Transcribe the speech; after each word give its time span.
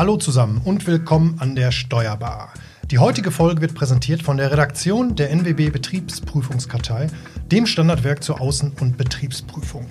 Hallo 0.00 0.16
zusammen 0.16 0.62
und 0.64 0.86
willkommen 0.86 1.36
an 1.40 1.54
der 1.54 1.72
Steuerbar. 1.72 2.54
Die 2.90 2.96
heutige 2.96 3.30
Folge 3.30 3.60
wird 3.60 3.74
präsentiert 3.74 4.22
von 4.22 4.38
der 4.38 4.50
Redaktion 4.50 5.14
der 5.14 5.30
NWB 5.30 5.68
Betriebsprüfungskartei, 5.68 7.08
dem 7.52 7.66
Standardwerk 7.66 8.24
zur 8.24 8.40
Außen- 8.40 8.80
und 8.80 8.96
Betriebsprüfung. 8.96 9.84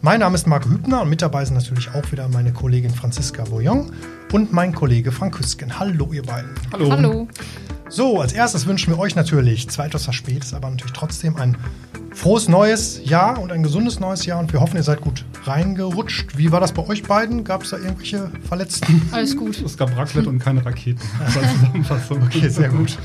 Mein 0.00 0.20
Name 0.20 0.36
ist 0.36 0.46
Marc 0.46 0.66
Hübner 0.66 1.02
und 1.02 1.10
mit 1.10 1.22
dabei 1.22 1.44
sind 1.44 1.56
natürlich 1.56 1.92
auch 1.92 2.12
wieder 2.12 2.28
meine 2.28 2.52
Kollegin 2.52 2.92
Franziska 2.92 3.42
Boyon 3.42 3.90
und 4.30 4.52
mein 4.52 4.72
Kollege 4.72 5.10
Frank 5.10 5.34
Küsken. 5.34 5.76
Hallo, 5.76 6.12
ihr 6.12 6.22
beiden. 6.22 6.50
Hallo. 6.72 6.92
Hallo. 6.92 7.28
So, 7.90 8.20
als 8.20 8.32
erstes 8.34 8.66
wünschen 8.66 8.92
wir 8.92 8.98
euch 8.98 9.16
natürlich, 9.16 9.68
zwar 9.70 9.86
etwas 9.86 10.04
verspätet, 10.04 10.52
aber 10.52 10.68
natürlich 10.68 10.92
trotzdem 10.92 11.36
ein 11.36 11.56
frohes 12.12 12.46
neues 12.48 13.00
Jahr 13.04 13.40
und 13.40 13.50
ein 13.50 13.62
gesundes 13.62 13.98
neues 13.98 14.26
Jahr 14.26 14.40
und 14.40 14.52
wir 14.52 14.60
hoffen, 14.60 14.76
ihr 14.76 14.82
seid 14.82 15.00
gut 15.00 15.24
reingerutscht. 15.44 16.36
Wie 16.36 16.52
war 16.52 16.60
das 16.60 16.72
bei 16.72 16.86
euch 16.86 17.02
beiden? 17.02 17.44
Gab 17.44 17.62
es 17.62 17.70
da 17.70 17.78
irgendwelche 17.78 18.30
Verletzten? 18.46 19.08
Alles 19.12 19.36
gut. 19.36 19.62
Es 19.62 19.76
gab 19.76 19.96
Raclette 19.96 20.28
und 20.28 20.38
keine 20.38 20.64
Raketen. 20.64 21.00
okay, 22.10 22.48
sehr 22.48 22.68
gut. 22.68 22.98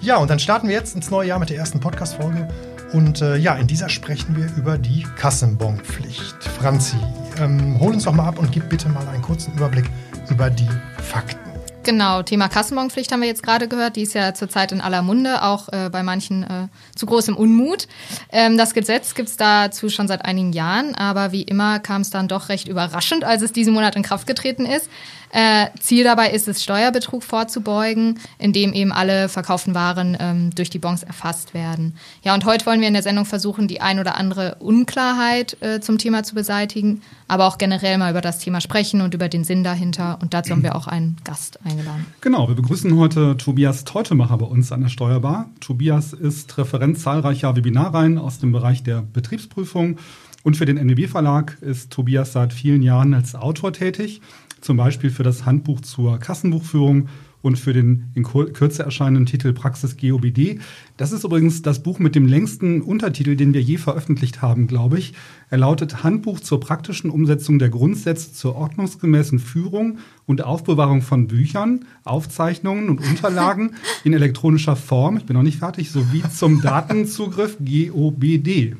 Ja, 0.00 0.16
und 0.16 0.30
dann 0.30 0.38
starten 0.38 0.68
wir 0.68 0.74
jetzt 0.74 0.94
ins 0.94 1.10
neue 1.10 1.28
Jahr 1.28 1.38
mit 1.38 1.50
der 1.50 1.58
ersten 1.58 1.80
Podcast-Folge. 1.80 2.48
Und 2.94 3.20
äh, 3.20 3.36
ja, 3.36 3.54
in 3.56 3.66
dieser 3.66 3.90
sprechen 3.90 4.34
wir 4.34 4.48
über 4.56 4.78
die 4.78 5.06
Kassenbonpflicht. 5.16 6.42
Franzi, 6.58 6.96
ähm, 7.38 7.78
hol 7.78 7.92
uns 7.92 8.04
doch 8.04 8.14
mal 8.14 8.26
ab 8.26 8.38
und 8.38 8.50
gib 8.50 8.68
bitte 8.70 8.88
mal 8.88 9.06
einen 9.08 9.22
kurzen 9.22 9.52
Überblick 9.52 9.84
über 10.30 10.48
die 10.48 10.68
Fakten. 11.02 11.49
Genau, 11.82 12.22
Thema 12.22 12.48
Kassenbonpflicht 12.48 13.10
haben 13.10 13.20
wir 13.22 13.28
jetzt 13.28 13.42
gerade 13.42 13.66
gehört. 13.66 13.96
Die 13.96 14.02
ist 14.02 14.12
ja 14.12 14.34
zurzeit 14.34 14.70
in 14.70 14.82
aller 14.82 15.00
Munde, 15.00 15.42
auch 15.42 15.68
äh, 15.72 15.88
bei 15.90 16.02
manchen 16.02 16.42
äh, 16.42 16.68
zu 16.94 17.06
großem 17.06 17.34
Unmut. 17.34 17.88
Ähm, 18.30 18.58
das 18.58 18.74
Gesetz 18.74 19.14
gibt 19.14 19.30
es 19.30 19.38
dazu 19.38 19.88
schon 19.88 20.06
seit 20.06 20.26
einigen 20.26 20.52
Jahren, 20.52 20.94
aber 20.94 21.32
wie 21.32 21.42
immer 21.42 21.78
kam 21.78 22.02
es 22.02 22.10
dann 22.10 22.28
doch 22.28 22.50
recht 22.50 22.68
überraschend, 22.68 23.24
als 23.24 23.40
es 23.40 23.52
diesen 23.52 23.72
Monat 23.72 23.96
in 23.96 24.02
Kraft 24.02 24.26
getreten 24.26 24.66
ist. 24.66 24.90
Äh, 25.32 25.66
Ziel 25.78 26.02
dabei 26.02 26.30
ist 26.30 26.48
es, 26.48 26.62
Steuerbetrug 26.62 27.22
vorzubeugen, 27.22 28.18
indem 28.38 28.72
eben 28.72 28.90
alle 28.90 29.28
verkauften 29.28 29.74
Waren 29.74 30.16
ähm, 30.18 30.50
durch 30.54 30.70
die 30.70 30.78
Bons 30.78 31.02
erfasst 31.04 31.54
werden. 31.54 31.94
Ja, 32.22 32.34
und 32.34 32.44
heute 32.44 32.66
wollen 32.66 32.80
wir 32.80 32.88
in 32.88 32.94
der 32.94 33.02
Sendung 33.02 33.24
versuchen, 33.24 33.68
die 33.68 33.80
ein 33.80 34.00
oder 34.00 34.16
andere 34.16 34.56
Unklarheit 34.56 35.56
äh, 35.60 35.80
zum 35.80 35.98
Thema 35.98 36.24
zu 36.24 36.34
beseitigen, 36.34 37.02
aber 37.28 37.46
auch 37.46 37.58
generell 37.58 37.96
mal 37.98 38.10
über 38.10 38.20
das 38.20 38.38
Thema 38.38 38.60
sprechen 38.60 39.00
und 39.00 39.14
über 39.14 39.28
den 39.28 39.44
Sinn 39.44 39.62
dahinter. 39.62 40.18
Und 40.20 40.34
dazu 40.34 40.50
haben 40.50 40.64
wir 40.64 40.74
auch 40.74 40.88
einen 40.88 41.16
Gast 41.22 41.60
eingeladen. 41.64 42.06
Genau, 42.20 42.48
wir 42.48 42.56
begrüßen 42.56 42.96
heute 42.96 43.36
Tobias 43.36 43.84
Teutemacher 43.84 44.36
bei 44.38 44.46
uns 44.46 44.72
an 44.72 44.80
der 44.80 44.88
Steuerbar. 44.88 45.48
Tobias 45.60 46.12
ist 46.12 46.58
Referent 46.58 46.98
zahlreicher 46.98 47.54
Webinarreihen 47.54 48.18
aus 48.18 48.40
dem 48.40 48.50
Bereich 48.50 48.82
der 48.82 49.02
Betriebsprüfung. 49.02 49.98
Und 50.42 50.56
für 50.56 50.64
den 50.64 50.78
NWB 50.78 51.06
Verlag 51.06 51.58
ist 51.60 51.90
Tobias 51.90 52.32
seit 52.32 52.52
vielen 52.52 52.82
Jahren 52.82 53.12
als 53.12 53.34
Autor 53.34 53.72
tätig 53.74 54.22
zum 54.60 54.76
Beispiel 54.76 55.10
für 55.10 55.22
das 55.22 55.46
Handbuch 55.46 55.80
zur 55.80 56.18
Kassenbuchführung 56.18 57.08
und 57.42 57.58
für 57.58 57.72
den 57.72 58.10
in 58.14 58.22
Kürze 58.22 58.82
erscheinenden 58.82 59.26
Titel 59.26 59.52
Praxis 59.52 59.96
GOBD. 59.96 60.60
Das 60.96 61.12
ist 61.12 61.24
übrigens 61.24 61.62
das 61.62 61.82
Buch 61.82 61.98
mit 61.98 62.14
dem 62.14 62.26
längsten 62.26 62.82
Untertitel, 62.82 63.36
den 63.36 63.54
wir 63.54 63.62
je 63.62 63.78
veröffentlicht 63.78 64.42
haben, 64.42 64.66
glaube 64.66 64.98
ich. 64.98 65.14
Er 65.48 65.58
lautet 65.58 66.04
Handbuch 66.04 66.40
zur 66.40 66.60
praktischen 66.60 67.10
Umsetzung 67.10 67.58
der 67.58 67.70
Grundsätze 67.70 68.32
zur 68.32 68.56
ordnungsgemäßen 68.56 69.38
Führung 69.38 69.98
und 70.26 70.44
Aufbewahrung 70.44 71.02
von 71.02 71.28
Büchern, 71.28 71.86
Aufzeichnungen 72.04 72.90
und 72.90 73.00
Unterlagen 73.00 73.74
in 74.04 74.12
elektronischer 74.12 74.76
Form, 74.76 75.16
ich 75.16 75.24
bin 75.24 75.36
noch 75.36 75.42
nicht 75.42 75.58
fertig, 75.58 75.90
sowie 75.90 76.22
zum 76.30 76.60
Datenzugriff 76.60 77.56
GOBD. 77.58 78.76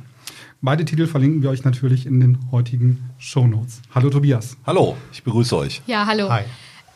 Beide 0.62 0.84
Titel 0.84 1.06
verlinken 1.06 1.42
wir 1.42 1.48
euch 1.48 1.64
natürlich 1.64 2.04
in 2.04 2.20
den 2.20 2.38
heutigen 2.50 3.10
Show 3.16 3.46
Notes. 3.46 3.80
Hallo 3.94 4.10
Tobias. 4.10 4.58
Hallo, 4.66 4.94
ich 5.10 5.22
begrüße 5.22 5.56
euch. 5.56 5.80
Ja, 5.86 6.04
hallo. 6.04 6.28
Hi. 6.28 6.42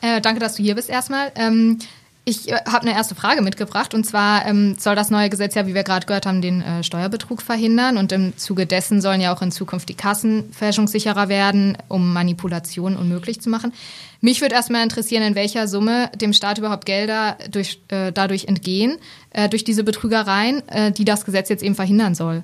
Äh, 0.02 0.20
danke, 0.20 0.38
dass 0.38 0.56
du 0.56 0.62
hier 0.62 0.74
bist 0.74 0.90
erstmal. 0.90 1.32
Ähm, 1.34 1.78
ich 2.26 2.52
äh, 2.52 2.56
habe 2.66 2.82
eine 2.82 2.92
erste 2.92 3.14
Frage 3.14 3.40
mitgebracht 3.40 3.94
und 3.94 4.04
zwar 4.04 4.44
ähm, 4.44 4.76
soll 4.78 4.94
das 4.94 5.08
neue 5.08 5.30
Gesetz 5.30 5.54
ja, 5.54 5.66
wie 5.66 5.72
wir 5.72 5.82
gerade 5.82 6.04
gehört 6.04 6.26
haben, 6.26 6.42
den 6.42 6.60
äh, 6.60 6.84
Steuerbetrug 6.84 7.40
verhindern 7.40 7.96
und 7.96 8.12
im 8.12 8.36
Zuge 8.36 8.66
dessen 8.66 9.00
sollen 9.00 9.22
ja 9.22 9.34
auch 9.34 9.40
in 9.40 9.50
Zukunft 9.50 9.88
die 9.88 9.94
Kassen 9.94 10.52
fälschungssicherer 10.52 11.30
werden, 11.30 11.78
um 11.88 12.12
Manipulationen 12.12 12.98
unmöglich 12.98 13.40
zu 13.40 13.48
machen. 13.48 13.72
Mich 14.20 14.42
würde 14.42 14.56
erstmal 14.56 14.82
interessieren, 14.82 15.22
in 15.22 15.36
welcher 15.36 15.68
Summe 15.68 16.10
dem 16.14 16.34
Staat 16.34 16.58
überhaupt 16.58 16.84
Gelder 16.84 17.38
durch, 17.50 17.80
äh, 17.88 18.12
dadurch 18.12 18.44
entgehen, 18.44 18.98
äh, 19.30 19.48
durch 19.48 19.64
diese 19.64 19.84
Betrügereien, 19.84 20.68
äh, 20.68 20.92
die 20.92 21.06
das 21.06 21.24
Gesetz 21.24 21.48
jetzt 21.48 21.62
eben 21.62 21.74
verhindern 21.74 22.14
soll. 22.14 22.42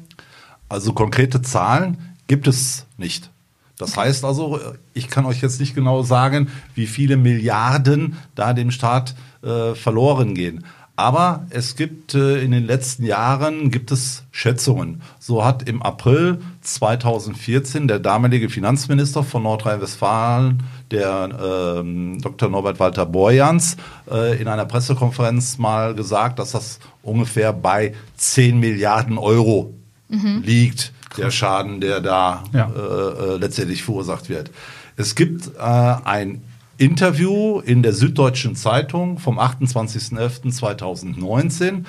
Also 0.70 0.92
konkrete 0.92 1.42
Zahlen 1.42 1.98
gibt 2.28 2.46
es 2.46 2.86
nicht. 2.96 3.30
Das 3.76 3.96
heißt 3.96 4.24
also, 4.24 4.60
ich 4.94 5.08
kann 5.08 5.26
euch 5.26 5.42
jetzt 5.42 5.58
nicht 5.58 5.74
genau 5.74 6.02
sagen, 6.02 6.48
wie 6.74 6.86
viele 6.86 7.16
Milliarden 7.16 8.16
da 8.36 8.52
dem 8.52 8.70
Staat 8.70 9.16
äh, 9.42 9.74
verloren 9.74 10.34
gehen. 10.34 10.64
Aber 10.94 11.46
es 11.50 11.74
gibt 11.74 12.14
äh, 12.14 12.40
in 12.40 12.52
den 12.52 12.66
letzten 12.66 13.04
Jahren 13.04 13.70
gibt 13.70 13.90
es 13.90 14.22
Schätzungen. 14.30 15.02
So 15.18 15.44
hat 15.44 15.68
im 15.68 15.82
April 15.82 16.40
2014 16.60 17.88
der 17.88 17.98
damalige 17.98 18.48
Finanzminister 18.48 19.24
von 19.24 19.42
Nordrhein-Westfalen, 19.42 20.62
der 20.92 21.82
äh, 21.82 22.20
Dr. 22.20 22.48
Norbert 22.48 22.78
Walter 22.78 23.06
Borjans, 23.06 23.76
äh, 24.08 24.40
in 24.40 24.46
einer 24.46 24.66
Pressekonferenz 24.66 25.58
mal 25.58 25.94
gesagt, 25.94 26.38
dass 26.38 26.52
das 26.52 26.78
ungefähr 27.02 27.54
bei 27.54 27.94
10 28.18 28.60
Milliarden 28.60 29.18
Euro 29.18 29.74
mhm. 30.10 30.42
liegt, 30.44 30.92
der 31.16 31.30
Schaden, 31.30 31.80
der 31.80 32.00
da 32.00 32.44
ja. 32.52 32.70
äh, 32.70 33.34
äh, 33.34 33.36
letztendlich 33.36 33.82
verursacht 33.82 34.28
wird. 34.28 34.50
Es 34.96 35.14
gibt 35.14 35.52
äh, 35.56 35.60
ein 35.60 36.42
Interview 36.78 37.60
in 37.60 37.82
der 37.82 37.92
Süddeutschen 37.92 38.56
Zeitung 38.56 39.18
vom 39.18 39.38
28.11.2019. 39.38 41.84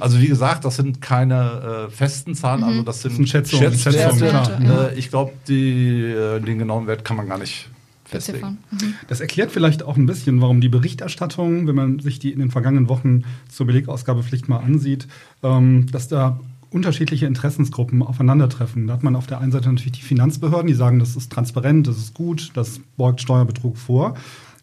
Also 0.01 0.21
wie 0.21 0.27
gesagt, 0.27 0.65
das 0.65 0.77
sind 0.77 1.01
keine 1.01 1.87
äh, 1.89 1.91
festen 1.91 2.35
Zahlen, 2.35 2.61
mhm. 2.63 2.67
also 2.67 2.83
das 2.83 3.03
sind, 3.03 3.13
das 3.13 3.17
sind 3.17 3.29
Schätzungen. 3.29 3.73
Schätzwerte. 3.73 4.19
Schätzungen, 4.19 4.67
ja. 4.67 4.85
Äh, 4.87 4.95
ich 4.99 5.09
glaube, 5.09 5.33
äh, 5.49 6.41
den 6.41 6.59
genauen 6.59 6.87
Wert 6.89 7.05
kann 7.05 7.17
man 7.17 7.29
gar 7.29 7.39
nicht 7.39 7.69
festlegen. 8.15 8.59
Mhm. 8.71 8.95
Das 9.09 9.21
erklärt 9.21 9.51
vielleicht 9.51 9.83
auch 9.83 9.97
ein 9.97 10.07
bisschen, 10.07 10.41
warum 10.41 10.61
die 10.61 10.69
Berichterstattung, 10.69 11.67
wenn 11.67 11.75
man 11.75 11.99
sich 11.99 12.19
die 12.19 12.33
in 12.33 12.41
den 12.41 12.51
vergangenen 12.51 12.89
Wochen 12.89 13.25
zur 13.49 13.67
Belegausgabepflicht 13.67 14.49
mal 14.49 14.59
ansieht, 14.59 15.07
ähm, 15.43 15.87
dass 15.91 16.09
da 16.09 16.41
unterschiedliche 16.71 17.27
Interessensgruppen 17.27 18.03
aufeinandertreffen. 18.03 18.89
Da 18.89 18.95
hat 18.95 19.05
man 19.05 19.15
auf 19.15 19.29
der 19.29 19.39
einen 19.39 19.53
Seite 19.53 19.69
natürlich 19.69 19.93
die 19.93 20.03
Finanzbehörden, 20.03 20.67
die 20.67 20.75
sagen, 20.75 20.99
das 20.99 21.15
ist 21.15 21.31
transparent, 21.31 21.87
das 21.87 21.99
ist 21.99 22.15
gut, 22.15 22.51
das 22.55 22.81
beugt 22.97 23.21
Steuerbetrug 23.21 23.79
vor. 23.79 24.17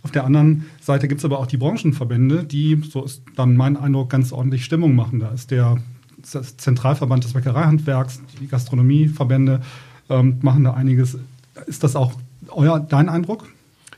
Auf 0.03 0.11
der 0.11 0.25
anderen 0.25 0.65
Seite 0.81 1.07
gibt 1.07 1.19
es 1.19 1.25
aber 1.25 1.39
auch 1.39 1.45
die 1.45 1.57
Branchenverbände, 1.57 2.43
die, 2.43 2.81
so 2.89 3.05
ist 3.05 3.21
dann 3.35 3.55
mein 3.55 3.77
Eindruck, 3.77 4.09
ganz 4.09 4.33
ordentlich 4.33 4.65
Stimmung 4.65 4.93
machen. 4.93 5.19
Da 5.19 5.29
ist 5.29 5.51
der 5.51 5.77
Zentralverband 6.23 7.23
des 7.23 7.33
Bäckereihandwerks, 7.33 8.21
die 8.41 8.47
Gastronomieverbände 8.47 9.61
ähm, 10.09 10.37
machen 10.41 10.63
da 10.63 10.73
einiges. 10.73 11.17
Ist 11.65 11.83
das 11.83 11.95
auch 11.95 12.13
euer, 12.49 12.79
dein 12.79 13.09
Eindruck? 13.09 13.47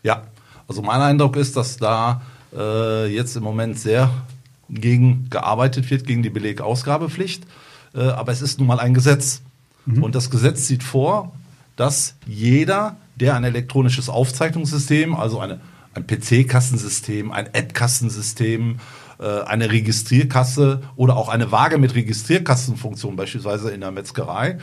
Ja, 0.04 0.24
also 0.68 0.82
mein 0.82 1.02
Eindruck 1.02 1.36
ist, 1.36 1.56
dass 1.56 1.78
da 1.78 2.22
äh, 2.56 3.08
jetzt 3.14 3.36
im 3.36 3.44
Moment 3.44 3.80
sehr 3.80 4.10
gegen 4.70 5.30
gearbeitet 5.30 5.90
wird, 5.90 6.06
gegen 6.06 6.24
die 6.24 6.30
Belegausgabepflicht. 6.30 7.44
Äh, 7.96 8.02
aber 8.02 8.32
es 8.32 8.42
ist 8.42 8.60
nun 8.60 8.68
mal 8.68 8.80
ein 8.80 8.94
Gesetz. 8.94 9.42
Mhm. 9.86 10.04
Und 10.04 10.16
das 10.16 10.30
Gesetz 10.30 10.68
sieht 10.68 10.84
vor, 10.84 11.32
dass 11.76 12.16
jeder, 12.26 12.98
der 13.16 13.36
ein 13.36 13.44
elektronisches 13.44 14.10
Aufzeichnungssystem, 14.10 15.16
also 15.16 15.40
eine, 15.40 15.60
ein 15.94 16.06
PC-Kassensystem, 16.08 17.32
ein 17.32 17.48
App-Kassensystem, 17.54 18.80
eine 19.28 19.72
Registrierkasse 19.72 20.82
oder 20.96 21.18
auch 21.18 21.30
eine 21.30 21.52
Waage 21.52 21.78
mit 21.78 21.96
Registrierkassenfunktion, 21.96 23.16
beispielsweise 23.16 23.72
in 23.72 23.82
der 23.82 23.92
Metzgerei, 23.92 24.58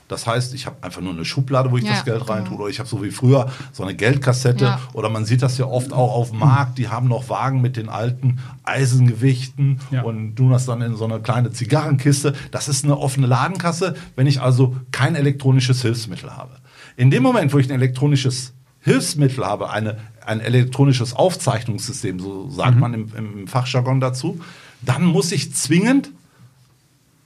das 0.08 0.26
heißt, 0.26 0.54
ich 0.54 0.66
habe 0.66 0.76
einfach 0.80 1.02
nur 1.02 1.12
eine 1.12 1.24
Schublade, 1.24 1.70
wo 1.70 1.76
ich 1.76 1.84
ja, 1.84 1.92
das 1.92 2.04
Geld 2.04 2.28
reintue. 2.28 2.50
Genau. 2.50 2.62
Oder 2.62 2.70
ich 2.70 2.78
habe 2.78 2.88
so 2.88 3.02
wie 3.02 3.10
früher 3.10 3.50
so 3.72 3.82
eine 3.82 3.94
Geldkassette. 3.94 4.64
Ja. 4.64 4.80
Oder 4.94 5.10
man 5.10 5.26
sieht 5.26 5.42
das 5.42 5.58
ja 5.58 5.66
oft 5.66 5.92
auch 5.92 6.14
auf 6.14 6.30
dem 6.30 6.38
Markt. 6.38 6.78
Die 6.78 6.88
haben 6.88 7.08
noch 7.08 7.28
Wagen 7.28 7.60
mit 7.60 7.76
den 7.76 7.90
alten 7.90 8.38
Eisengewichten 8.64 9.80
ja. 9.90 10.02
und 10.02 10.36
tun 10.36 10.50
das 10.50 10.64
dann 10.64 10.80
in 10.80 10.96
so 10.96 11.04
eine 11.04 11.20
kleine 11.20 11.52
Zigarrenkiste. 11.52 12.32
Das 12.50 12.68
ist 12.68 12.84
eine 12.84 12.98
offene 12.98 13.26
Ladenkasse, 13.26 13.94
wenn 14.16 14.26
ich 14.26 14.40
also 14.40 14.76
kein 14.92 15.14
elektronisches 15.14 15.82
Hilfsmittel 15.82 16.34
habe. 16.34 16.56
In 16.96 17.10
dem 17.10 17.22
Moment, 17.22 17.52
wo 17.52 17.58
ich 17.58 17.68
ein 17.68 17.74
elektronisches 17.74 18.54
Hilfsmittel 18.80 19.44
habe, 19.44 19.70
eine, 19.70 19.98
ein 20.24 20.40
elektronisches 20.40 21.14
Aufzeichnungssystem, 21.14 22.18
so 22.18 22.48
sagt 22.48 22.76
mhm. 22.76 22.80
man 22.80 22.94
im, 22.94 23.12
im 23.14 23.46
Fachjargon 23.46 24.00
dazu, 24.00 24.40
dann 24.80 25.04
muss 25.04 25.32
ich 25.32 25.54
zwingend 25.54 26.10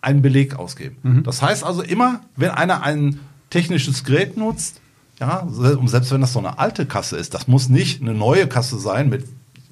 einen 0.02 0.20
Beleg 0.20 0.56
ausgeben. 0.56 0.96
Mhm. 1.02 1.22
Das 1.22 1.40
heißt 1.40 1.64
also 1.64 1.82
immer, 1.82 2.20
wenn 2.36 2.50
einer 2.50 2.82
ein 2.82 3.20
technisches 3.50 4.04
Gerät 4.04 4.36
nutzt, 4.36 4.80
ja, 5.20 5.38
und 5.38 5.88
selbst 5.88 6.10
wenn 6.10 6.20
das 6.20 6.32
so 6.32 6.40
eine 6.40 6.58
alte 6.58 6.84
Kasse 6.84 7.16
ist, 7.16 7.32
das 7.32 7.46
muss 7.46 7.68
nicht 7.68 8.02
eine 8.02 8.12
neue 8.12 8.48
Kasse 8.48 8.78
sein 8.78 9.08
mit 9.08 9.24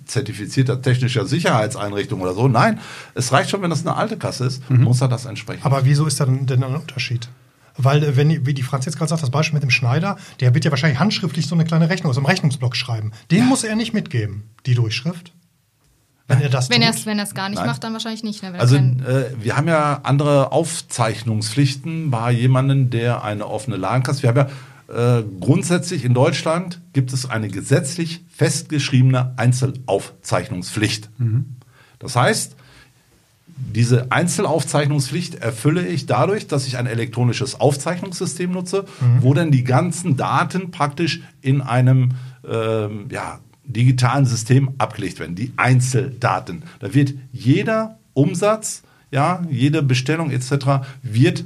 zertifizierter 0.06 0.80
technischer 0.80 1.26
Sicherheitseinrichtung 1.26 2.20
oder 2.20 2.34
so. 2.34 2.48
Nein, 2.48 2.80
es 3.14 3.32
reicht 3.32 3.50
schon, 3.50 3.62
wenn 3.62 3.70
das 3.70 3.86
eine 3.86 3.96
alte 3.96 4.16
Kasse 4.16 4.46
ist, 4.46 4.68
mhm. 4.70 4.84
muss 4.84 5.00
er 5.00 5.08
das 5.08 5.24
entsprechend. 5.24 5.64
Aber 5.64 5.84
wieso 5.84 6.06
ist 6.06 6.20
da 6.20 6.26
denn 6.26 6.62
ein 6.62 6.74
Unterschied? 6.74 7.28
Weil, 7.76 8.02
äh, 8.02 8.16
wenn, 8.16 8.46
wie 8.46 8.54
die 8.54 8.62
Franz 8.62 8.84
jetzt 8.84 8.98
gerade 8.98 9.08
sagt, 9.08 9.22
das 9.22 9.30
Beispiel 9.30 9.54
mit 9.54 9.62
dem 9.62 9.70
Schneider, 9.70 10.16
der 10.40 10.54
wird 10.54 10.64
ja 10.64 10.70
wahrscheinlich 10.70 11.00
handschriftlich 11.00 11.46
so 11.46 11.54
eine 11.54 11.64
kleine 11.64 11.88
Rechnung 11.88 12.10
aus 12.10 12.16
einem 12.16 12.26
Rechnungsblock 12.26 12.76
schreiben. 12.76 13.12
Den 13.30 13.46
muss 13.46 13.64
er 13.64 13.76
nicht 13.76 13.94
mitgeben, 13.94 14.44
die 14.66 14.74
Durchschrift. 14.74 15.32
Wenn 16.30 16.40
er 16.40 16.48
das 16.48 16.70
wenn 16.70 16.80
tut? 16.80 17.06
wenn 17.06 17.18
er 17.18 17.24
es 17.24 17.34
gar 17.34 17.48
nicht 17.48 17.58
Nein. 17.58 17.66
macht, 17.66 17.84
dann 17.84 17.92
wahrscheinlich 17.92 18.22
nicht. 18.22 18.42
Ne? 18.42 18.54
also 18.58 18.76
äh, 18.76 19.34
wir 19.38 19.56
haben 19.56 19.68
ja 19.68 20.00
andere 20.04 20.52
Aufzeichnungspflichten 20.52 22.10
bei 22.10 22.30
jemandem, 22.32 22.90
der 22.90 23.24
eine 23.24 23.46
offene 23.46 23.76
Ladenkasse. 23.76 24.22
Wir 24.22 24.30
haben 24.30 24.36
ja 24.38 25.18
äh, 25.18 25.24
grundsätzlich 25.40 26.04
in 26.04 26.14
Deutschland 26.14 26.80
gibt 26.92 27.12
es 27.12 27.28
eine 27.28 27.48
gesetzlich 27.48 28.24
festgeschriebene 28.34 29.34
Einzelaufzeichnungspflicht. 29.36 31.10
Mhm. 31.18 31.56
Das 31.98 32.16
heißt, 32.16 32.56
diese 33.74 34.10
Einzelaufzeichnungspflicht 34.10 35.36
erfülle 35.36 35.86
ich 35.86 36.06
dadurch, 36.06 36.46
dass 36.46 36.66
ich 36.66 36.78
ein 36.78 36.86
elektronisches 36.86 37.60
Aufzeichnungssystem 37.60 38.50
nutze, 38.50 38.84
mhm. 39.00 39.22
wo 39.22 39.34
dann 39.34 39.50
die 39.50 39.64
ganzen 39.64 40.16
Daten 40.16 40.70
praktisch 40.70 41.20
in 41.42 41.60
einem 41.60 42.12
ähm, 42.48 43.08
ja, 43.10 43.40
digitalen 43.72 44.26
System 44.26 44.74
abgelegt 44.78 45.18
werden, 45.18 45.34
die 45.34 45.52
Einzeldaten. 45.56 46.62
Da 46.78 46.94
wird 46.94 47.14
jeder 47.32 47.98
Umsatz, 48.14 48.82
ja, 49.10 49.42
jede 49.50 49.82
Bestellung 49.82 50.30
etc. 50.30 50.86
wird 51.02 51.44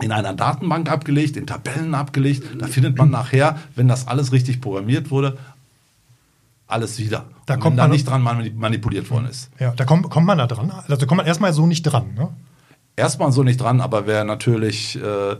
in 0.00 0.12
einer 0.12 0.32
Datenbank 0.32 0.90
abgelegt, 0.90 1.36
in 1.36 1.46
Tabellen 1.46 1.94
abgelegt. 1.94 2.42
Da 2.58 2.66
findet 2.66 2.96
man 2.96 3.10
nachher, 3.10 3.58
wenn 3.74 3.88
das 3.88 4.08
alles 4.08 4.32
richtig 4.32 4.60
programmiert 4.60 5.10
wurde, 5.10 5.36
alles 6.66 6.98
wieder. 6.98 7.26
Da 7.46 7.56
kommt 7.56 7.76
man 7.76 7.88
da 7.88 7.88
nicht 7.88 8.08
dran 8.08 8.22
manipuliert 8.22 9.10
worden 9.10 9.26
ist. 9.26 9.50
Ja, 9.58 9.72
da 9.72 9.84
kommt, 9.84 10.08
kommt 10.08 10.26
man 10.26 10.38
da 10.38 10.46
dran. 10.46 10.70
Also 10.70 11.06
kommt 11.06 11.18
man 11.18 11.26
erstmal 11.26 11.52
so 11.52 11.66
nicht 11.66 11.82
dran. 11.82 12.14
Ne? 12.14 12.28
Erstmal 12.96 13.32
so 13.32 13.42
nicht 13.42 13.60
dran, 13.60 13.80
aber 13.80 14.06
wer 14.06 14.24
natürlich 14.24 14.98
äh, 15.00 15.32
äh, 15.32 15.36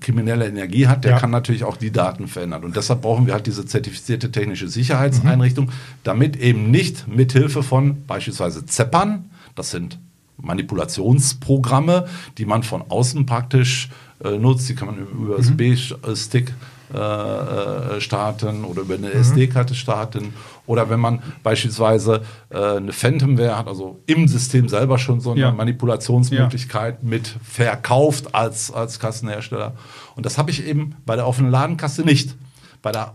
kriminelle 0.00 0.46
Energie 0.46 0.86
hat, 0.86 1.04
der 1.04 1.12
ja. 1.12 1.18
kann 1.18 1.30
natürlich 1.30 1.64
auch 1.64 1.76
die 1.76 1.90
Daten 1.90 2.28
verändern. 2.28 2.64
Und 2.64 2.76
deshalb 2.76 3.02
brauchen 3.02 3.26
wir 3.26 3.34
halt 3.34 3.46
diese 3.46 3.66
zertifizierte 3.66 4.32
technische 4.32 4.68
Sicherheitseinrichtung, 4.68 5.66
mhm. 5.66 5.72
damit 6.02 6.36
eben 6.36 6.70
nicht 6.70 7.06
mithilfe 7.08 7.62
von 7.62 8.04
beispielsweise 8.06 8.66
Zeppern, 8.66 9.30
das 9.54 9.70
sind 9.70 9.98
Manipulationsprogramme, 10.36 12.06
die 12.38 12.44
man 12.44 12.62
von 12.62 12.82
außen 12.88 13.26
praktisch 13.26 13.90
äh, 14.22 14.38
nutzt, 14.38 14.68
die 14.68 14.74
kann 14.74 14.88
man 14.88 14.98
über 14.98 15.38
mhm. 15.38 15.40
USB-Stick 15.40 16.52
äh, 16.92 16.98
äh, 16.98 18.00
starten 18.00 18.64
oder 18.64 18.82
über 18.82 18.94
eine 18.94 19.08
mhm. 19.08 19.20
SD-Karte 19.20 19.74
starten. 19.74 20.34
Oder 20.66 20.90
wenn 20.90 21.00
man 21.00 21.22
beispielsweise 21.42 22.22
äh, 22.50 22.76
eine 22.76 22.92
Phantomware 22.92 23.56
hat, 23.56 23.68
also 23.68 24.00
im 24.06 24.28
System 24.28 24.68
selber 24.68 24.98
schon 24.98 25.20
so 25.20 25.32
eine 25.32 25.40
ja. 25.40 25.50
Manipulationsmöglichkeit 25.52 26.98
ja. 27.02 27.08
mit 27.08 27.36
verkauft 27.42 28.34
als, 28.34 28.72
als 28.72 28.98
Kassenhersteller. 28.98 29.74
Und 30.14 30.26
das 30.26 30.38
habe 30.38 30.50
ich 30.50 30.66
eben 30.66 30.96
bei 31.06 31.16
der 31.16 31.26
offenen 31.26 31.50
Ladenkasse 31.50 32.02
nicht. 32.02 32.36
Bei 32.82 32.92
der. 32.92 33.14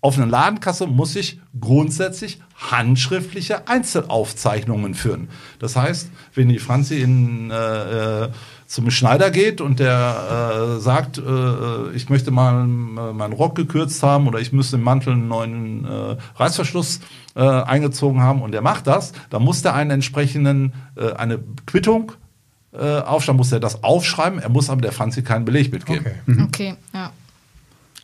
Offenen 0.00 0.30
Ladenkasse 0.30 0.86
muss 0.86 1.16
ich 1.16 1.40
grundsätzlich 1.58 2.40
handschriftliche 2.70 3.68
Einzelaufzeichnungen 3.68 4.94
führen. 4.94 5.28
Das 5.58 5.76
heißt, 5.76 6.10
wenn 6.34 6.48
die 6.48 6.58
Franzi 6.58 7.00
in 7.00 7.50
äh, 7.50 8.28
zum 8.66 8.90
Schneider 8.90 9.30
geht 9.30 9.60
und 9.60 9.80
der 9.80 10.76
äh, 10.76 10.80
sagt, 10.80 11.18
äh, 11.18 11.22
äh 11.22 11.92
ich 11.94 12.08
möchte 12.08 12.30
mal 12.30 12.62
äh, 12.62 12.66
meinen 12.66 13.32
Rock 13.32 13.56
gekürzt 13.56 14.02
haben 14.02 14.28
oder 14.28 14.38
ich 14.38 14.52
müsste 14.52 14.76
im 14.76 14.82
Mantel 14.82 15.14
einen 15.14 15.28
neuen 15.28 15.84
äh, 15.84 16.16
Reißverschluss 16.36 17.00
äh, 17.34 17.40
eingezogen 17.42 18.22
haben 18.22 18.42
und 18.42 18.52
der 18.52 18.62
macht 18.62 18.86
das, 18.86 19.12
dann 19.30 19.42
muss 19.42 19.62
der 19.62 19.74
einen 19.74 19.90
entsprechenden, 19.90 20.72
äh, 20.96 21.12
eine 21.14 21.40
Quittung 21.66 22.12
äh, 22.72 23.00
aufschreiben, 23.00 23.38
muss 23.38 23.50
er 23.50 23.58
das 23.58 23.82
aufschreiben, 23.82 24.38
er 24.38 24.50
muss 24.50 24.70
aber 24.70 24.82
der 24.82 24.92
Franzi 24.92 25.22
keinen 25.22 25.44
Beleg 25.44 25.72
mitgeben. 25.72 26.06
Okay, 26.06 26.14
mhm. 26.26 26.44
okay 26.44 26.74
ja 26.94 27.10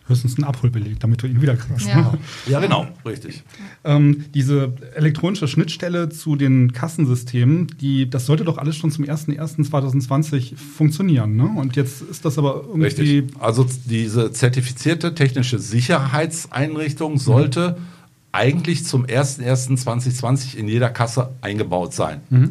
höchstens 0.08 0.38
ein 0.38 0.44
Abholbeleg, 0.44 1.00
damit 1.00 1.22
du 1.22 1.26
ihn 1.26 1.42
wiederkriegst. 1.42 1.88
Ja, 1.88 2.14
ja 2.46 2.60
genau, 2.60 2.86
richtig. 3.04 3.42
Ähm, 3.84 4.24
diese 4.34 4.72
elektronische 4.94 5.48
Schnittstelle 5.48 6.08
zu 6.08 6.36
den 6.36 6.72
Kassensystemen, 6.72 7.66
die, 7.80 8.08
das 8.08 8.26
sollte 8.26 8.44
doch 8.44 8.58
alles 8.58 8.76
schon 8.76 8.90
zum 8.90 9.04
01.01.2020 9.04 10.56
funktionieren. 10.56 11.36
Ne? 11.36 11.48
Und 11.56 11.76
jetzt 11.76 12.02
ist 12.02 12.24
das 12.24 12.38
aber 12.38 12.64
irgendwie. 12.66 12.84
Richtig. 12.84 13.24
Also 13.40 13.66
diese 13.84 14.32
zertifizierte 14.32 15.14
technische 15.14 15.58
Sicherheitseinrichtung 15.58 17.18
sollte 17.18 17.76
mhm. 17.78 17.84
eigentlich 18.32 18.84
zum 18.84 19.06
01.01.2020 19.06 20.56
in 20.56 20.68
jeder 20.68 20.90
Kasse 20.90 21.30
eingebaut 21.40 21.94
sein. 21.94 22.20
Mhm. 22.30 22.50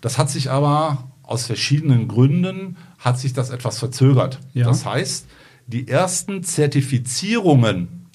Das 0.00 0.18
hat 0.18 0.28
sich 0.28 0.50
aber 0.50 1.04
aus 1.22 1.46
verschiedenen 1.46 2.08
Gründen 2.08 2.76
hat 2.98 3.18
sich 3.18 3.32
das 3.32 3.50
etwas 3.50 3.78
verzögert. 3.78 4.38
Ja. 4.52 4.66
Das 4.66 4.84
heißt, 4.84 5.26
die 5.66 5.88
ersten 5.88 6.42
Zertifizierungen, 6.42 8.06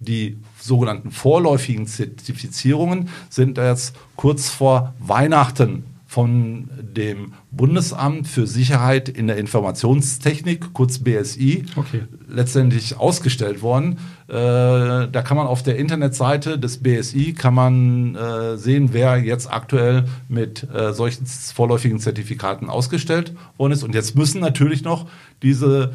die 0.00 0.38
sogenannten 0.60 1.10
vorläufigen 1.10 1.86
Zertifizierungen, 1.86 3.08
sind 3.30 3.58
jetzt 3.58 3.94
kurz 4.16 4.48
vor 4.48 4.94
Weihnachten 4.98 5.84
von 6.08 6.70
dem 6.80 7.34
Bundesamt 7.50 8.26
für 8.26 8.46
Sicherheit 8.46 9.10
in 9.10 9.26
der 9.26 9.36
Informationstechnik, 9.36 10.72
kurz 10.72 11.00
BSI, 11.00 11.66
okay. 11.76 12.04
letztendlich 12.26 12.96
ausgestellt 12.96 13.60
worden. 13.60 13.98
Äh, 14.26 14.32
da 14.32 15.22
kann 15.22 15.36
man 15.36 15.46
auf 15.46 15.62
der 15.62 15.76
Internetseite 15.76 16.58
des 16.58 16.78
BSI 16.78 17.34
kann 17.34 17.52
man 17.52 18.14
äh, 18.14 18.56
sehen, 18.56 18.88
wer 18.92 19.18
jetzt 19.18 19.52
aktuell 19.52 20.06
mit 20.28 20.66
äh, 20.72 20.94
solchen 20.94 21.26
vorläufigen 21.26 21.98
Zertifikaten 21.98 22.70
ausgestellt 22.70 23.34
worden 23.58 23.72
ist. 23.72 23.82
Und 23.82 23.94
jetzt 23.94 24.16
müssen 24.16 24.40
natürlich 24.40 24.84
noch 24.84 25.10
diese 25.42 25.92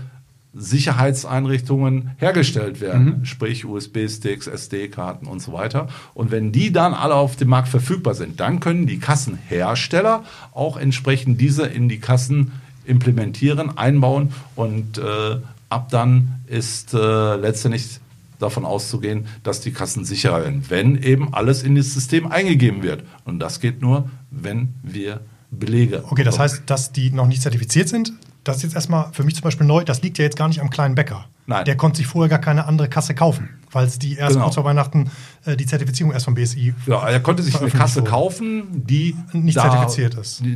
Sicherheitseinrichtungen 0.54 2.12
hergestellt 2.18 2.80
werden, 2.80 3.26
sprich 3.26 3.66
USB-Sticks, 3.66 4.48
SD-Karten 4.48 5.26
und 5.26 5.42
so 5.42 5.52
weiter. 5.52 5.88
Und 6.14 6.30
wenn 6.32 6.52
die 6.52 6.72
dann 6.72 6.94
alle 6.94 7.16
auf 7.16 7.36
dem 7.36 7.50
Markt 7.50 7.70
verfügbar 7.70 8.14
sind, 8.14 8.40
dann 8.40 8.60
können 8.60 8.86
die 8.86 9.00
Kassenhersteller 9.00 10.24
auch 10.52 10.78
entsprechend 10.78 11.42
diese 11.42 11.66
in 11.66 11.90
die 11.90 12.00
Kassen 12.00 12.52
implementieren, 12.86 13.78
einbauen 13.78 14.34
und 14.56 14.98
äh, 14.98 15.38
ab 15.70 15.90
dann 15.90 16.36
ist 16.48 16.94
äh, 16.94 17.36
letztendlich 17.36 18.00
davon 18.40 18.66
auszugehen, 18.66 19.26
dass 19.42 19.62
die 19.62 19.72
Kassen 19.72 20.06
sicherer 20.06 20.44
werden, 20.44 20.66
wenn 20.70 21.02
eben 21.02 21.34
alles 21.34 21.64
in 21.64 21.76
das 21.76 21.94
System 21.94 22.32
eingegeben 22.32 22.84
wird. 22.84 23.04
Und 23.26 23.40
das 23.40 23.60
geht 23.60 23.82
nur, 23.82 24.10
wenn 24.30 24.70
wir 24.84 25.22
Belege. 25.50 26.04
Okay, 26.10 26.24
das 26.24 26.40
heißt, 26.40 26.64
dass 26.66 26.92
die 26.92 27.12
noch 27.12 27.28
nicht 27.28 27.42
zertifiziert 27.42 27.88
sind. 27.88 28.14
Das 28.44 28.58
ist 28.58 28.64
jetzt 28.64 28.76
erstmal 28.76 29.12
für 29.14 29.24
mich 29.24 29.36
zum 29.36 29.44
Beispiel 29.44 29.66
neu. 29.66 29.84
Das 29.84 30.02
liegt 30.02 30.18
ja 30.18 30.26
jetzt 30.26 30.38
gar 30.38 30.48
nicht 30.50 30.60
am 30.62 30.70
kleinen 30.70 30.96
Bäcker. 30.96 31.26
Nein. 31.46 31.66
Der 31.66 31.76
konnte 31.76 31.98
sich 31.98 32.08
vorher 32.08 32.30
gar 32.30 32.40
keine 32.40 32.66
andere 32.68 32.88
Kasse 32.88 33.14
kaufen, 33.16 33.50
weil 33.72 33.86
es 33.86 34.00
die 34.00 34.16
erst 34.16 34.34
Genau. 34.34 34.46
kurz 34.46 34.56
vor 34.56 34.64
Weihnachten 34.64 35.12
äh, 35.46 35.58
die 35.58 35.66
Zertifizierung 35.66 36.14
erst 36.14 36.26
vom 36.26 36.36
BSI. 36.36 36.74
Ja, 36.88 37.08
er 37.08 37.20
konnte 37.20 37.44
sich 37.44 37.60
eine 37.60 37.70
Kasse 37.70 38.00
wurde. 38.02 38.10
kaufen, 38.12 38.64
die 38.86 39.16
Nicht 39.34 39.60
zertifiziert 39.60 40.16
ist. 40.16 40.40
Die, 40.40 40.56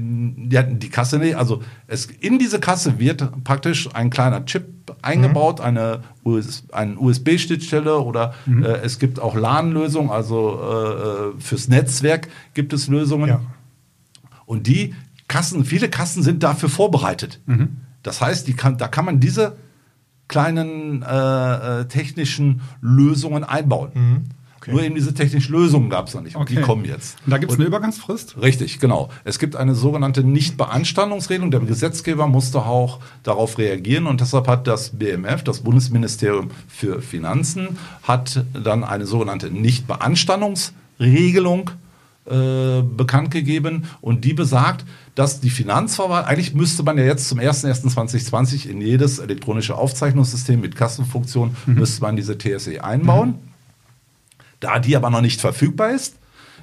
die, 0.49 0.57
hatten 0.57 0.79
die 0.79 0.89
Kasse 0.89 1.17
nicht. 1.19 1.35
Also 1.35 1.61
es, 1.87 2.05
in 2.05 2.39
diese 2.39 2.59
Kasse 2.59 2.99
wird 2.99 3.43
praktisch 3.43 3.89
ein 3.93 4.09
kleiner 4.09 4.45
Chip 4.45 4.65
eingebaut, 5.01 5.59
eine 5.59 6.01
US, 6.25 6.63
eine 6.71 6.97
USB-Schnittstelle 6.97 7.99
oder 7.99 8.33
Mhm. 8.45 8.63
äh, 8.63 8.67
es 8.77 8.99
gibt 8.99 9.19
auch 9.19 9.35
LAN-Lösungen, 9.35 10.09
also 10.09 10.59
äh, 10.61 11.35
äh, 11.37 11.39
fürs 11.41 11.67
Netzwerk 11.67 12.29
gibt 12.53 12.71
es 12.71 12.87
Lösungen. 12.87 13.27
Ja. 13.27 13.41
Und 14.45 14.67
die 14.67 14.93
Kassen, 15.27 15.65
viele 15.65 15.89
Kassen 15.89 16.23
sind 16.23 16.43
dafür 16.43 16.69
vorbereitet. 16.69 17.41
Das 18.03 18.21
heißt, 18.21 18.47
die 18.47 18.53
kann, 18.53 18.77
da 18.77 18.87
kann 18.87 19.03
man 19.05 19.19
diese 19.19 19.57
kleinen 20.27 21.01
äh, 21.03 21.81
äh, 21.81 21.85
technischen 21.85 22.61
Lösungen 22.81 23.43
einbauen. 23.43 24.29
Okay. 24.57 24.71
Nur 24.71 24.83
eben 24.83 24.95
diese 24.95 25.13
technischen 25.13 25.53
Lösungen 25.53 25.89
gab 25.89 26.07
es 26.07 26.13
noch 26.13 26.21
nicht. 26.21 26.35
Und 26.35 26.49
die 26.49 26.57
Okay. 26.57 26.65
kommen 26.65 26.83
jetzt. 26.83 27.15
Und 27.25 27.31
da 27.31 27.37
gibt 27.37 27.53
es 27.53 27.57
eine 27.57 27.65
Übergangsfrist? 27.67 28.35
Richtig, 28.41 28.79
genau. 28.79 29.09
Es 29.23 29.39
gibt 29.39 29.55
eine 29.55 29.75
sogenannte 29.75 30.25
Nichtbeanstandungsregelung. 30.25 31.51
Der 31.51 31.61
Gesetzgeber 31.61 32.27
musste 32.27 32.65
auch 32.65 32.99
darauf 33.23 33.57
reagieren 33.57 34.07
und 34.07 34.19
deshalb 34.19 34.47
hat 34.49 34.67
das 34.67 34.89
BMF, 34.97 35.43
das 35.43 35.61
Bundesministerium 35.61 36.51
für 36.67 37.01
Finanzen, 37.01 37.77
hat 38.03 38.43
dann 38.53 38.83
eine 38.83 39.05
sogenannte 39.05 39.49
Nichtbeanstandungsregelung 39.49 41.71
äh, 42.29 42.81
bekannt 42.81 43.31
gegeben 43.31 43.85
und 44.01 44.25
die 44.25 44.33
besagt, 44.33 44.85
dass 45.15 45.39
die 45.39 45.49
Finanzverwaltung, 45.49 46.29
eigentlich 46.29 46.53
müsste 46.53 46.83
man 46.83 46.97
ja 46.97 47.05
jetzt 47.05 47.29
zum 47.29 47.39
01.01.2020 47.39 48.67
in 48.67 48.81
jedes 48.81 49.19
elektronische 49.19 49.75
Aufzeichnungssystem 49.75 50.59
mit 50.59 50.75
Kassenfunktion, 50.75 51.55
müsste 51.65 52.01
man 52.01 52.15
diese 52.15 52.37
TSE 52.37 52.83
einbauen. 52.83 53.35
Da 54.59 54.79
die 54.79 54.95
aber 54.95 55.09
noch 55.09 55.21
nicht 55.21 55.39
verfügbar 55.39 55.91
ist, 55.91 56.15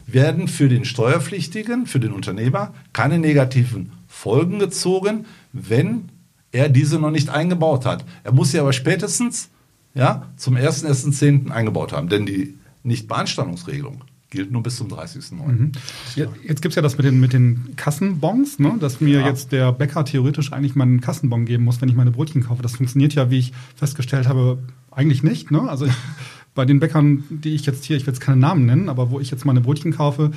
werden 0.06 0.48
für 0.48 0.68
den 0.68 0.84
Steuerpflichtigen, 0.84 1.86
für 1.86 2.00
den 2.00 2.12
Unternehmer 2.12 2.74
keine 2.92 3.18
negativen 3.18 3.92
Folgen 4.06 4.58
gezogen, 4.58 5.26
wenn 5.52 6.10
er 6.52 6.68
diese 6.68 6.98
noch 6.98 7.10
nicht 7.10 7.30
eingebaut 7.30 7.86
hat. 7.86 8.04
Er 8.22 8.32
muss 8.32 8.50
sie 8.50 8.60
aber 8.60 8.72
spätestens 8.72 9.48
ja, 9.94 10.28
zum 10.36 10.56
1.1.10. 10.56 11.50
eingebaut 11.50 11.92
haben, 11.92 12.08
denn 12.08 12.26
die 12.26 12.58
Nichtbeanstandungsregelung 12.82 14.04
gilt 14.34 14.50
nur 14.50 14.62
bis 14.62 14.76
zum 14.76 14.88
30.09. 14.88 15.72
Ja, 16.16 16.26
Jetzt 16.46 16.60
gibt 16.60 16.72
es 16.72 16.76
ja 16.76 16.82
das 16.82 16.96
mit 16.96 17.06
den, 17.06 17.20
mit 17.20 17.32
den 17.32 17.74
Kassenbons, 17.76 18.58
ne? 18.58 18.74
dass 18.80 19.00
mir 19.00 19.20
Ja. 19.20 19.26
jetzt 19.26 19.52
der 19.52 19.72
Bäcker 19.72 20.04
theoretisch 20.04 20.52
eigentlich 20.52 20.74
meinen 20.74 21.00
Kassenbon 21.00 21.44
geben 21.46 21.64
muss, 21.64 21.80
wenn 21.80 21.88
ich 21.88 21.94
meine 21.94 22.10
Brötchen 22.10 22.42
kaufe. 22.42 22.62
Das 22.62 22.76
funktioniert 22.76 23.14
ja, 23.14 23.30
wie 23.30 23.38
ich 23.38 23.52
festgestellt 23.76 24.28
habe, 24.28 24.58
eigentlich 24.90 25.22
nicht. 25.22 25.50
Ne? 25.50 25.62
Also 25.62 25.86
ich, 25.86 25.92
bei 26.54 26.64
den 26.64 26.80
Bäckern, 26.80 27.24
die 27.30 27.54
ich 27.54 27.64
jetzt 27.66 27.84
hier, 27.84 27.96
ich 27.96 28.06
will 28.06 28.12
jetzt 28.12 28.20
keine 28.20 28.36
Namen 28.38 28.66
nennen, 28.66 28.88
aber 28.88 29.10
wo 29.10 29.20
ich 29.20 29.30
jetzt 29.30 29.44
meine 29.44 29.60
Brötchen 29.60 29.92
kaufe, 29.92 30.32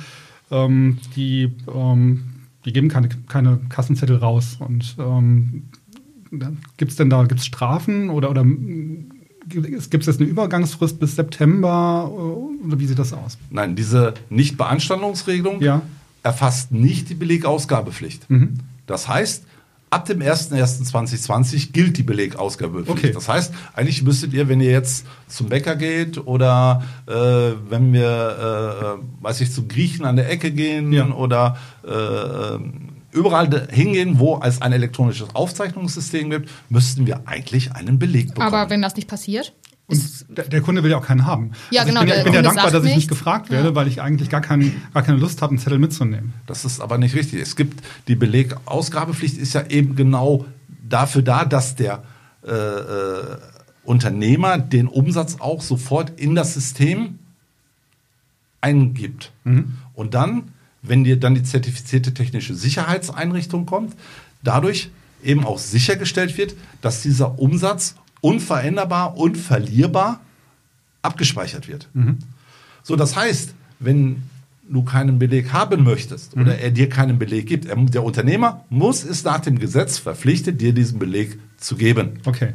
ähm, 0.50 0.98
die, 1.16 1.52
ähm, 1.74 2.22
die 2.64 2.72
geben 2.72 2.88
keine, 2.88 3.08
keine 3.26 3.58
Kassenzettel 3.68 4.16
raus. 4.16 4.56
Und 4.60 4.96
ähm, 4.98 5.64
gibt 6.76 6.90
es 6.90 6.96
denn 6.96 7.10
da 7.10 7.24
gibt's 7.24 7.46
Strafen 7.46 8.10
oder, 8.10 8.30
oder 8.30 8.44
gibt 9.48 10.02
es 10.02 10.06
jetzt 10.06 10.20
eine 10.20 10.28
Übergangsfrist 10.28 10.98
bis 11.00 11.16
September 11.16 12.08
äh, 12.10 12.66
oder 12.66 12.78
wie 12.78 12.86
sieht 12.86 12.98
das 12.98 13.12
aus? 13.12 13.38
Nein, 13.50 13.74
diese 13.76 14.14
Nichtbeanstandungsregelung 14.30 15.60
Ja. 15.60 15.82
erfasst 16.22 16.72
nicht 16.72 17.08
die 17.08 17.14
Belegausgabepflicht. 17.14 18.26
Das 18.86 19.08
heißt, 19.08 19.44
ab 19.90 20.04
dem 20.06 20.20
01.01.2020 20.20 21.72
gilt 21.72 21.96
die 21.96 22.02
Belegausgabepflicht. 22.02 22.90
Okay. 22.90 23.10
Das 23.12 23.28
heißt, 23.28 23.52
eigentlich 23.74 24.02
müsstet 24.02 24.32
ihr, 24.34 24.48
wenn 24.48 24.60
ihr 24.60 24.70
jetzt 24.70 25.06
zum 25.28 25.48
Bäcker 25.48 25.76
geht 25.76 26.18
oder 26.26 26.82
äh, 27.06 27.12
wenn 27.70 27.92
wir, 27.92 28.98
äh, 29.00 29.22
weiß 29.24 29.40
ich, 29.40 29.50
zu 29.52 29.66
Griechen 29.66 30.04
an 30.04 30.16
der 30.16 30.30
Ecke 30.30 30.50
gehen 30.50 30.92
Ja. 30.92 31.08
oder 31.10 31.56
äh, 31.86 32.58
überall 33.12 33.68
hingehen, 33.70 34.18
wo 34.18 34.40
es 34.42 34.60
ein 34.62 34.72
elektronisches 34.72 35.34
Aufzeichnungssystem 35.34 36.30
gibt, 36.30 36.50
müssten 36.68 37.06
wir 37.06 37.22
eigentlich 37.26 37.72
einen 37.72 37.98
Beleg 37.98 38.28
bekommen. 38.34 38.46
Aber 38.54 38.70
wenn 38.70 38.82
das 38.82 38.96
nicht 38.96 39.08
passiert, 39.08 39.52
Und 39.86 40.26
der, 40.28 40.44
der 40.48 40.60
Kunde 40.60 40.82
will 40.82 40.90
ja 40.90 40.98
auch 40.98 41.06
keinen 41.06 41.24
haben. 41.24 41.52
Ja, 41.70 41.82
also 41.82 41.92
genau, 41.94 42.02
Ich 42.02 42.06
bin, 42.06 42.14
ja- 42.14 42.18
ich 42.18 42.24
bin 42.24 42.34
ja 42.34 42.42
dankbar, 42.42 42.70
dass 42.70 42.84
ich 42.84 42.94
nicht 42.94 43.08
gefragt 43.08 43.50
werde, 43.50 43.74
weil 43.74 43.88
ich 43.88 44.02
eigentlich 44.02 44.28
gar, 44.28 44.42
kein, 44.42 44.82
gar 44.92 45.02
keine 45.02 45.16
Lust 45.18 45.40
habe, 45.40 45.50
einen 45.52 45.58
Zettel 45.58 45.78
mitzunehmen. 45.78 46.34
Das 46.46 46.66
ist 46.66 46.80
aber 46.80 46.98
nicht 46.98 47.14
richtig. 47.14 47.40
Es 47.40 47.56
gibt 47.56 47.82
die 48.06 48.14
Belegausgabepflicht 48.16 49.38
ist 49.38 49.54
ja 49.54 49.66
eben 49.68 49.96
genau 49.96 50.44
dafür 50.86 51.22
da, 51.22 51.46
dass 51.46 51.74
der 51.76 52.02
äh, 52.46 52.50
äh, 52.52 53.36
Unternehmer 53.84 54.58
den 54.58 54.86
Umsatz 54.88 55.36
auch 55.40 55.62
sofort 55.62 56.20
in 56.20 56.34
das 56.34 56.52
System 56.52 57.18
eingibt. 58.60 59.32
Und 59.94 60.14
dann, 60.14 60.52
wenn 60.82 61.04
dir 61.04 61.18
dann 61.18 61.34
die 61.34 61.42
zertifizierte 61.42 62.14
technische 62.14 62.54
Sicherheitseinrichtung 62.54 63.66
kommt, 63.66 63.94
dadurch 64.42 64.90
eben 65.22 65.44
auch 65.44 65.58
sichergestellt 65.58 66.38
wird, 66.38 66.54
dass 66.80 67.02
dieser 67.02 67.38
Umsatz 67.38 67.96
unveränderbar, 68.20 69.16
unverlierbar 69.16 70.20
abgespeichert 71.02 71.68
wird. 71.68 71.88
So, 72.82 72.96
das 72.96 73.16
heißt, 73.16 73.54
wenn 73.80 74.22
du 74.68 74.82
keinen 74.82 75.18
Beleg 75.18 75.52
haben 75.52 75.82
möchtest 75.82 76.36
oder 76.36 76.58
er 76.58 76.70
dir 76.70 76.88
keinen 76.88 77.18
Beleg 77.18 77.46
gibt, 77.46 77.66
er, 77.66 77.76
der 77.76 78.04
Unternehmer 78.04 78.64
muss 78.68 79.02
es 79.04 79.24
nach 79.24 79.40
dem 79.40 79.58
Gesetz 79.58 79.98
verpflichtet, 79.98 80.60
dir 80.60 80.72
diesen 80.72 80.98
Beleg 80.98 81.38
zu 81.56 81.76
geben. 81.76 82.20
Okay. 82.24 82.52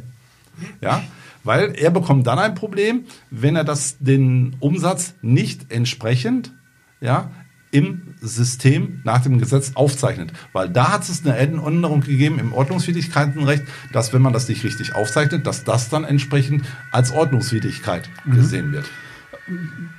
Ja? 0.80 1.02
Weil 1.42 1.74
er 1.76 1.90
bekommt 1.90 2.26
dann 2.26 2.38
ein 2.38 2.54
Problem, 2.54 3.04
wenn 3.30 3.56
er 3.56 3.64
das, 3.64 3.96
den 3.98 4.56
Umsatz 4.60 5.14
nicht 5.22 5.70
entsprechend 5.70 6.52
ja, 7.00 7.30
im 7.74 8.14
System 8.20 9.00
nach 9.04 9.20
dem 9.22 9.38
Gesetz 9.40 9.72
aufzeichnet. 9.74 10.32
Weil 10.52 10.68
da 10.68 10.92
hat 10.92 11.02
es 11.08 11.26
eine 11.26 11.36
Änderung 11.36 12.00
gegeben 12.02 12.38
im 12.38 12.52
Ordnungswidrigkeitenrecht, 12.52 13.64
dass 13.92 14.12
wenn 14.12 14.22
man 14.22 14.32
das 14.32 14.48
nicht 14.48 14.62
richtig 14.62 14.94
aufzeichnet, 14.94 15.44
dass 15.46 15.64
das 15.64 15.88
dann 15.90 16.04
entsprechend 16.04 16.64
als 16.92 17.10
Ordnungswidrigkeit 17.10 18.08
gesehen 18.30 18.70
wird. 18.72 18.86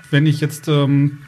Wenn 0.10 0.26
ich 0.26 0.40
jetzt, 0.40 0.70
ähm, 0.70 1.20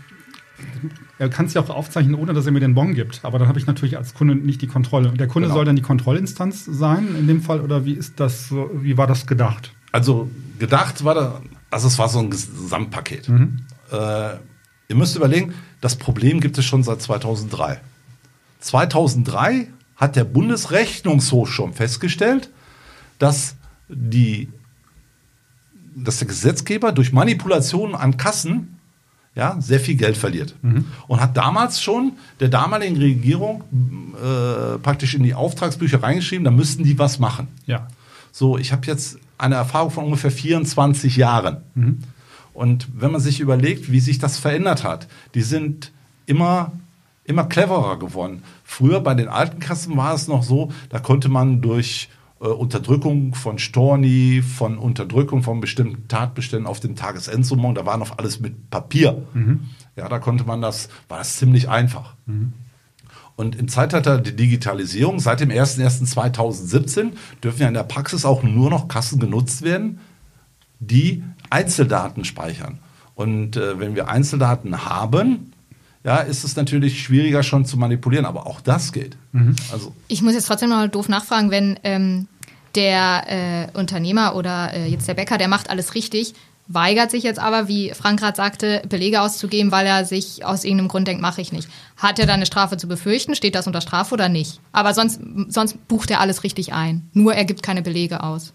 er 1.19 1.29
kann 1.29 1.47
es 1.47 1.53
ja 1.53 1.61
auch 1.61 1.69
aufzeichnen, 1.69 2.15
ohne 2.15 2.33
dass 2.33 2.45
er 2.45 2.51
mir 2.53 2.61
den 2.61 2.73
Bon 2.75 2.93
gibt. 2.93 3.19
Aber 3.23 3.39
dann 3.39 3.49
habe 3.49 3.59
ich 3.59 3.67
natürlich 3.67 3.97
als 3.97 4.13
Kunde 4.13 4.35
nicht 4.35 4.61
die 4.61 4.67
Kontrolle. 4.67 5.09
Der 5.11 5.27
Kunde 5.27 5.47
Genau. 5.49 5.57
soll 5.57 5.65
dann 5.65 5.75
die 5.75 5.81
Kontrollinstanz 5.81 6.63
sein 6.65 7.09
in 7.19 7.27
dem 7.27 7.41
Fall 7.41 7.59
oder 7.59 7.83
wie 7.85 7.93
ist 7.93 8.19
das, 8.21 8.47
so- 8.47 8.71
wie 8.73 8.97
war 8.97 9.05
das 9.07 9.27
gedacht? 9.27 9.73
Also 9.91 10.29
gedacht 10.59 11.03
war 11.03 11.13
da, 11.15 11.41
also 11.71 11.87
es 11.87 11.99
war 11.99 12.07
so 12.07 12.19
ein 12.19 12.29
Gesamtpaket. 12.29 13.27
Äh, 13.91 14.29
ihr 14.87 14.95
müsst 14.95 15.15
überlegen, 15.15 15.53
das 15.81 15.95
Problem 15.95 16.39
gibt 16.39 16.57
es 16.57 16.65
schon 16.65 16.83
seit 16.83 17.01
2003. 17.01 17.79
2003 18.59 19.67
hat 19.95 20.15
der 20.15 20.23
Bundesrechnungshof 20.23 21.51
schon 21.51 21.73
festgestellt, 21.73 22.49
dass 23.19 23.55
die, 23.89 24.49
dass 25.95 26.19
der 26.19 26.27
Gesetzgeber 26.27 26.91
durch 26.91 27.11
Manipulationen 27.11 27.95
an 27.95 28.17
Kassen 28.17 28.77
ja, 29.35 29.55
sehr 29.59 29.79
viel 29.79 29.95
Geld 29.95 30.17
verliert. 30.17 30.55
Und 31.07 31.21
hat 31.21 31.37
damals 31.37 31.79
schon 31.79 32.13
der 32.39 32.49
damaligen 32.49 32.97
Regierung 32.97 33.63
äh, 34.15 34.79
praktisch 34.79 35.13
in 35.13 35.21
die 35.21 35.35
Auftragsbücher 35.35 36.01
reingeschrieben, 36.01 36.43
da 36.43 36.49
müssten 36.49 36.83
die 36.83 36.97
was 36.97 37.19
machen. 37.19 37.47
Ja. 37.67 37.87
So, 38.31 38.57
ich 38.57 38.71
habe 38.71 38.87
jetzt 38.87 39.19
eine 39.37 39.55
Erfahrung 39.55 39.91
von 39.91 40.05
ungefähr 40.05 40.31
24 40.31 41.17
Jahren. 41.17 41.57
Und 42.57 42.87
wenn 42.91 43.11
man 43.11 43.21
sich 43.21 43.39
überlegt, 43.39 43.91
wie 43.91 43.99
sich 43.99 44.17
das 44.17 44.39
verändert 44.39 44.83
hat, 44.83 45.07
die 45.35 45.43
sind 45.43 45.91
immer, 46.25 46.71
immer 47.23 47.43
cleverer 47.43 47.99
geworden. 47.99 48.41
Früher 48.63 48.99
bei 48.99 49.13
den 49.13 49.27
alten 49.27 49.59
Kassen 49.59 49.95
war 49.95 50.15
es 50.15 50.27
noch 50.27 50.41
so, 50.41 50.71
da 50.89 50.97
konnte 50.97 51.29
man 51.29 51.61
durch 51.61 52.09
äh, 52.41 52.47
Unterdrückung 52.47 53.35
von 53.35 53.59
Storni, 53.59 54.41
von 54.41 54.79
Unterdrückung 54.79 55.43
von 55.43 55.61
bestimmten 55.61 56.07
Tatbeständen 56.07 56.65
auf 56.65 56.79
den 56.79 56.95
Tagesendsummen, 56.95 57.75
da 57.75 57.85
war 57.85 57.97
noch 57.97 58.17
alles 58.17 58.39
mit 58.39 58.71
Papier. 58.71 59.21
Ja, 59.95 60.09
da 60.09 60.17
konnte 60.17 60.43
man 60.43 60.59
das, 60.59 60.89
war 61.09 61.19
das 61.19 61.37
ziemlich 61.37 61.69
einfach. 61.69 62.15
Und 63.35 63.55
im 63.55 63.67
Zeitalter 63.67 64.17
der 64.17 64.33
Digitalisierung, 64.33 65.19
seit 65.19 65.41
dem 65.41 65.51
01.01.2017, 65.51 67.11
dürfen 67.43 67.61
ja 67.61 67.67
in 67.67 67.75
der 67.75 67.83
Praxis 67.83 68.25
auch 68.25 68.41
nur 68.41 68.71
noch 68.71 68.87
Kassen 68.87 69.19
genutzt 69.19 69.61
werden, 69.61 69.99
die 70.79 71.23
Einzeldaten 71.49 72.25
speichern. 72.25 72.79
Und 73.15 73.57
äh, 73.57 73.79
wenn 73.79 73.95
wir 73.95 74.09
Einzeldaten 74.09 74.85
haben, 74.85 75.53
ja, 76.03 76.17
ist 76.17 76.43
es 76.43 76.55
natürlich 76.55 77.01
schwieriger 77.01 77.43
schon 77.43 77.65
zu 77.65 77.77
manipulieren, 77.77 78.25
aber 78.25 78.47
auch 78.47 78.61
das 78.61 78.93
geht. 78.93 79.17
Also 79.73 79.93
Ich 80.07 80.21
muss 80.21 80.33
jetzt 80.33 80.47
trotzdem 80.47 80.69
noch 80.69 80.87
doof 80.87 81.09
nachfragen, 81.09 81.51
wenn 81.51 81.79
ähm, 81.83 82.27
der 82.75 83.67
äh, 83.73 83.77
Unternehmer 83.77 84.35
oder 84.35 84.73
äh, 84.73 84.87
jetzt 84.87 85.07
der 85.07 85.15
Bäcker, 85.15 85.37
der 85.37 85.47
macht 85.47 85.69
alles 85.69 85.95
richtig, 85.95 86.33
weigert 86.67 87.11
sich 87.11 87.23
jetzt 87.23 87.39
aber, 87.39 87.67
wie 87.67 87.91
Frank 87.91 88.19
gerade 88.19 88.37
sagte, 88.37 88.83
Belege 88.87 89.21
auszugeben, 89.21 89.71
weil 89.71 89.85
er 89.85 90.05
sich 90.05 90.45
aus 90.45 90.63
irgendeinem 90.63 90.89
Grund 90.89 91.07
denkt, 91.07 91.21
mache 91.21 91.41
ich 91.41 91.51
nicht. 91.51 91.69
Hat 91.97 92.19
er 92.19 92.25
dann 92.25 92.35
eine 92.35 92.45
Strafe 92.45 92.77
zu 92.77 92.87
befürchten? 92.87 93.35
Steht 93.35 93.55
das 93.55 93.67
unter 93.67 93.81
Strafe 93.81 94.13
oder 94.13 94.29
nicht? 94.29 94.59
Aber 94.71 94.93
sonst, 94.93 95.19
sonst 95.47 95.87
bucht 95.87 96.11
er 96.11 96.21
alles 96.21 96.43
richtig 96.43 96.73
ein. 96.73 97.09
Nur 97.13 97.33
er 97.33 97.45
gibt 97.45 97.63
keine 97.63 97.81
Belege 97.81 98.23
aus. 98.23 98.53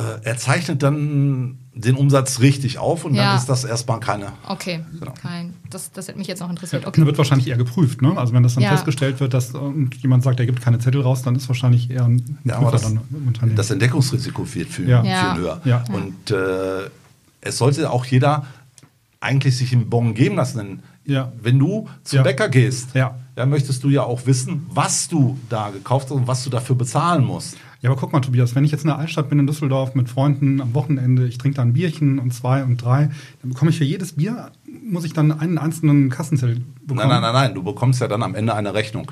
Äh, 0.00 0.24
er 0.24 0.36
zeichnet 0.38 0.82
dann 0.82 1.58
den 1.74 1.94
Umsatz 1.96 2.40
richtig 2.40 2.78
auf 2.78 3.04
und 3.04 3.14
Ja. 3.14 3.24
dann 3.30 3.36
ist 3.38 3.46
das 3.48 3.64
erstmal 3.64 4.00
keine. 4.00 4.32
Okay, 4.48 4.80
Genau. 4.98 5.12
kein. 5.20 5.54
Das, 5.70 5.92
das 5.92 6.08
hätte 6.08 6.18
mich 6.18 6.26
jetzt 6.26 6.40
noch 6.40 6.50
interessiert. 6.50 6.82
Dann 6.82 6.88
Okay. 6.88 7.06
wird 7.06 7.16
wahrscheinlich 7.18 7.48
eher 7.48 7.56
geprüft, 7.56 8.02
ne? 8.02 8.16
Also 8.18 8.32
wenn 8.32 8.42
das 8.42 8.54
dann 8.54 8.62
Ja. 8.64 8.70
festgestellt 8.70 9.20
wird, 9.20 9.34
dass 9.34 9.52
jemand 10.02 10.22
sagt, 10.24 10.40
er 10.40 10.46
gibt 10.46 10.60
keine 10.60 10.78
Zettel 10.78 11.00
raus, 11.02 11.22
dann 11.22 11.36
ist 11.36 11.48
wahrscheinlich 11.48 11.90
eher 11.90 12.04
ein 12.04 12.38
Ja, 12.44 12.56
aber 12.56 12.70
das, 12.72 12.82
dann 12.82 13.00
im 13.10 13.28
Unternehmen. 13.28 13.56
das 13.56 13.70
Entdeckungsrisiko 13.70 14.52
wird 14.54 14.68
viel, 14.68 14.88
Ja. 14.88 15.02
viel 15.02 15.10
Ja. 15.10 15.36
höher. 15.36 15.60
Ja. 15.64 15.84
Und 15.92 16.30
äh, 16.30 16.90
es 17.40 17.58
sollte 17.58 17.90
auch 17.90 18.04
jeder 18.04 18.44
eigentlich 19.20 19.56
sich 19.56 19.72
einen 19.72 19.88
Bon 19.90 20.14
geben 20.14 20.36
lassen. 20.36 20.58
Denn 20.58 20.80
Ja. 21.04 21.32
wenn 21.40 21.58
du 21.58 21.88
zum 22.04 22.18
Ja. 22.18 22.22
Bäcker 22.22 22.48
gehst, 22.48 22.94
Ja. 22.94 23.14
dann 23.36 23.48
möchtest 23.50 23.84
du 23.84 23.88
ja 23.90 24.02
auch 24.02 24.26
wissen, 24.26 24.66
was 24.70 25.08
du 25.08 25.38
da 25.48 25.70
gekauft 25.70 26.06
hast 26.10 26.16
und 26.16 26.26
was 26.26 26.42
du 26.44 26.50
dafür 26.50 26.76
bezahlen 26.76 27.24
musst. 27.24 27.56
Ja, 27.82 27.90
aber 27.90 27.98
guck 27.98 28.12
mal, 28.12 28.20
Tobias, 28.20 28.54
wenn 28.54 28.64
ich 28.64 28.72
jetzt 28.72 28.82
in 28.82 28.88
der 28.88 28.98
Altstadt 28.98 29.30
bin 29.30 29.38
in 29.38 29.46
Düsseldorf 29.46 29.94
mit 29.94 30.10
Freunden 30.10 30.60
am 30.60 30.74
Wochenende, 30.74 31.26
ich 31.26 31.38
trinke 31.38 31.56
da 31.56 31.62
ein 31.62 31.72
Bierchen 31.72 32.18
und 32.18 32.34
zwei 32.34 32.62
und 32.62 32.76
drei, 32.76 33.10
dann 33.40 33.50
bekomme 33.52 33.70
ich 33.70 33.78
für 33.78 33.84
jedes 33.84 34.12
Bier, 34.12 34.50
muss 34.86 35.04
ich 35.04 35.14
dann 35.14 35.32
einen 35.32 35.56
einzelnen 35.56 36.10
Kassenzettel 36.10 36.56
bekommen. 36.82 36.98
Nein, 36.98 37.08
nein, 37.08 37.22
nein, 37.22 37.32
nein. 37.32 37.54
Du 37.54 37.62
bekommst 37.62 38.00
ja 38.02 38.08
dann 38.08 38.22
am 38.22 38.34
Ende 38.34 38.54
eine 38.54 38.74
Rechnung. 38.74 39.10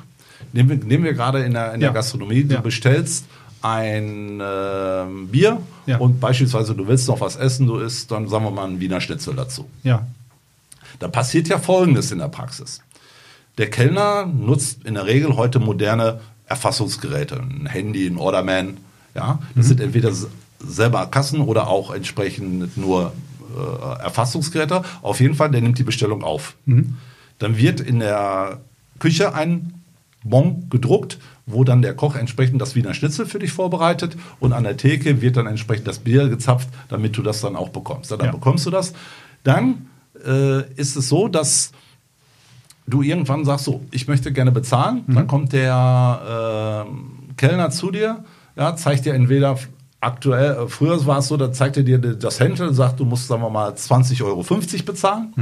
Nehmen 0.53 0.69
wir, 0.69 0.77
nehmen 0.77 1.05
wir 1.05 1.15
gerade 1.15 1.41
in 1.45 1.53
der, 1.53 1.73
in 1.73 1.81
der 1.81 1.89
Ja. 1.91 1.95
Gastronomie, 1.95 2.45
du 2.45 2.55
Ja. 2.55 2.61
bestellst 2.61 3.25
ein 3.63 4.41
ähm, 4.43 5.29
Bier 5.29 5.61
Ja. 5.87 5.97
und 5.99 6.21
beispielsweise 6.21 6.75
du 6.75 6.87
willst 6.87 7.09
noch 7.09 7.21
was 7.21 7.37
essen, 7.37 7.67
du 7.67 7.77
isst 7.79 8.11
dann, 8.11 8.29
sagen 8.29 8.45
wir 8.45 8.51
mal, 8.51 8.67
einen 8.67 8.81
Wiener 8.81 9.01
Schnitzel 9.01 9.35
dazu. 9.35 9.67
Ja, 9.83 10.07
Da 11.01 11.09
passiert 11.09 11.49
ja 11.49 11.59
Folgendes 11.59 12.13
in 12.13 12.19
der 12.19 12.29
Praxis. 12.29 12.81
Der 13.57 13.71
Kellner 13.71 14.27
nutzt 14.27 14.85
in 14.85 14.95
der 14.95 15.07
Regel 15.07 15.37
heute 15.37 15.59
moderne 15.59 16.21
Erfassungsgeräte, 16.49 17.41
ein 17.41 17.67
Handy, 17.67 18.07
ein 18.07 18.17
Orderman. 18.17 18.79
Ja, 19.15 19.39
das 19.55 19.67
sind 19.69 19.81
entweder 19.81 20.13
selber 20.61 21.07
Kassen 21.07 21.41
oder 21.41 21.69
auch 21.69 21.93
entsprechend 21.93 22.77
nur 22.77 23.13
äh, 23.57 24.03
Erfassungsgeräte. 24.03 24.83
Auf 25.03 25.21
jeden 25.21 25.35
Fall, 25.35 25.51
der 25.51 25.61
nimmt 25.61 25.79
die 25.79 25.83
Bestellung 25.85 26.23
auf. 26.23 26.55
Dann 27.39 27.57
wird 27.57 27.81
in 27.81 28.01
der 28.01 28.61
Küche 28.99 29.35
ein 29.35 29.75
Bon 30.25 30.69
gedruckt, 30.69 31.19
wo 31.47 31.65
dann 31.65 31.81
der 31.83 31.95
Koch 31.95 32.17
entsprechend 32.17 32.61
das 32.61 32.75
Wiener 32.75 32.93
Schnitzel 32.93 33.25
für 33.27 33.39
dich 33.39 33.53
vorbereitet 33.53 34.17
und 34.41 34.53
an 34.53 34.65
der 34.65 34.77
Theke 34.77 35.23
wird 35.23 35.37
dann 35.37 35.47
entsprechend 35.47 35.87
das 35.87 36.01
Bier 36.01 36.29
gezapft, 36.29 36.69
damit 36.89 37.17
du 37.17 37.23
das 37.23 37.41
dann 37.41 37.57
auch 37.57 37.69
bekommst. 37.71 38.11
Dann 38.11 38.21
Ja. 38.21 38.33
bekommst 38.33 38.67
du 38.67 38.71
das. 38.71 38.93
Dann 39.45 39.87
äh, 40.27 40.71
ist 40.75 40.97
es 40.97 41.09
so, 41.09 41.29
dass 41.29 41.71
du 42.89 43.03
irgendwann 43.03 43.45
sagst, 43.45 43.67
so, 43.67 43.83
ich 43.91 44.09
möchte 44.09 44.33
gerne 44.33 44.53
bezahlen. 44.53 45.05
Dann 45.09 45.27
kommt 45.27 45.53
der 45.53 46.87
äh, 46.87 47.35
Kellner 47.37 47.71
zu 47.71 47.91
dir, 47.91 48.25
ja, 48.57 48.75
zeigt 48.77 49.05
dir 49.05 49.15
entweder 49.15 49.57
aktuell, 50.01 50.65
äh, 50.65 50.69
früher 50.69 51.05
war 51.07 51.19
es 51.19 51.29
so, 51.29 51.37
da 51.37 51.53
zeigt 51.53 51.77
er 51.77 51.83
dir 51.83 51.99
das 51.99 52.41
Händel, 52.41 52.73
sagt, 52.75 53.01
du 53.01 53.05
musst, 53.05 53.29
sagen 53.29 53.43
wir 53.43 53.51
mal, 53.51 53.73
20,50 53.73 54.25
Euro 54.25 54.45
bezahlen. 54.85 55.33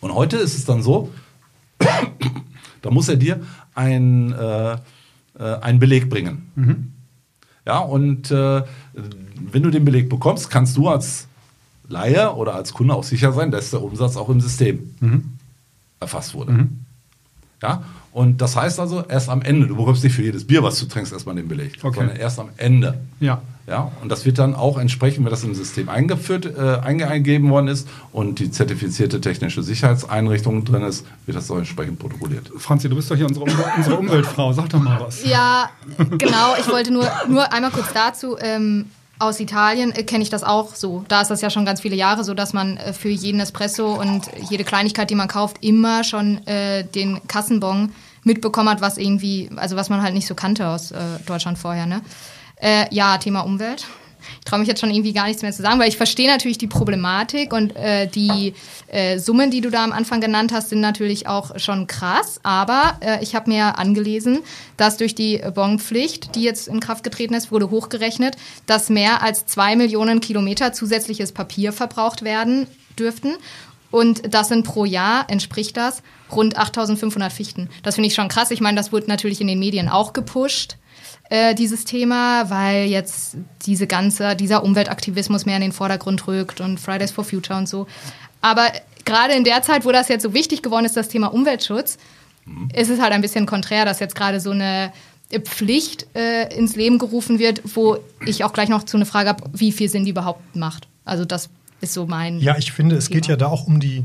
Und 0.00 0.14
heute 0.14 0.36
ist 0.36 0.56
es 0.56 0.64
dann 0.64 0.82
so, 0.82 1.10
da 2.82 2.90
muss 2.90 3.08
er 3.08 3.16
dir 3.16 3.40
ein, 3.74 4.32
äh, 4.32 4.72
äh, 4.72 4.78
einen 5.60 5.78
Beleg 5.78 6.08
bringen. 6.08 6.50
Ja, 7.66 7.80
und 7.80 8.30
äh, 8.30 8.62
wenn 9.52 9.62
du 9.62 9.70
den 9.70 9.84
Beleg 9.84 10.08
bekommst, 10.08 10.50
kannst 10.50 10.76
du 10.76 10.88
als 10.88 11.28
Laie 11.88 12.34
oder 12.34 12.54
als 12.54 12.72
Kunde 12.72 12.94
auch 12.94 13.04
sicher 13.04 13.32
sein, 13.32 13.50
dass 13.50 13.70
der 13.70 13.82
Umsatz 13.82 14.16
auch 14.16 14.28
im 14.28 14.40
System 14.40 14.94
erfasst 16.00 16.34
wurde. 16.34 16.66
Ja, 17.62 17.82
und 18.12 18.40
das 18.40 18.54
heißt 18.56 18.78
also, 18.80 19.04
erst 19.08 19.28
am 19.28 19.42
Ende, 19.42 19.66
du 19.66 19.76
bekommst 19.76 20.04
nicht 20.04 20.14
für 20.14 20.22
jedes 20.22 20.46
Bier, 20.46 20.62
was 20.62 20.78
du 20.78 20.86
trinkst, 20.86 21.12
erstmal 21.12 21.34
den 21.34 21.48
Beleg, 21.48 21.78
Okay. 21.82 21.98
sondern 21.98 22.16
erst 22.16 22.38
am 22.38 22.48
Ende. 22.56 22.98
ja. 23.20 23.40
Ja, 23.66 23.92
und 24.00 24.08
das 24.08 24.24
wird 24.24 24.38
dann 24.38 24.54
auch 24.54 24.78
entsprechend, 24.78 25.26
wenn 25.26 25.30
das 25.30 25.44
im 25.44 25.54
System 25.54 25.90
eingeführt, 25.90 26.46
äh, 26.46 26.78
einge 26.82 27.06
eingegeben 27.06 27.50
worden 27.50 27.68
ist 27.68 27.86
und 28.12 28.38
die 28.38 28.50
zertifizierte 28.50 29.20
technische 29.20 29.62
Sicherheitseinrichtung 29.62 30.64
drin 30.64 30.80
ist, 30.84 31.04
wird 31.26 31.36
das 31.36 31.50
auch 31.50 31.58
entsprechend 31.58 31.98
protokolliert. 31.98 32.50
Franzi, 32.56 32.88
du 32.88 32.96
bist 32.96 33.10
doch 33.10 33.16
hier 33.16 33.26
unsere, 33.26 33.44
unsere 33.76 33.96
Umweltfrau, 33.98 34.54
sag 34.54 34.70
doch 34.70 34.80
mal 34.80 34.98
was. 35.02 35.22
Ja, 35.22 35.68
genau. 35.98 36.54
Ich 36.58 36.66
wollte 36.70 36.90
nur, 36.90 37.06
nur 37.28 37.52
einmal 37.52 37.70
kurz 37.70 37.92
dazu. 37.92 38.38
Ähm, 38.40 38.86
aus 39.18 39.40
Italien 39.40 39.92
äh, 39.92 40.02
kenne 40.04 40.22
ich 40.22 40.30
das 40.30 40.44
auch 40.44 40.74
so. 40.74 41.04
Da 41.08 41.20
ist 41.20 41.30
das 41.30 41.40
ja 41.40 41.50
schon 41.50 41.64
ganz 41.64 41.80
viele 41.80 41.96
Jahre 41.96 42.24
so, 42.24 42.34
dass 42.34 42.52
man 42.52 42.76
äh, 42.76 42.92
für 42.92 43.08
jeden 43.08 43.40
Espresso 43.40 43.94
und 43.94 44.30
jede 44.50 44.64
Kleinigkeit, 44.64 45.10
die 45.10 45.14
man 45.14 45.28
kauft, 45.28 45.58
immer 45.60 46.04
schon 46.04 46.46
äh, 46.46 46.84
den 46.84 47.20
Kassenbon 47.26 47.92
mitbekommen 48.24 48.68
hat, 48.68 48.80
was 48.80 48.98
irgendwie, 48.98 49.50
also 49.56 49.76
was 49.76 49.88
man 49.88 50.02
halt 50.02 50.14
nicht 50.14 50.26
so 50.26 50.34
kannte 50.34 50.68
aus 50.68 50.90
äh, 50.90 50.98
Deutschland 51.26 51.58
vorher. 51.58 51.86
Ne? 51.86 52.02
Äh, 52.56 52.86
ja, 52.94 53.18
Thema 53.18 53.40
Umwelt. 53.40 53.86
Ich 54.38 54.44
traue 54.44 54.58
mich 54.58 54.68
jetzt 54.68 54.80
schon 54.80 54.90
irgendwie 54.90 55.12
gar 55.12 55.26
nichts 55.26 55.42
mehr 55.42 55.52
zu 55.52 55.62
sagen, 55.62 55.78
weil 55.80 55.88
ich 55.88 55.96
verstehe 55.96 56.28
natürlich 56.28 56.58
die 56.58 56.66
Problematik 56.66 57.52
und 57.52 57.74
äh, 57.76 58.06
die 58.06 58.54
äh, 58.88 59.18
Summen, 59.18 59.50
die 59.50 59.60
du 59.60 59.70
da 59.70 59.84
am 59.84 59.92
Anfang 59.92 60.20
genannt 60.20 60.52
hast, 60.52 60.70
sind 60.70 60.80
natürlich 60.80 61.26
auch 61.26 61.58
schon 61.58 61.86
krass. 61.86 62.40
Aber 62.42 62.98
äh, 63.00 63.22
ich 63.22 63.34
habe 63.34 63.50
mir 63.50 63.78
angelesen, 63.78 64.40
dass 64.76 64.96
durch 64.96 65.14
die 65.14 65.40
Bonpflicht, 65.54 66.34
die 66.34 66.42
jetzt 66.42 66.68
in 66.68 66.80
Kraft 66.80 67.04
getreten 67.04 67.34
ist, 67.34 67.52
wurde 67.52 67.70
hochgerechnet, 67.70 68.36
dass 68.66 68.88
mehr 68.88 69.22
als 69.22 69.46
zwei 69.46 69.76
Millionen 69.76 70.20
Kilometer 70.20 70.72
zusätzliches 70.72 71.32
Papier 71.32 71.72
verbraucht 71.72 72.22
werden 72.22 72.66
dürften. 72.98 73.36
Und 73.90 74.34
das 74.34 74.48
sind 74.48 74.64
pro 74.64 74.84
Jahr, 74.84 75.30
entspricht 75.30 75.76
das, 75.76 76.02
rund 76.30 76.56
8500 76.58 77.32
Fichten. 77.32 77.70
Das 77.82 77.94
finde 77.94 78.08
ich 78.08 78.14
schon 78.14 78.28
krass. 78.28 78.50
Ich 78.50 78.60
meine, 78.60 78.76
das 78.76 78.92
wurde 78.92 79.06
natürlich 79.08 79.40
in 79.40 79.46
den 79.46 79.58
Medien 79.58 79.88
auch 79.88 80.12
gepusht 80.12 80.76
äh, 81.30 81.54
dieses 81.54 81.84
Thema, 81.84 82.50
weil 82.50 82.86
jetzt 82.86 83.36
diese 83.66 83.86
ganze, 83.86 84.34
dieser 84.36 84.64
Umweltaktivismus 84.64 85.46
mehr 85.46 85.56
in 85.56 85.62
den 85.62 85.72
Vordergrund 85.72 86.26
rückt 86.26 86.60
und 86.60 86.78
Fridays 86.78 87.10
for 87.10 87.24
Future 87.24 87.58
und 87.58 87.68
so. 87.68 87.86
Aber 88.40 88.72
gerade 89.04 89.34
in 89.34 89.44
der 89.44 89.62
Zeit, 89.62 89.84
wo 89.84 89.92
das 89.92 90.08
jetzt 90.08 90.22
so 90.22 90.32
wichtig 90.34 90.62
geworden 90.62 90.84
ist, 90.84 90.96
das 90.96 91.08
Thema 91.08 91.28
Umweltschutz, 91.28 91.98
ist 92.74 92.88
es 92.90 93.00
halt 93.00 93.12
ein 93.12 93.20
bisschen 93.20 93.46
konträr, 93.46 93.84
dass 93.84 94.00
jetzt 94.00 94.14
gerade 94.14 94.40
so 94.40 94.50
eine 94.50 94.92
Pflicht 95.44 96.06
äh, 96.14 96.54
ins 96.56 96.76
Leben 96.76 96.98
gerufen 96.98 97.38
wird, 97.38 97.60
wo 97.74 97.98
ich 98.24 98.44
auch 98.44 98.52
gleich 98.52 98.68
noch 98.68 98.84
zu 98.84 98.96
einer 98.96 99.06
Frage 99.06 99.28
habe, 99.28 99.44
wie 99.52 99.72
viel 99.72 99.88
Sinn 99.88 100.04
die 100.04 100.10
überhaupt 100.10 100.56
macht. 100.56 100.88
Also 101.04 101.24
das 101.24 101.50
ist 101.80 101.92
so 101.92 102.06
mein. 102.06 102.38
Ja, 102.40 102.56
ich 102.56 102.72
finde, 102.72 102.96
es 102.96 103.10
geht 103.10 103.26
ja 103.26 103.36
da 103.36 103.48
auch 103.48 103.66
um 103.66 103.80
die, 103.80 104.04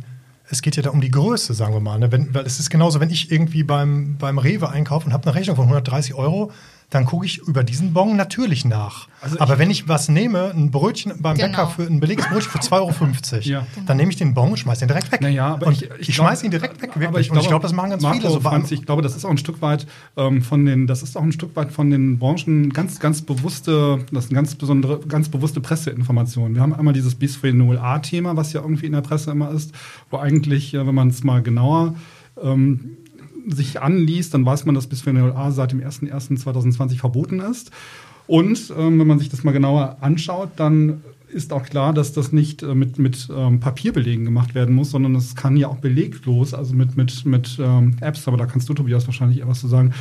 es 0.49 0.61
geht 0.61 0.75
ja 0.75 0.83
da 0.83 0.89
um 0.89 0.99
die 0.99 1.11
Größe, 1.11 1.53
sagen 1.53 1.73
wir 1.73 1.79
mal. 1.79 1.97
Ne? 1.99 2.11
Wenn, 2.11 2.33
weil 2.33 2.45
es 2.45 2.59
ist 2.59 2.69
genauso, 2.69 2.99
wenn 2.99 3.09
ich 3.09 3.31
irgendwie 3.31 3.63
beim, 3.63 4.17
beim 4.17 4.37
Rewe 4.37 4.69
einkaufe 4.69 5.05
und 5.05 5.13
habe 5.13 5.25
eine 5.25 5.35
Rechnung 5.35 5.55
von 5.55 5.65
130 5.65 6.13
Euro, 6.13 6.51
dann 6.93 7.05
gucke 7.05 7.25
ich 7.25 7.39
über 7.39 7.63
diesen 7.63 7.93
Bon 7.93 8.15
natürlich 8.15 8.65
nach. 8.65 9.07
Also 9.21 9.39
Aber 9.39 9.57
wenn 9.57 9.69
ich 9.71 9.87
was 9.87 10.09
nehme, 10.09 10.51
ein 10.53 10.69
Brötchen 10.69 11.13
beim 11.19 11.35
Genau. 11.35 11.47
Bäcker 11.49 11.67
für 11.69 11.83
ein 11.83 11.99
belegtes 11.99 12.27
Brötchen 12.27 12.51
für 12.51 12.57
2,50 12.75 13.33
Euro, 13.33 13.41
Ja. 13.43 13.67
dann 13.85 13.97
nehme 13.97 14.11
ich 14.11 14.17
den 14.17 14.33
Bon 14.33 14.49
und 14.51 14.57
schmeiße 14.57 14.81
den 14.81 14.87
direkt 14.89 15.11
weg. 15.11 15.21
Naja, 15.21 15.53
aber 15.53 15.67
und 15.67 15.73
ich, 15.73 15.89
ich, 15.99 16.09
ich 16.09 16.15
schmeiße 16.15 16.45
ihn 16.45 16.51
direkt 16.51 16.81
weg, 16.81 16.91
aber 16.93 17.01
wirklich. 17.01 17.31
und 17.31 17.37
ich 17.39 17.47
glaube, 17.47 17.63
das 17.63 17.73
machen 17.73 17.89
ganz 17.91 18.03
Marco, 18.03 18.17
viele. 18.19 18.31
So 18.31 18.39
Franz, 18.41 18.71
ich 18.71 18.85
glaube, 18.85 19.01
das 19.01 19.15
ist 19.15 19.25
auch 19.25 19.31
ein 19.31 19.37
Stück 19.37 19.61
weit 19.61 19.87
ähm, 20.17 20.41
von 20.41 20.65
den, 20.65 20.87
das 20.87 21.01
ist 21.03 21.17
auch 21.17 21.23
ein 21.23 21.31
Stück 21.31 21.55
weit 21.55 21.71
von 21.71 21.89
den 21.89 22.19
Branchen 22.19 22.71
ganz, 22.71 22.99
ganz 22.99 23.21
bewusste, 23.21 24.05
das 24.11 24.25
ist 24.25 24.31
eine 24.31 24.35
ganz 24.37 24.55
besondere, 24.55 24.99
ganz 25.07 25.29
bewusste 25.29 25.61
Presseinformation. 25.61 26.53
Wir 26.55 26.61
haben 26.61 26.73
einmal 26.73 26.93
dieses 26.93 27.15
Bisphenol 27.15 27.77
A-Thema, 27.77 28.37
was 28.37 28.53
ja 28.53 28.61
irgendwie 28.61 28.85
in 28.85 28.91
der 28.93 29.01
Presse 29.01 29.31
immer 29.31 29.51
ist, 29.51 29.71
wo 30.09 30.17
eigentlich, 30.17 30.73
äh, 30.73 30.85
wenn 30.85 30.95
man 30.95 31.07
es 31.09 31.23
mal 31.23 31.41
genauer 31.41 31.95
ähm, 32.41 32.97
sich 33.47 33.81
anliest, 33.81 34.33
dann 34.33 34.45
weiß 34.45 34.65
man, 34.65 34.75
dass 34.75 34.87
Bisphenol 34.87 35.33
A 35.33 35.51
seit 35.51 35.71
dem 35.71 35.81
01.01.2020 35.81 36.97
verboten 36.97 37.39
ist. 37.39 37.71
Und 38.27 38.73
ähm, 38.77 38.99
wenn 38.99 39.07
man 39.07 39.19
sich 39.19 39.29
das 39.29 39.43
mal 39.43 39.51
genauer 39.51 39.97
anschaut, 40.01 40.51
dann 40.55 41.01
ist 41.33 41.51
auch 41.51 41.63
klar, 41.63 41.93
dass 41.93 42.13
das 42.13 42.31
nicht 42.31 42.63
äh, 42.63 42.75
mit, 42.75 42.99
mit 42.99 43.27
ähm, 43.35 43.59
Papierbelegen 43.59 44.23
gemacht 44.23 44.55
werden 44.55 44.75
muss, 44.75 44.91
sondern 44.91 45.15
es 45.15 45.35
kann 45.35 45.57
ja 45.57 45.67
auch 45.67 45.77
beleglos, 45.77 46.53
also 46.53 46.73
mit, 46.73 46.95
mit, 46.95 47.25
mit 47.25 47.57
ähm, 47.59 47.97
Apps, 48.01 48.27
aber 48.27 48.37
da 48.37 48.45
kannst 48.45 48.69
du, 48.69 48.73
Tobias, 48.73 49.07
wahrscheinlich 49.07 49.41
etwas 49.41 49.59
zu 49.59 49.67
sagen. 49.67 49.93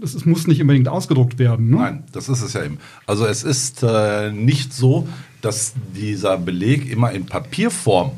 Das 0.00 0.14
ist, 0.14 0.24
muss 0.24 0.46
nicht 0.46 0.62
unbedingt 0.62 0.88
ausgedruckt 0.88 1.38
werden. 1.38 1.70
Ne? 1.70 1.76
Nein, 1.76 2.04
das 2.12 2.28
ist 2.28 2.40
es 2.40 2.54
ja 2.54 2.64
eben. 2.64 2.78
Also 3.06 3.26
es 3.26 3.42
ist 3.42 3.82
äh, 3.82 4.32
nicht 4.32 4.72
so, 4.72 5.06
dass 5.42 5.74
dieser 5.94 6.38
Beleg 6.38 6.90
immer 6.90 7.12
in 7.12 7.26
Papierform 7.26 8.12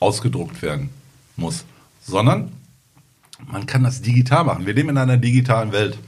ausgedruckt 0.00 0.62
werden 0.62 0.88
muss, 1.36 1.64
sondern 2.02 2.50
man 3.46 3.66
kann 3.66 3.82
das 3.84 4.02
digital 4.02 4.44
machen. 4.44 4.66
Wir 4.66 4.74
leben 4.74 4.88
in 4.90 4.98
einer 4.98 5.16
digitalen 5.16 5.72
Welt. 5.72 5.98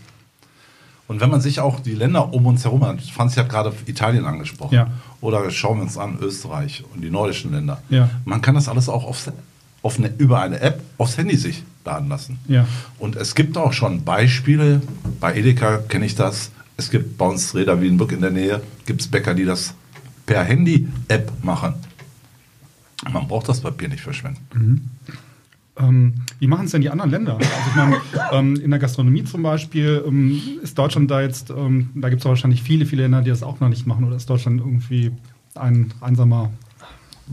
Und 1.09 1.21
wenn 1.21 1.31
man 1.31 1.41
sich 1.41 1.59
auch 1.59 1.81
die 1.81 1.95
Länder 1.95 2.33
um 2.33 2.47
uns 2.47 2.65
herum 2.65 2.85
hat, 2.87 3.01
Franz 3.03 3.37
hat 3.37 3.49
gerade 3.49 3.73
Italien 3.87 4.27
angesprochen, 4.27 4.75
Ja. 4.75 4.91
oder 5.21 5.51
schauen 5.51 5.79
wir 5.79 5.83
uns 5.83 5.99
an 5.99 6.19
Österreich 6.21 6.85
und 6.95 7.01
die 7.03 7.11
nordischen 7.11 7.53
Länder, 7.53 7.83
Ja. 7.89 8.11
man 8.25 8.41
kann 8.43 8.55
das 8.55 8.69
alles 8.69 8.89
auch 8.89 9.05
aufs, 9.05 9.31
auf 9.83 9.99
eine, 9.99 10.13
über 10.19 10.41
eine 10.41 10.61
App 10.61 10.81
aufs 10.99 11.17
Handy 11.19 11.37
sich 11.37 11.65
laden 11.85 12.09
lassen. 12.09 12.39
Ja. 12.47 12.65
Und 12.99 13.17
es 13.17 13.35
gibt 13.35 13.57
auch 13.59 13.73
schon 13.73 14.05
Beispiele, 14.05 14.83
bei 15.19 15.35
Edeka 15.37 15.79
kenne 15.79 16.07
ich 16.07 16.15
das, 16.15 16.53
es 16.77 16.91
gibt 16.91 17.19
bei 17.19 17.27
uns 17.27 17.55
Reda 17.57 17.81
Wienbrück 17.81 18.13
in 18.13 18.21
der 18.21 18.31
Nähe, 18.31 18.63
gibt 18.87 19.01
es 19.01 19.09
Bäcker, 19.09 19.35
die 19.35 19.45
das 19.45 19.75
per 20.27 20.45
Handy-App 20.45 21.33
machen. 21.43 21.75
Man 23.11 23.27
braucht 23.27 23.49
das 23.49 23.61
Papier 23.61 23.89
nicht 23.89 24.03
verschwenden. 24.03 24.91
Ähm, 25.77 26.20
wie 26.41 26.47
machen 26.49 26.65
es 26.65 26.73
denn 26.73 26.81
die 26.81 26.91
anderen 26.91 27.11
Länder? 27.11 27.35
Also 27.37 27.49
ich 27.69 27.77
meine, 27.77 27.97
ähm, 28.33 28.57
in 28.57 28.71
der 28.71 28.81
Gastronomie 28.81 29.23
zum 29.25 29.43
Beispiel 29.43 30.03
ähm, 30.07 30.41
ist 30.63 30.77
Deutschland 30.79 31.11
da 31.11 31.21
jetzt, 31.21 31.51
ähm, 31.51 31.91
da 31.95 32.09
gibt 32.09 32.23
es 32.23 32.27
wahrscheinlich 32.27 32.63
viele, 32.63 32.87
viele 32.87 33.03
Länder, 33.03 33.23
die 33.23 33.31
das 33.31 33.43
auch 33.45 33.61
noch 33.61 33.69
nicht 33.69 33.87
machen. 33.87 34.05
Oder 34.05 34.17
ist 34.17 34.29
Deutschland 34.29 34.59
irgendwie 34.61 35.13
ein 35.55 35.93
einsamer 36.01 36.51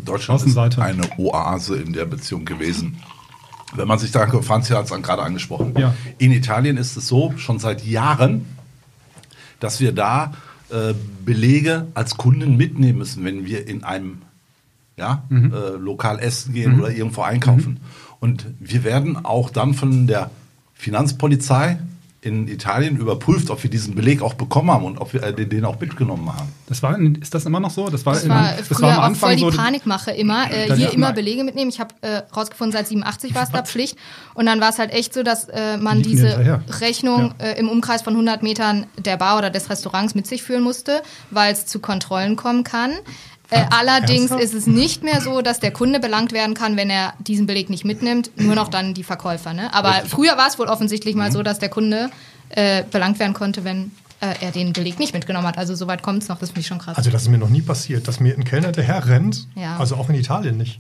Deutschland 0.06 0.42
Außenseite. 0.42 0.80
ist 0.82 0.86
eine 0.86 1.10
Oase 1.18 1.78
in 1.78 1.94
der 1.94 2.06
Beziehung 2.06 2.46
gewesen. 2.46 2.98
Wenn 3.76 3.88
man 3.88 3.98
sich 4.00 4.12
da, 4.12 4.28
Franz 4.28 4.70
hat 4.72 4.92
es 4.92 5.02
gerade 5.02 5.24
angesprochen. 5.24 5.74
Ja. 5.78 5.94
In 6.18 6.32
Italien 6.32 6.78
ist 6.78 6.96
es 6.98 7.08
so, 7.08 7.34
schon 7.38 7.60
seit 7.60 7.86
Jahren, 7.86 8.46
dass 9.60 9.80
wir 9.80 9.92
da 9.92 10.34
äh, 10.70 10.94
Belege 11.26 11.88
als 11.94 12.18
Kunden 12.18 12.58
mitnehmen 12.58 13.00
müssen, 13.00 13.24
wenn 13.26 13.46
wir 13.46 13.68
in 13.68 13.84
einem 13.84 14.20
ja, 14.98 15.24
Mhm. 15.30 15.54
äh, 15.54 15.70
Lokal 15.78 16.20
essen 16.20 16.54
gehen 16.54 16.80
oder 16.80 16.92
irgendwo 16.92 17.22
einkaufen. 17.22 17.80
Und 18.20 18.46
wir 18.60 18.84
werden 18.84 19.24
auch 19.26 19.50
dann 19.50 19.74
von 19.74 20.08
der 20.08 20.30
Finanzpolizei 20.74 21.78
in 22.22 22.48
Italien 22.48 22.98
überprüft, 22.98 23.52
ob 23.52 23.62
wir 23.62 23.70
diesen 23.70 23.94
Beleg 23.94 24.22
auch 24.24 24.34
bekommen 24.34 24.72
haben 24.72 24.84
und 24.86 24.98
ob 24.98 25.14
wir 25.14 25.22
äh, 25.24 25.34
den, 25.46 25.64
auch 25.64 25.80
mitgenommen 25.80 26.28
haben. 26.36 26.50
Das 26.68 26.82
war, 26.82 26.98
in- 26.98 27.16
ist 27.16 27.34
das 27.36 27.46
immer 27.46 27.60
noch 27.60 27.70
so? 27.70 27.90
Das 27.90 28.06
war, 28.08 28.16
Das 28.16 28.24
in- 28.24 28.30
war 28.30 28.54
das 28.58 28.68
früher 28.68 28.82
war 28.88 28.98
am 28.98 29.04
Anfang 29.04 29.30
voll 29.30 29.36
die 29.52 29.56
so. 29.56 29.62
Panikmache 29.62 30.12
immer. 30.12 30.52
Äh, 30.52 30.68
Dann 30.68 30.78
hier 30.78 30.88
ja, 30.88 30.94
immer 30.94 31.08
nein. 31.08 31.16
Belege 31.16 31.44
mitnehmen. 31.44 31.70
Ich 31.70 31.80
habe 31.80 31.94
äh, 32.02 32.24
rausgefunden, 32.36 32.74
seit 32.74 32.88
87 32.88 33.36
war 33.36 33.44
es 33.44 33.52
da 33.52 33.62
Pflicht. 33.62 33.98
Und 34.34 34.48
dann 34.48 34.60
war 34.60 34.70
es 34.70 34.80
halt 34.80 34.92
echt 34.92 35.14
so, 35.14 35.22
dass 35.24 35.48
äh, 35.48 35.78
man 35.78 35.98
Liegen 36.00 36.10
diese. 36.18 36.62
Rechnung 36.82 37.34
äh, 37.38 37.58
im 37.60 37.70
Umkreis 37.70 38.02
von 38.02 38.14
100 38.14 38.42
Metern 38.44 38.88
der 38.98 39.18
Bar 39.18 39.38
oder 39.38 39.50
des 39.52 39.70
Restaurants 39.70 40.16
mit 40.16 40.26
sich 40.28 40.42
führen 40.42 40.64
musste, 40.64 41.04
weil 41.30 41.54
es 41.54 41.66
zu 41.68 41.80
Kontrollen 41.80 42.36
kommen 42.36 42.64
kann. 42.64 42.92
Äh, 43.50 43.64
allerdings 43.70 44.32
Ernsthaft? 44.32 44.44
ist 44.44 44.54
es 44.54 44.68
nicht 44.68 45.04
mehr 45.04 45.22
so, 45.22 45.42
dass 45.42 45.60
der 45.60 45.72
Kunde 45.72 46.00
belangt 46.00 46.34
werden 46.34 46.54
kann, 46.54 46.76
wenn 46.76 46.90
er 46.90 47.14
diesen 47.20 47.46
Beleg 47.48 47.70
nicht 47.70 47.86
mitnimmt, 47.86 48.32
nur 48.36 48.56
noch 48.56 48.68
dann 48.68 48.94
die 48.94 49.04
Verkäufer. 49.04 49.54
Ne? 49.54 49.74
Aber 49.74 49.94
früher 50.08 50.36
war 50.38 50.48
es 50.48 50.60
wohl 50.60 50.68
offensichtlich 50.68 51.16
Mhm. 51.16 51.22
mal 51.22 51.32
so, 51.32 51.44
dass 51.44 51.58
der 51.60 51.70
Kunde 51.70 52.10
äh, 52.50 52.84
belangt 52.92 53.20
werden 53.20 53.34
konnte, 53.34 53.64
wenn 53.64 53.92
äh, 54.20 54.34
er 54.42 54.52
den 54.52 54.74
Beleg 54.74 55.00
nicht 55.00 55.14
mitgenommen 55.14 55.48
hat. 55.48 55.58
Also 55.58 55.76
soweit 55.76 56.02
kommt 56.02 56.24
es 56.24 56.30
noch, 56.30 56.40
das 56.40 56.50
finde 56.50 56.62
ich 56.62 56.68
schon 56.68 56.80
krass. 56.80 56.98
Also 56.98 57.10
das 57.12 57.22
ist 57.24 57.28
mir 57.30 57.38
noch 57.38 57.50
nie 57.50 57.62
passiert, 57.62 58.08
dass 58.08 58.20
mir 58.20 58.34
ein 58.36 58.44
Kellner 58.44 58.68
hinterher 58.68 59.06
rennt, 59.08 59.48
Ja. 59.56 59.78
also 59.78 59.96
auch 59.96 60.10
in 60.10 60.16
Italien 60.16 60.58
nicht. 60.58 60.80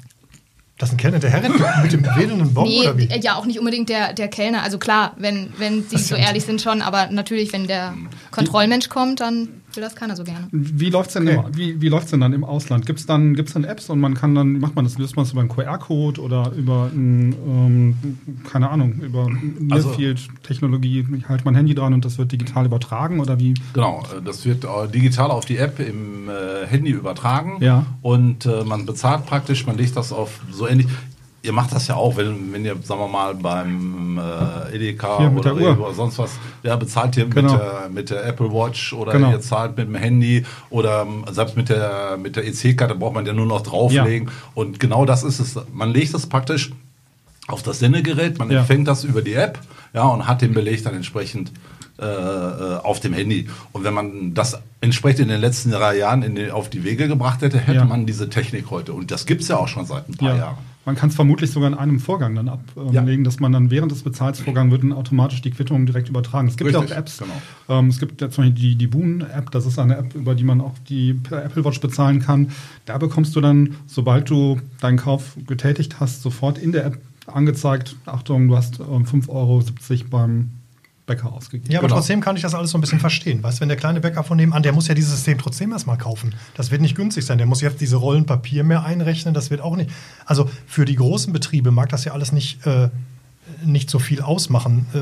Dass 0.77 0.91
ein 0.91 0.97
Kellner 0.97 1.15
hinterher 1.19 1.43
rennt 1.43 1.59
mit 1.83 1.91
dem 1.91 2.03
wedelnden 2.05 2.53
Bon 2.53 2.67
Nee, 2.67 2.81
oder 2.81 2.97
wie? 2.97 3.07
äh, 3.09 3.19
ja, 3.19 3.35
auch 3.35 3.45
nicht 3.45 3.59
unbedingt 3.59 3.89
der, 3.89 4.13
der 4.13 4.27
Kellner. 4.27 4.61
Also 4.63 4.77
klar, 4.77 5.13
wenn, 5.17 5.51
wenn 5.57 5.83
sie 5.87 5.97
so 5.97 6.15
ehrlich 6.15 6.43
sind 6.45 6.61
schon, 6.61 6.81
aber 6.81 7.07
natürlich, 7.07 7.51
wenn 7.53 7.65
der 7.67 7.93
Kontrollmensch 8.31 8.87
kommt, 8.89 9.19
dann 9.21 9.49
will 9.77 9.83
das 9.83 9.95
keiner 9.95 10.15
so 10.15 10.23
gerne. 10.23 10.47
Wie 10.51 10.89
läuft's 10.89 11.13
denn, 11.13 11.27
Okay. 11.27 11.43
im, 11.47 11.57
wie, 11.57 11.81
wie 11.81 11.87
läuft's 11.89 12.11
denn 12.11 12.19
dann 12.19 12.33
im 12.33 12.43
Ausland? 12.43 12.85
Gibt 12.85 12.99
es 12.99 13.05
dann, 13.05 13.35
gibt's 13.35 13.53
dann 13.53 13.63
Apps 13.63 13.89
und 13.89 13.99
man 13.99 14.13
kann 14.15 14.35
dann, 14.35 14.59
macht 14.59 14.75
man 14.75 14.83
das, 14.85 14.97
löst 14.97 15.15
man 15.15 15.23
das 15.25 15.31
über 15.31 15.41
einen 15.41 15.49
QR-Code 15.49 16.19
oder 16.21 16.51
über, 16.57 16.89
ein, 16.93 17.33
ähm, 17.47 17.95
keine 18.49 18.69
Ahnung, 18.69 18.93
über 19.01 19.27
Also- 19.71 19.89
Nearfield-Technologie, 19.89 21.05
hält 21.27 21.45
man 21.45 21.55
Handy 21.55 21.75
dran 21.75 21.93
und 21.93 22.03
das 22.05 22.17
wird 22.17 22.31
digital 22.31 22.65
übertragen 22.65 23.19
oder 23.19 23.39
wie? 23.39 23.53
Genau, 23.73 24.03
äh, 24.17 24.21
das 24.23 24.45
wird 24.45 24.65
äh, 24.65 24.87
digital 24.91 25.31
auf 25.31 25.45
die 25.45 25.57
App 25.57 25.79
im 25.79 26.29
äh, 26.29 26.65
Handy 26.67 26.91
übertragen 26.91 27.57
Ja. 27.61 27.85
und 28.01 28.45
äh, 28.45 28.63
man 28.63 28.85
bezahlt 28.85 29.25
praktisch, 29.25 29.65
man 29.67 29.77
legt 29.77 29.95
das 29.95 30.11
auf 30.11 30.41
so 30.51 30.67
ähnlich. 30.67 30.87
Ihr 31.47 31.53
macht 31.53 31.73
das 31.73 31.87
ja 31.87 31.95
auch, 31.95 32.17
wenn, 32.17 32.51
wenn 32.51 32.65
ihr, 32.65 32.75
sagen 32.83 32.99
wir 32.99 33.07
mal, 33.07 33.33
beim 33.33 34.19
äh, 34.19 34.75
Edeka 34.75 35.17
Hier 35.19 35.31
oder 35.31 35.55
oder 35.79 35.93
sonst 35.93 36.19
was, 36.19 36.31
ja, 36.61 36.75
bezahlt 36.75 37.15
ihr 37.15 37.25
Genau. 37.27 37.53
mit, 37.53 37.61
der, 37.61 37.89
mit 37.89 38.09
der 38.09 38.25
Apple 38.25 38.51
Watch 38.51 38.91
oder 38.91 39.13
Genau. 39.13 39.31
ihr 39.31 39.39
zahlt 39.39 39.77
mit 39.77 39.87
dem 39.87 39.95
Handy 39.95 40.45
oder 40.69 41.03
ähm, 41.03 41.23
selbst 41.31 41.55
mit 41.55 41.69
der, 41.69 42.17
mit 42.21 42.35
der 42.35 42.45
EC-Karte 42.45 42.95
braucht 42.95 43.13
man 43.15 43.25
ja 43.25 43.31
nur 43.33 43.45
noch 43.45 43.61
drauflegen. 43.61 44.29
Und 44.55 44.79
genau 44.81 45.05
das 45.05 45.23
ist 45.23 45.39
es. 45.39 45.57
Man 45.73 45.91
legt 45.91 46.13
es 46.13 46.27
praktisch 46.27 46.71
auf 47.47 47.63
das 47.63 47.79
Sendegerät, 47.79 48.37
man 48.39 48.51
Ja. 48.51 48.59
empfängt 48.59 48.87
das 48.89 49.05
über 49.05 49.21
die 49.21 49.33
App 49.33 49.57
ja, 49.93 50.03
und 50.03 50.27
hat 50.27 50.41
den 50.41 50.53
Beleg 50.53 50.83
dann 50.83 50.95
entsprechend 50.95 51.51
äh, 51.99 52.05
äh, 52.05 52.75
auf 52.83 52.99
dem 52.99 53.13
Handy. 53.13 53.47
Und 53.71 53.83
wenn 53.85 53.93
man 53.93 54.33
das 54.35 54.59
entsprechend 54.81 55.21
in 55.21 55.27
den 55.29 55.39
letzten 55.41 55.71
drei 55.71 55.97
Jahren 55.97 56.21
in 56.23 56.35
die, 56.35 56.51
auf 56.51 56.69
die 56.69 56.83
Wege 56.83 57.07
gebracht 57.07 57.41
hätte, 57.41 57.57
hätte 57.57 57.77
Ja. 57.77 57.85
man 57.85 58.05
diese 58.05 58.29
Technik 58.29 58.69
heute. 58.69 58.91
Und 58.93 59.09
das 59.11 59.25
gibt 59.25 59.41
es 59.41 59.47
ja 59.47 59.55
auch 59.57 59.67
schon 59.69 59.85
seit 59.85 60.07
ein 60.09 60.15
paar 60.17 60.35
Jahren. 60.35 60.57
Man 60.87 60.95
kann 60.95 61.09
es 61.09 61.15
vermutlich 61.15 61.51
sogar 61.51 61.67
in 61.69 61.73
einem 61.77 61.99
Vorgang 61.99 62.33
dann 62.33 62.47
ablegen, 62.47 62.93
Ja. 62.93 63.25
dass 63.25 63.41
man 63.41 63.51
dann 63.51 63.69
während 63.71 63.91
des 63.91 64.03
Bezahlsvorgangs 64.03 64.71
wird 64.71 64.83
dann 64.83 64.93
automatisch 64.93 65.41
die 65.41 65.51
Quittung 65.51 65.85
direkt 65.85 66.07
übertragen. 66.07 66.47
Es 66.47 66.55
gibt 66.55 66.71
ja 66.71 66.79
Richtig, 66.79 66.95
auch 66.95 66.99
Apps. 67.01 67.17
genau. 67.17 67.77
Ähm, 67.79 67.89
es 67.89 67.99
gibt 67.99 68.21
ja 68.21 68.29
zum 68.29 68.45
Beispiel 68.45 68.57
die, 68.61 68.75
die 68.77 68.87
Boon-App, 68.87 69.51
das 69.51 69.65
ist 69.65 69.79
eine 69.79 69.97
App, 69.97 70.15
über 70.15 70.33
die 70.33 70.45
man 70.45 70.61
auch 70.61 70.75
die 70.87 71.09
Apple 71.29 71.65
Watch 71.65 71.81
bezahlen 71.81 72.21
kann. 72.21 72.51
Da 72.85 72.97
bekommst 72.97 73.35
du 73.35 73.41
dann, 73.41 73.75
sobald 73.85 74.29
du 74.29 74.61
deinen 74.79 74.95
Kauf 74.97 75.35
getätigt 75.45 75.99
hast, 75.99 76.21
sofort 76.21 76.57
in 76.57 76.71
der 76.71 76.85
App 76.85 77.01
angezeigt, 77.27 77.97
Achtung, 78.05 78.47
du 78.47 78.55
hast 78.55 78.79
ähm, 78.79 79.03
5,70 79.03 79.27
Euro 79.29 79.61
beim 80.09 80.51
Bäcker 81.07 81.33
ausgegeben. 81.33 81.71
Ja, 81.71 81.79
aber 81.79 81.87
Genau. 81.87 81.97
trotzdem 81.97 82.21
kann 82.21 82.35
ich 82.35 82.43
das 82.43 82.53
alles 82.53 82.69
so 82.69 82.77
ein 82.77 82.81
bisschen 82.81 82.99
verstehen. 82.99 83.41
Weißt 83.41 83.57
du, 83.57 83.61
wenn 83.61 83.69
der 83.69 83.77
kleine 83.77 83.99
Bäcker 84.01 84.23
von 84.23 84.37
nebenan, 84.37 84.61
der 84.61 84.73
muss 84.73 84.87
ja 84.87 84.93
dieses 84.93 85.11
System 85.11 85.39
trotzdem 85.39 85.71
erstmal 85.71 85.97
kaufen. 85.97 86.35
Das 86.53 86.69
wird 86.69 86.81
nicht 86.81 86.95
günstig 86.95 87.25
sein. 87.25 87.39
Der 87.39 87.47
muss 87.47 87.61
jetzt 87.61 87.81
diese 87.81 87.95
Rollen 87.95 88.25
Papier 88.27 88.63
mehr 88.63 88.83
einrechnen. 88.85 89.33
Das 89.33 89.49
wird 89.49 89.61
auch 89.61 89.75
nicht. 89.75 89.89
Also 90.25 90.47
für 90.67 90.85
die 90.85 90.95
großen 90.95 91.33
Betriebe 91.33 91.71
mag 91.71 91.89
das 91.89 92.05
ja 92.05 92.11
alles 92.11 92.31
nicht, 92.31 92.63
äh, 92.67 92.89
nicht 93.65 93.89
so 93.89 93.97
viel 93.97 94.21
ausmachen. 94.21 94.85
Äh, 94.93 94.99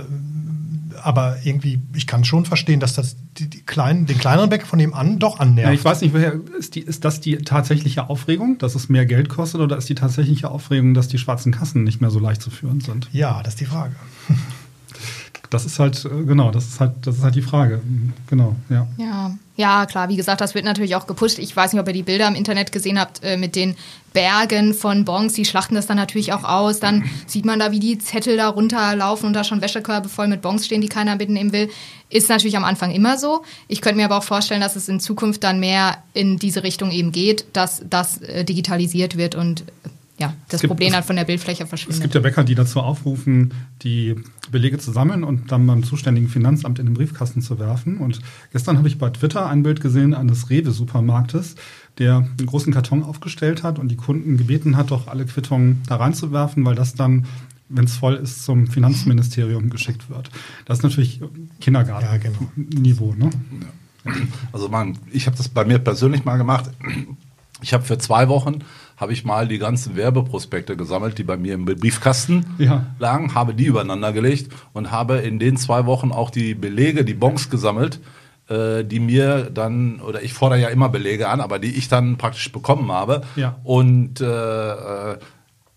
aber 1.04 1.38
irgendwie, 1.44 1.82
ich 1.94 2.08
kann 2.08 2.24
schon 2.24 2.46
verstehen, 2.46 2.80
dass 2.80 2.94
das 2.94 3.18
die, 3.38 3.50
die 3.50 3.62
kleinen, 3.64 4.06
den 4.06 4.18
kleineren 4.18 4.50
Bäcker 4.50 4.66
von 4.66 4.78
nebenan 4.78 5.20
doch 5.20 5.40
annähert. 5.40 5.68
Ja, 5.68 5.74
ich 5.74 5.84
weiß 5.84 6.02
nicht, 6.02 6.14
woher 6.14 6.40
ist, 6.58 6.76
die, 6.76 6.80
ist 6.80 7.04
das 7.04 7.20
die 7.20 7.36
tatsächliche 7.38 8.10
Aufregung, 8.10 8.58
dass 8.60 8.76
es 8.76 8.88
mehr 8.88 9.06
Geld 9.06 9.28
kostet, 9.28 9.60
oder 9.60 9.76
ist 9.78 9.90
die 9.90 9.96
tatsächliche 9.96 10.50
Aufregung, 10.50 10.94
dass 10.94 11.08
die 11.10 11.18
schwarzen 11.18 11.52
Kassen 11.52 11.84
nicht 11.84 12.00
mehr 12.00 12.12
so 12.12 12.20
leicht 12.20 12.42
zu 12.42 12.50
führen 12.50 12.80
sind? 12.80 13.10
ja, 13.12 13.44
das 13.44 13.56
ist 13.56 13.60
die 13.60 13.66
Frage. 13.66 13.94
Das 15.56 15.66
ist 15.66 15.80
halt, 15.80 16.04
äh, 16.04 16.26
genau, 16.26 16.52
das 16.52 16.68
ist 16.68 16.82
halt, 16.82 16.92
das 17.04 17.16
ist 17.16 17.24
halt 17.24 17.34
die 17.34 17.42
Frage. 17.42 17.82
Genau, 18.28 18.58
ja. 18.70 18.86
Ja. 18.98 19.32
ja, 19.56 19.86
klar, 19.86 20.10
wie 20.10 20.18
gesagt, 20.18 20.42
das 20.42 20.54
wird 20.54 20.66
natürlich 20.66 20.98
auch 20.98 21.08
gepusht. 21.08 21.40
Ich 21.40 21.56
weiß 21.56 21.72
nicht, 21.72 21.80
ob 21.80 21.88
ihr 21.88 21.94
die 21.94 22.04
Bilder 22.04 22.28
im 22.28 22.36
Internet 22.36 22.74
gesehen 22.74 23.00
habt 23.00 23.24
äh, 23.24 23.38
mit 23.38 23.56
den 23.56 23.78
Bergen 24.12 24.74
von 24.74 25.06
Bons. 25.06 25.32
Die 25.32 25.46
schlachten 25.46 25.76
das 25.76 25.88
dann 25.88 25.96
natürlich 25.96 26.34
auch 26.34 26.44
aus. 26.44 26.82
Dann 26.82 27.06
sieht 27.26 27.46
man 27.46 27.60
da, 27.60 27.72
wie 27.72 27.80
die 27.80 27.98
Zettel 28.00 28.36
da 28.36 28.50
runterlaufen 28.50 29.28
und 29.28 29.34
da 29.34 29.46
schon 29.46 29.62
Wäschekörbe 29.62 30.10
voll 30.10 30.28
mit 30.28 30.42
Bons 30.42 30.66
stehen, 30.66 30.82
die 30.82 30.90
keiner 30.90 31.16
mitnehmen 31.16 31.54
will. 31.54 31.70
Ist 32.10 32.28
natürlich 32.28 32.58
am 32.58 32.66
Anfang 32.66 32.92
immer 32.92 33.18
so. 33.18 33.44
Ich 33.70 33.80
könnte 33.80 33.96
mir 33.96 34.06
aber 34.06 34.18
auch 34.18 34.24
vorstellen, 34.24 34.60
dass 34.60 34.76
es 34.76 34.90
in 34.90 35.00
Zukunft 35.00 35.42
dann 35.46 35.62
mehr 35.62 36.00
in 36.14 36.38
diese 36.38 36.64
Richtung 36.64 36.92
eben 36.92 37.14
geht, 37.14 37.46
dass 37.54 37.82
das 37.90 38.18
äh, 38.24 38.44
digitalisiert 38.44 39.16
wird 39.16 39.36
und 39.36 39.64
ja, 40.18 40.34
das 40.50 40.62
gibt- 40.62 40.70
Problem 40.72 40.88
es- 40.90 40.94
dann 40.94 41.04
von 41.04 41.16
der 41.16 41.26
Bildfläche 41.26 41.64
Es 41.64 41.70
verschwindet. 41.70 42.02
gibt 42.02 42.16
ja 42.16 42.22
Bäcker, 42.22 42.44
die 42.44 42.56
dazu 42.56 42.80
aufrufen, 42.80 43.54
die 43.82 44.16
Belege 44.52 44.78
zu 44.78 44.92
sammeln 44.92 45.24
und 45.24 45.52
dann 45.52 45.66
beim 45.68 45.84
zuständigen 45.84 46.30
Finanzamt 46.30 46.80
in 46.80 46.86
den 46.86 46.94
Briefkasten 46.94 47.42
zu 47.42 47.60
werfen. 47.60 47.98
Und 47.98 48.22
gestern 48.52 48.78
habe 48.78 48.88
ich 48.88 48.98
bei 48.98 49.10
Twitter 49.10 49.48
ein 49.50 49.64
Bild 49.64 49.82
gesehen 49.82 50.14
eines 50.14 50.50
Rewe-Supermarktes, 50.50 51.56
der 51.98 52.18
einen 52.18 52.46
großen 52.46 52.72
Karton 52.74 53.04
aufgestellt 53.04 53.64
hat 53.64 53.80
und 53.80 53.90
die 53.90 53.96
Kunden 53.98 54.38
gebeten 54.38 54.78
hat, 54.78 54.92
doch 54.92 55.08
alle 55.08 55.26
Quittungen 55.26 55.82
da 55.88 55.96
reinzuwerfen, 55.98 56.64
weil 56.66 56.76
das 56.76 56.94
dann, 56.94 57.26
wenn 57.70 57.86
es 57.86 57.96
voll 57.98 58.14
ist, 58.16 58.44
zum 58.46 58.68
Finanzministerium 58.68 59.70
geschickt 59.70 60.10
wird. 60.10 60.30
Das 60.66 60.80
ist 60.80 60.84
natürlich 60.84 61.22
Kindergarten-Niveau. 61.62 63.14
Ne? 63.18 63.30
Also 64.52 64.70
man, 64.70 64.98
ich 65.12 65.26
habe 65.28 65.36
das 65.38 65.50
bei 65.50 65.66
mir 65.66 65.80
persönlich 65.80 66.26
mal 66.26 66.38
gemacht. 66.38 66.70
Ich 67.62 67.74
habe 67.74 67.84
für 67.84 67.98
zwei 67.98 68.28
Wochen 68.28 68.60
habe 68.98 69.14
ich 69.14 69.26
mal 69.26 69.48
die 69.48 69.58
ganzen 69.60 69.96
Werbeprospekte 69.96 70.78
gesammelt, 70.78 71.18
die 71.18 71.24
bei 71.24 71.38
mir 71.38 71.54
im 71.54 71.66
Briefkasten 71.66 72.46
Ja. 72.58 72.86
lagen, 73.00 73.36
habe 73.36 73.54
die 73.54 73.66
übereinander 73.66 74.14
gelegt 74.14 74.52
und 74.74 74.92
habe 74.92 75.18
in 75.18 75.40
den 75.40 75.58
zwei 75.58 75.86
Wochen 75.86 76.12
auch 76.12 76.30
die 76.30 76.54
Belege, 76.56 77.04
die 77.04 77.14
Bons 77.14 77.50
gesammelt, 77.50 78.00
äh, 78.48 78.84
die 78.84 79.00
mir 79.00 79.50
dann, 79.54 80.00
oder 80.02 80.22
ich 80.24 80.34
fordere 80.34 80.60
ja 80.62 80.68
immer 80.70 80.90
Belege 80.90 81.28
an, 81.30 81.42
aber 81.42 81.60
die 81.60 81.76
ich 81.76 81.88
dann 81.90 82.18
praktisch 82.18 82.52
bekommen 82.52 82.92
habe. 82.92 83.22
Ja. 83.36 83.56
Und 83.64 84.22
äh, 84.22 84.26
äh, 85.14 85.18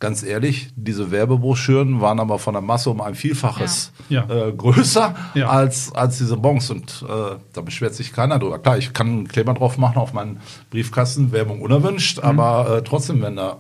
ganz 0.01 0.23
ehrlich, 0.23 0.69
diese 0.77 1.11
Werbebroschüren 1.11 2.01
waren 2.01 2.21
aber 2.21 2.39
von 2.39 2.55
der 2.55 2.61
Masse 2.63 2.91
um 2.91 3.01
ein 3.01 3.15
Vielfaches 3.15 3.93
Ja. 4.09 4.25
Äh, 4.29 4.53
größer 4.53 5.15
Ja. 5.35 5.49
als, 5.49 5.93
als 5.93 6.19
diese 6.19 6.37
Bons. 6.37 6.71
Und 6.71 7.05
äh, 7.09 7.37
da 7.53 7.61
beschwert 7.61 7.95
sich 7.95 8.13
keiner 8.13 8.39
drüber. 8.39 8.59
Klar, 8.59 8.79
ich 8.79 8.93
kann 8.93 9.07
einen 9.09 9.29
Kleber 9.29 9.55
drauf 9.55 9.77
machen 9.79 9.97
auf 9.99 10.13
meinen 10.13 10.41
Briefkasten, 10.71 11.33
Werbung 11.33 11.61
unerwünscht, 11.63 12.19
Mhm. 12.19 12.25
aber 12.25 12.77
äh, 12.79 12.83
trotzdem, 12.83 13.23
wenn 13.23 13.37
da 13.37 13.57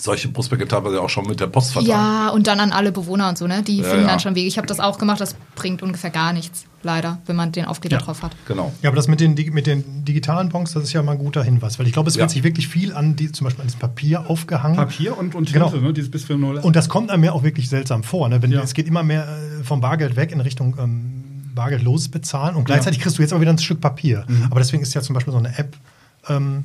solche 0.00 0.28
Prospekte 0.28 0.66
teilweise 0.66 1.00
auch 1.00 1.10
schon 1.10 1.26
mit 1.26 1.40
der 1.40 1.46
Post 1.48 1.72
verteilen. 1.72 1.90
Ja, 1.92 2.28
und 2.30 2.46
dann 2.46 2.58
an 2.60 2.72
alle 2.72 2.90
Bewohner 2.92 3.28
und 3.28 3.36
so, 3.38 3.46
ne? 3.46 3.62
Die 3.62 3.78
Ja, 3.78 3.84
finden 3.84 4.02
ja. 4.04 4.08
dann 4.10 4.20
schon 4.20 4.34
Wege. 4.34 4.46
Ich 4.48 4.56
habe 4.56 4.66
das 4.66 4.80
auch 4.80 4.98
gemacht, 4.98 5.20
das 5.20 5.34
bringt 5.54 5.82
ungefähr 5.82 6.10
gar 6.10 6.32
nichts, 6.32 6.64
leider, 6.82 7.18
wenn 7.26 7.36
man 7.36 7.52
den 7.52 7.66
Aufkleber 7.66 7.96
Ja. 7.96 8.02
drauf 8.02 8.22
hat. 8.22 8.32
Genau. 8.48 8.72
Ja, 8.82 8.88
aber 8.88 8.96
das 8.96 9.08
mit 9.08 9.20
den, 9.20 9.34
mit 9.52 9.66
den 9.66 10.04
digitalen 10.04 10.48
Bons, 10.48 10.72
das 10.72 10.84
ist 10.84 10.92
ja 10.94 11.02
mal 11.02 11.12
ein 11.12 11.18
guter 11.18 11.42
Hinweis, 11.44 11.78
weil 11.78 11.86
ich 11.86 11.92
glaube, 11.92 12.08
es 12.08 12.16
wird 12.16 12.30
Ja. 12.30 12.32
sich 12.32 12.42
wirklich 12.42 12.68
viel 12.68 12.94
an 12.94 13.16
die, 13.16 13.30
zum 13.30 13.44
Beispiel 13.44 13.60
an 13.62 13.66
diesem 13.68 13.80
Papier 13.80 14.28
aufgehangen. 14.30 14.76
Papier 14.76 15.18
und, 15.18 15.34
und 15.34 15.52
Genau. 15.52 15.68
Tinte, 15.70 15.84
ne? 15.84 15.92
dieses 15.92 16.10
Bisphenol. 16.10 16.58
Und 16.58 16.76
das 16.76 16.88
kommt 16.88 17.10
einem 17.10 17.24
ja 17.24 17.32
auch 17.32 17.42
wirklich 17.42 17.68
seltsam 17.68 18.02
vor. 18.02 18.28
Ne? 18.28 18.40
Wenn, 18.42 18.50
Ja. 18.52 18.62
Es 18.62 18.72
geht 18.74 18.86
immer 18.86 19.02
mehr 19.02 19.24
äh, 19.28 19.64
vom 19.64 19.80
Bargeld 19.80 20.16
weg 20.16 20.32
in 20.32 20.40
Richtung 20.40 20.76
ähm, 20.78 21.52
bargeldloses 21.54 22.08
Bezahlen 22.08 22.54
und 22.56 22.64
gleichzeitig 22.64 23.00
kriegst 23.00 23.18
du 23.18 23.22
jetzt 23.22 23.32
aber 23.32 23.40
wieder 23.42 23.52
ein 23.52 23.58
Stück 23.58 23.80
Papier. 23.80 24.24
Mhm. 24.28 24.44
Aber 24.50 24.60
deswegen 24.60 24.82
ist 24.82 24.94
ja 24.94 25.02
zum 25.02 25.14
Beispiel 25.14 25.32
so 25.32 25.38
eine 25.38 25.58
App 25.58 25.76
ähm, 26.28 26.64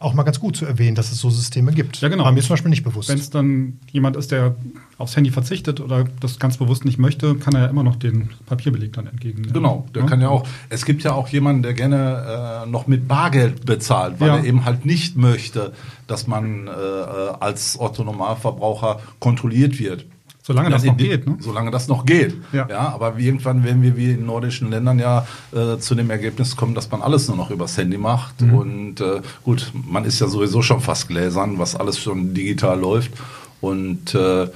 auch 0.00 0.14
mal 0.14 0.22
ganz 0.22 0.40
gut 0.40 0.56
zu 0.56 0.64
erwähnen, 0.64 0.94
dass 0.96 1.12
es 1.12 1.18
so 1.20 1.28
Systeme 1.28 1.72
gibt. 1.72 2.00
Ja, 2.00 2.08
genau. 2.08 2.24
War 2.24 2.32
mir 2.32 2.40
zum 2.40 2.48
Beispiel 2.54 2.70
nicht 2.70 2.82
bewusst. 2.82 3.10
Wenn 3.10 3.18
es 3.18 3.28
dann 3.28 3.78
jemand 3.92 4.16
ist, 4.16 4.30
der 4.32 4.54
aufs 4.96 5.14
Handy 5.14 5.30
verzichtet 5.30 5.78
oder 5.78 6.04
das 6.20 6.38
ganz 6.38 6.56
bewusst 6.56 6.86
nicht 6.86 6.98
möchte, 6.98 7.34
kann 7.36 7.54
er 7.54 7.60
ja 7.62 7.66
immer 7.66 7.82
noch 7.82 7.96
den 7.96 8.30
Papierbeleg 8.46 8.94
dann 8.94 9.06
entgegennehmen. 9.06 9.52
Genau, 9.52 9.86
der 9.94 10.02
Ja? 10.02 10.08
kann 10.08 10.20
ja 10.22 10.30
auch, 10.30 10.46
es 10.70 10.86
gibt 10.86 11.02
ja 11.02 11.12
auch 11.12 11.28
jemanden, 11.28 11.62
der 11.62 11.74
gerne 11.74 12.64
äh, 12.64 12.70
noch 12.70 12.86
mit 12.86 13.06
Bargeld 13.08 13.66
bezahlt, 13.66 14.20
weil 14.20 14.28
Ja. 14.28 14.36
er 14.38 14.44
eben 14.44 14.64
halt 14.64 14.86
nicht 14.86 15.16
möchte, 15.16 15.74
dass 16.06 16.26
man 16.26 16.66
äh, 16.66 16.70
äh, 16.70 17.32
als 17.38 17.78
Otto-Normalverbraucher 17.78 19.00
kontrolliert 19.18 19.78
wird. 19.78 20.06
Solange 20.50 20.70
das 20.70 20.84
Ja, 20.84 20.90
noch 20.90 20.98
geht, 20.98 21.26
ne? 21.28 21.36
Solange 21.38 21.70
das 21.70 21.86
noch 21.86 22.04
geht. 22.04 22.34
Ja. 22.52 22.66
Ja. 22.68 22.88
aber 22.88 23.16
irgendwann 23.16 23.62
werden 23.62 23.82
wir 23.82 23.96
wie 23.96 24.10
in 24.10 24.26
nordischen 24.26 24.68
Ländern 24.68 24.98
ja 24.98 25.24
äh, 25.52 25.78
zu 25.78 25.94
dem 25.94 26.10
Ergebnis 26.10 26.56
kommen, 26.56 26.74
dass 26.74 26.90
man 26.90 27.02
alles 27.02 27.28
nur 27.28 27.36
noch 27.36 27.50
übers 27.50 27.76
Handy 27.76 27.98
macht. 27.98 28.40
Mhm. 28.40 28.54
Und 28.54 29.00
äh, 29.00 29.20
gut, 29.44 29.70
man 29.72 30.04
ist 30.04 30.18
ja 30.18 30.26
sowieso 30.26 30.60
schon 30.60 30.80
fast 30.80 31.06
gläsern, 31.06 31.60
was 31.60 31.76
alles 31.76 32.00
schon 32.00 32.34
digital 32.34 32.80
läuft. 32.80 33.12
Und 33.60 34.12
äh, 34.16 34.42
äh, 34.42 34.48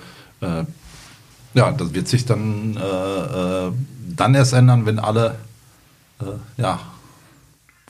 ja, 1.54 1.70
das 1.70 1.94
wird 1.94 2.08
sich 2.08 2.24
dann, 2.26 2.76
äh, 2.76 3.66
äh, 3.68 3.72
dann 4.16 4.34
erst 4.34 4.52
ändern, 4.52 4.86
wenn 4.86 4.98
alle 4.98 5.36
ja, 6.56 6.80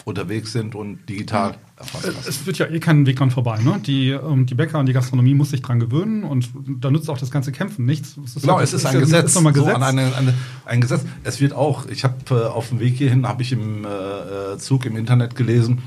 unterwegs 0.05 0.53
sind 0.53 0.75
und 0.75 1.09
digital 1.09 1.55
erfassen. 1.77 2.15
Es 2.29 2.45
wird 2.47 2.59
ja 2.59 2.67
eh 2.67 2.79
keinen 2.79 3.07
Weg 3.07 3.17
dran 3.17 3.31
vorbei. 3.31 3.59
Ne? 3.63 3.81
Die, 3.87 4.11
ähm, 4.11 4.45
die 4.45 4.55
Bäcker 4.55 4.79
und 4.79 4.87
die 4.87 4.93
Gastronomie 4.93 5.35
muss 5.35 5.51
sich 5.51 5.63
dran 5.63 5.81
gewöhnen 5.81 6.25
und 6.25 6.51
da 6.81 6.91
nutzt 6.91 7.09
auch 7.09 7.17
das 7.17 7.31
ganze 7.31 7.53
Kämpfen 7.53 7.87
nichts. 7.87 8.17
Es 8.25 8.35
Genau, 8.35 8.59
ja- 8.59 8.65
es 8.65 8.73
ist 8.75 8.85
ein 8.85 8.95
ja- 8.95 9.01
Gesetz. 9.01 9.31
Ist 9.31 9.35
nochmal 9.37 9.55
So 9.55 9.63
Gesetz. 9.65 9.77
an 9.77 9.83
eine, 9.83 10.15
eine, 10.15 10.35
ein 10.67 10.81
Gesetz. 10.81 11.03
Es 11.23 11.41
wird 11.41 11.53
auch, 11.55 11.87
ich 11.87 12.05
habe 12.05 12.17
äh, 12.31 12.35
auf 12.49 12.69
dem 12.69 12.81
Weg 12.81 12.97
hierhin, 12.97 13.27
habe 13.27 13.43
ich 13.43 13.53
im 13.53 13.85
äh, 13.85 13.89
äh, 13.89 14.59
Zug 14.59 14.85
im 14.85 14.97
Internet 14.97 15.37
gelesen, 15.37 15.83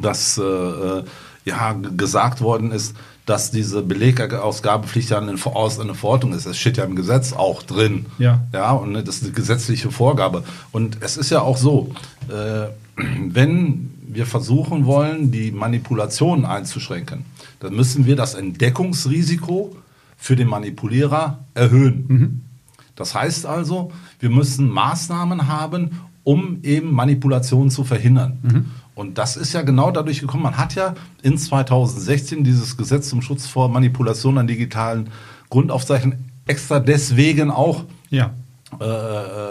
dass 0.00 0.38
äh, 0.38 0.42
äh, 0.42 1.04
ja 1.44 1.72
gesagt 1.74 2.40
worden 2.40 2.72
ist, 2.72 2.96
dass 3.26 3.50
diese 3.50 3.82
Belegausgabepflicht 3.82 5.10
ja 5.10 5.18
eine, 5.18 5.34
aus- 5.46 5.80
eine 5.80 5.94
Verordnung 5.94 6.32
ist. 6.32 6.46
Es 6.46 6.56
steht 6.58 6.76
ja 6.76 6.84
im 6.84 6.94
Gesetz 6.96 7.32
auch 7.32 7.62
drin. 7.62 8.06
Ja. 8.18 8.44
Ja, 8.52 8.70
und 8.72 8.92
ne, 8.92 9.02
das 9.02 9.16
ist 9.16 9.24
eine 9.24 9.32
gesetzliche 9.32 9.90
Vorgabe. 9.90 10.44
Und 10.72 10.98
es 11.00 11.16
ist 11.16 11.30
ja 11.30 11.40
auch 11.42 11.56
so, 11.56 11.90
äh, 12.28 12.68
wenn 12.96 13.90
wir 14.08 14.26
versuchen 14.26 14.86
wollen, 14.86 15.30
die 15.32 15.50
Manipulation 15.50 16.44
einzuschränken, 16.44 17.24
dann 17.60 17.74
müssen 17.74 18.06
wir 18.06 18.16
das 18.16 18.34
Entdeckungsrisiko 18.34 19.76
für 20.16 20.36
den 20.36 20.48
Manipulierer 20.48 21.40
erhöhen. 21.54 22.42
Das 22.94 23.14
heißt 23.14 23.44
also, 23.44 23.92
wir 24.20 24.30
müssen 24.30 24.70
Maßnahmen 24.70 25.48
haben, 25.48 26.00
um 26.24 26.58
eben 26.62 26.92
Manipulationen 26.92 27.70
zu 27.70 27.84
verhindern. 27.84 28.38
Und 28.96 29.18
das 29.18 29.36
ist 29.36 29.52
ja 29.52 29.62
genau 29.62 29.90
dadurch 29.92 30.20
gekommen. 30.20 30.42
Man 30.42 30.56
hat 30.56 30.74
ja 30.74 30.94
in 31.22 31.36
2016 31.38 32.42
dieses 32.42 32.76
Gesetz 32.76 33.08
zum 33.10 33.22
Schutz 33.22 33.46
vor 33.46 33.68
Manipulation 33.68 34.38
an 34.38 34.46
digitalen 34.48 35.10
Grundaufzeichnungen 35.50 36.30
extra 36.46 36.80
deswegen 36.80 37.50
auch 37.50 37.84
Ja. 38.10 38.32
äh, 38.80 38.84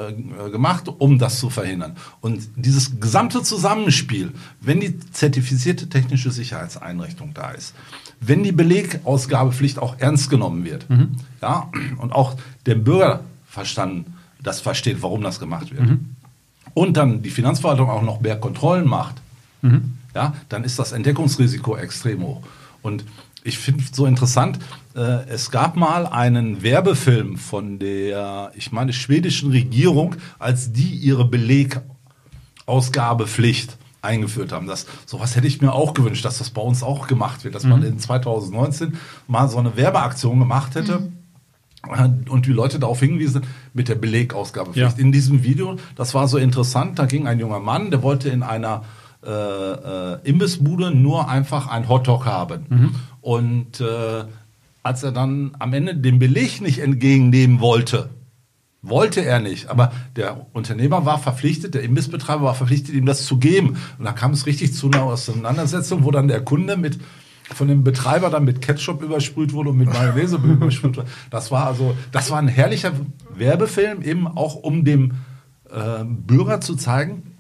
äh, 0.10 0.50
gemacht, 0.52 0.90
um 0.98 1.20
das 1.20 1.40
zu 1.40 1.50
verhindern. 1.50 1.96
Und 2.22 2.42
dieses 2.56 3.00
gesamte 3.00 3.44
Zusammenspiel, 3.44 4.32
wenn 4.62 4.80
die 4.82 5.00
zertifizierte 5.12 5.88
technische 5.90 6.32
Sicherheitseinrichtung 6.32 7.34
da 7.34 7.52
ist, 7.52 7.74
wenn 8.20 8.44
die 8.44 8.52
Belegausgabepflicht 8.52 9.78
auch 9.80 9.96
ernst 10.00 10.30
genommen 10.30 10.66
wird, 10.66 10.86
ja, 11.42 11.70
und 11.98 12.14
auch 12.14 12.36
der 12.66 12.76
Bürger 12.76 13.22
verstanden, 13.48 14.14
das 14.42 14.60
versteht, 14.60 15.02
warum 15.02 15.22
das 15.22 15.40
gemacht 15.40 15.72
wird, 15.76 15.98
und 16.74 16.98
dann 16.98 17.22
die 17.22 17.30
Finanzverwaltung 17.30 17.90
auch 17.90 18.02
noch 18.02 18.22
mehr 18.22 18.38
Kontrollen 18.40 18.88
macht, 18.88 19.16
ja, 20.14 20.34
dann 20.50 20.64
ist 20.64 20.80
das 20.80 20.92
Entdeckungsrisiko 20.92 21.78
extrem 21.78 22.24
hoch. 22.24 22.42
Und 22.82 23.06
ich 23.44 23.60
finde 23.60 23.84
es 23.84 23.96
so 23.96 24.08
interessant, 24.08 24.58
äh, 24.96 25.28
es 25.28 25.52
gab 25.52 25.76
mal 25.76 26.08
einen 26.08 26.64
Werbefilm 26.64 27.38
von 27.38 27.78
der, 27.80 28.52
ich 28.56 28.72
meine, 28.72 28.92
schwedischen 28.92 29.52
Regierung, 29.52 30.16
als 30.40 30.74
die 30.74 30.96
ihre 30.96 31.26
Belegausgabepflicht 31.26 33.78
eingeführt 34.02 34.52
haben. 34.52 34.66
Das, 34.68 34.88
sowas 35.06 35.36
hätte 35.36 35.48
ich 35.48 35.62
mir 35.62 35.74
auch 35.74 35.94
gewünscht, 35.94 36.26
dass 36.26 36.38
das 36.38 36.50
bei 36.50 36.62
uns 36.62 36.82
auch 36.82 37.08
gemacht 37.08 37.44
wird, 37.44 37.56
dass 37.56 37.66
man 37.66 37.84
in 37.84 38.00
2019 38.00 38.98
mal 39.28 39.48
so 39.48 39.58
eine 39.58 39.78
Werbeaktion 39.78 40.40
gemacht 40.40 40.76
hätte. 40.76 41.12
Und 42.30 42.48
die 42.48 42.52
Leute 42.52 42.80
darauf 42.80 43.00
hingewiesen 43.00 43.44
mit 43.74 43.90
der 43.90 43.96
Belegausgabepflicht. 43.96 44.98
Ja. 44.98 45.04
In 45.04 45.12
diesem 45.12 45.44
Video, 45.44 45.76
das 45.96 46.16
war 46.16 46.28
so 46.28 46.40
interessant, 46.40 46.98
da 46.98 47.06
ging 47.06 47.28
ein 47.28 47.40
junger 47.40 47.60
Mann, 47.60 47.92
der 47.92 48.02
wollte 48.02 48.30
in 48.30 48.42
einer 48.42 48.84
Imbissbude 50.24 50.92
nur 50.92 51.30
einfach 51.30 51.68
ein 51.68 51.90
Hotdog 51.90 52.26
haben. 52.26 52.66
Und 53.22 53.82
äh, 53.82 54.26
als 54.84 55.02
er 55.02 55.12
dann 55.12 55.56
am 55.58 55.74
Ende 55.74 55.96
den 55.96 56.20
Beleg 56.20 56.62
nicht 56.62 56.80
entgegennehmen 56.80 57.60
wollte, 57.60 58.10
wollte 58.84 59.26
er 59.26 59.40
nicht, 59.40 59.70
aber 59.70 59.92
der 60.16 60.46
Unternehmer 60.54 61.06
war 61.06 61.18
verpflichtet, 61.18 61.74
der 61.74 61.82
Imbissbetreiber 61.82 62.44
war 62.44 62.56
verpflichtet, 62.56 62.94
ihm 62.94 63.06
das 63.06 63.26
zu 63.26 63.38
geben. 63.38 63.78
Und 63.98 64.06
da 64.06 64.12
kam 64.12 64.32
es 64.32 64.46
richtig 64.46 64.74
zu 64.74 64.88
einer 64.88 65.04
Auseinandersetzung, 65.04 66.04
wo 66.04 66.12
dann 66.12 66.28
der 66.28 66.42
Kunde 66.42 66.78
mit 66.78 67.00
von 67.54 67.68
dem 67.68 67.84
Betreiber 67.84 68.32
dann 68.32 68.44
mit 68.44 68.62
Ketchup 68.62 69.04
übersprüht 69.04 69.54
wurde 69.54 69.70
und 69.70 69.78
mit 69.78 69.88
Mayonnaise 69.88 70.36
übersprüht 70.44 70.98
wurde. 70.98 71.08
Das 71.30 71.52
war 71.52 71.68
also, 71.68 71.96
das 72.12 72.32
war 72.32 72.40
ein 72.40 72.48
herrlicher 72.48 72.92
Werbefilm, 73.36 74.02
eben 74.02 74.28
auch 74.28 74.56
um 74.56 74.84
dem 74.84 75.12
äh, 75.70 76.04
Bürger 76.04 76.62
zu 76.62 76.76
zeigen, 76.76 77.35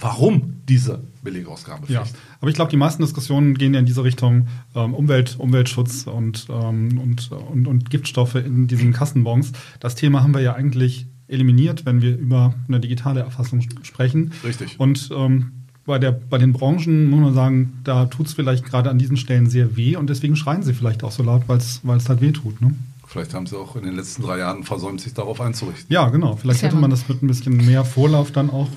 warum 0.00 0.54
diese 0.68 1.00
Belegausgabepflicht. 1.22 1.92
Ja, 1.92 2.06
aber 2.40 2.48
ich 2.50 2.54
glaube, 2.54 2.70
die 2.70 2.76
meisten 2.76 3.02
Diskussionen 3.02 3.54
gehen 3.56 3.74
ja 3.74 3.80
in 3.80 3.86
diese 3.86 4.04
Richtung 4.04 4.48
ähm, 4.74 4.94
Umwelt, 4.94 5.36
Umweltschutz 5.38 6.06
und, 6.06 6.46
ähm, 6.50 6.98
und, 6.98 7.30
und, 7.30 7.66
und 7.66 7.90
Giftstoffe 7.90 8.36
in 8.36 8.66
diesen 8.66 8.92
Kassenbons. 8.92 9.52
Das 9.80 9.94
Thema 9.94 10.22
haben 10.22 10.34
wir 10.34 10.40
ja 10.40 10.54
eigentlich 10.54 11.06
eliminiert, 11.28 11.84
wenn 11.86 12.02
wir 12.02 12.16
über 12.16 12.54
eine 12.68 12.78
digitale 12.78 13.20
Erfassung 13.20 13.60
sp- 13.62 13.82
sprechen. 13.82 14.32
Richtig. 14.44 14.78
Und 14.78 15.10
ähm, 15.12 15.52
bei, 15.84 15.98
der, 15.98 16.12
bei 16.12 16.38
den 16.38 16.52
Branchen 16.52 17.10
muss 17.10 17.20
man 17.20 17.34
sagen, 17.34 17.80
da 17.84 18.06
tut 18.06 18.26
es 18.26 18.34
vielleicht 18.34 18.64
gerade 18.64 18.90
an 18.90 18.98
diesen 18.98 19.16
Stellen 19.16 19.48
sehr 19.48 19.76
weh 19.76 19.96
und 19.96 20.10
deswegen 20.10 20.36
schreien 20.36 20.62
sie 20.62 20.74
vielleicht 20.74 21.02
auch 21.04 21.12
so 21.12 21.22
laut, 21.22 21.42
weil 21.48 21.58
es 21.58 22.08
halt 22.08 22.20
weh 22.20 22.32
tut. 22.32 22.60
Ne? 22.60 22.74
Vielleicht 23.06 23.34
haben 23.34 23.46
sie 23.46 23.56
auch 23.56 23.76
in 23.76 23.84
den 23.84 23.94
letzten 23.94 24.22
drei 24.22 24.38
Jahren 24.38 24.64
versäumt, 24.64 25.00
sich 25.00 25.14
darauf 25.14 25.40
einzurichten. 25.40 25.86
Ja, 25.88 26.08
genau. 26.08 26.36
Vielleicht 26.36 26.62
hätte 26.62 26.76
man 26.76 26.90
das 26.90 27.08
mit 27.08 27.22
ein 27.22 27.28
bisschen 27.28 27.56
mehr 27.56 27.84
Vorlauf 27.84 28.32
dann 28.32 28.50
auch 28.50 28.68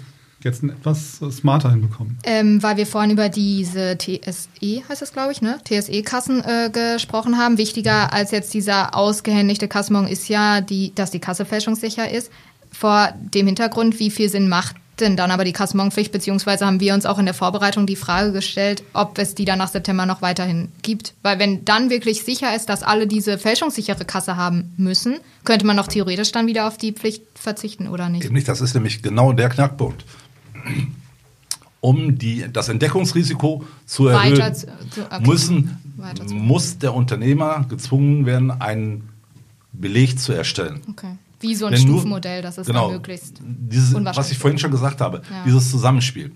jetzt 0.43 0.63
etwas 0.63 1.19
smarter 1.31 1.71
hinbekommen. 1.71 2.17
Ähm, 2.23 2.61
weil 2.63 2.77
wir 2.77 2.87
vorhin 2.87 3.11
über 3.11 3.29
diese 3.29 3.97
TSE, 3.97 4.83
heißt 4.87 5.01
das 5.01 5.13
glaube 5.13 5.31
ich, 5.31 5.41
ne? 5.41 5.59
TSE-Kassen 5.63 6.43
äh, 6.43 6.69
gesprochen 6.71 7.37
haben. 7.37 7.57
Wichtiger 7.57 8.13
als 8.13 8.31
jetzt 8.31 8.53
dieser 8.53 8.95
ausgehändigte 8.95 9.67
Kassenbon 9.67 10.07
ist 10.07 10.29
ja, 10.29 10.61
die, 10.61 10.93
dass 10.95 11.11
die 11.11 11.19
Kasse 11.19 11.45
fälschungssicher 11.45 12.09
ist. 12.09 12.31
Vor 12.71 13.09
dem 13.19 13.47
Hintergrund, 13.47 13.99
wie 13.99 14.11
viel 14.11 14.29
Sinn 14.29 14.47
macht 14.47 14.75
denn 14.99 15.15
dann 15.15 15.31
aber 15.31 15.43
die 15.43 15.53
Kassenbonpflicht, 15.53 16.11
beziehungsweise 16.11 16.65
haben 16.65 16.79
wir 16.79 16.93
uns 16.93 17.05
auch 17.05 17.19
in 17.19 17.25
der 17.25 17.33
Vorbereitung 17.33 17.85
die 17.85 17.95
Frage 17.95 18.31
gestellt, 18.31 18.83
ob 18.93 19.17
es 19.17 19.35
die 19.35 19.45
dann 19.45 19.59
nach 19.59 19.69
September 19.69 20.05
noch 20.05 20.21
weiterhin 20.21 20.71
gibt. 20.81 21.13
Weil 21.21 21.39
wenn 21.39 21.65
dann 21.65 21.89
wirklich 21.89 22.23
sicher 22.23 22.55
ist, 22.55 22.69
dass 22.69 22.83
alle 22.83 23.07
diese 23.07 23.37
fälschungssichere 23.37 24.05
Kasse 24.05 24.37
haben 24.37 24.73
müssen, 24.77 25.19
könnte 25.45 25.65
man 25.65 25.77
doch 25.77 25.87
theoretisch 25.87 26.31
dann 26.31 26.47
wieder 26.47 26.67
auf 26.67 26.77
die 26.77 26.91
Pflicht 26.91 27.23
verzichten 27.35 27.87
oder 27.87 28.09
nicht? 28.09 28.25
Eben 28.25 28.35
nicht, 28.35 28.47
das 28.47 28.61
ist 28.61 28.73
nämlich 28.73 29.01
genau 29.01 29.33
der 29.33 29.49
Knackpunkt. 29.49 30.03
Um 31.81 32.17
die, 32.17 32.45
das 32.51 32.67
Entdeckungsrisiko 32.67 33.63
zu 33.85 34.07
erhöhen, 34.07 34.33
Weiter 34.37 34.53
zu- 34.53 34.67
okay. 35.09 35.25
müssen, 35.27 35.77
Weiter 35.95 36.27
zu- 36.27 36.33
muss 36.35 36.77
der 36.77 36.93
Unternehmer 36.93 37.65
gezwungen 37.69 38.25
werden, 38.25 38.51
einen 38.51 39.07
Beleg 39.71 40.19
zu 40.19 40.33
erstellen. 40.33 40.81
Okay. 40.89 41.15
Wie 41.39 41.55
so 41.55 41.67
ein 41.67 41.71
Denn 41.71 41.81
Stufenmodell, 41.83 42.41
das 42.41 42.57
ist 42.57 42.67
genau, 42.67 42.91
möglichst. 42.91 43.37
Dieses, 43.41 43.93
was 43.93 44.29
ich 44.29 44.37
vorhin 44.37 44.59
schon 44.59 44.71
gesagt 44.71 44.99
habe, 44.99 45.21
Ja. 45.31 45.43
dieses 45.45 45.71
Zusammenspiel. 45.71 46.31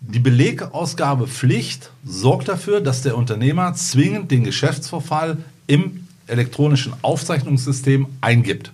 Die 0.00 0.20
Belegausgabepflicht 0.20 1.90
sorgt 2.06 2.48
dafür, 2.48 2.80
dass 2.80 3.02
der 3.02 3.18
Unternehmer 3.18 3.74
zwingend 3.74 4.30
den 4.30 4.44
Geschäftsverfall 4.44 5.36
im 5.66 6.06
elektronischen 6.26 6.94
Aufzeichnungssystem 7.02 8.06
eingibt. 8.22 8.72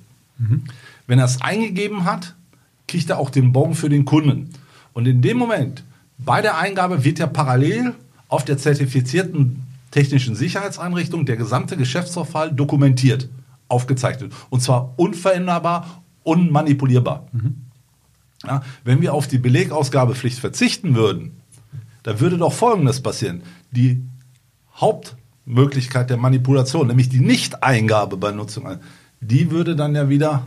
Wenn 1.08 1.18
er 1.18 1.24
es 1.24 1.42
eingegeben 1.42 2.04
hat, 2.04 2.35
kriegt 2.86 3.10
er 3.10 3.18
auch 3.18 3.30
den 3.30 3.52
Bon 3.52 3.74
für 3.74 3.88
den 3.88 4.04
Kunden. 4.04 4.50
Und 4.92 5.06
in 5.06 5.22
dem 5.22 5.36
Moment, 5.36 5.84
bei 6.18 6.40
der 6.40 6.58
Eingabe 6.58 7.04
wird 7.04 7.18
ja 7.18 7.26
parallel 7.26 7.94
auf 8.28 8.44
der 8.44 8.58
zertifizierten 8.58 9.62
technischen 9.90 10.34
Sicherheitseinrichtungen 10.34 11.26
der 11.26 11.36
gesamte 11.36 11.76
Geschäftsverfall 11.76 12.52
dokumentiert, 12.52 13.28
aufgezeichnet. 13.68 14.32
Und 14.50 14.62
zwar 14.62 14.94
unveränderbar, 14.96 16.02
unmanipulierbar. 16.22 17.28
Ja, 18.44 18.62
wenn 18.84 19.00
wir 19.00 19.14
auf 19.14 19.28
die 19.28 19.38
Belegausgabepflicht 19.38 20.38
verzichten 20.38 20.94
würden, 20.94 21.40
da 22.02 22.20
würde 22.20 22.38
doch 22.38 22.52
Folgendes 22.52 23.00
passieren. 23.00 23.42
Die 23.70 24.02
Hauptmöglichkeit 24.76 26.10
der 26.10 26.18
Manipulation, 26.18 26.86
nämlich 26.86 27.08
die 27.08 27.20
Nichteingabe 27.20 28.16
bei 28.16 28.32
Nutzung, 28.32 28.78
die 29.20 29.50
würde 29.50 29.74
dann 29.74 29.94
ja 29.94 30.08
wieder 30.08 30.46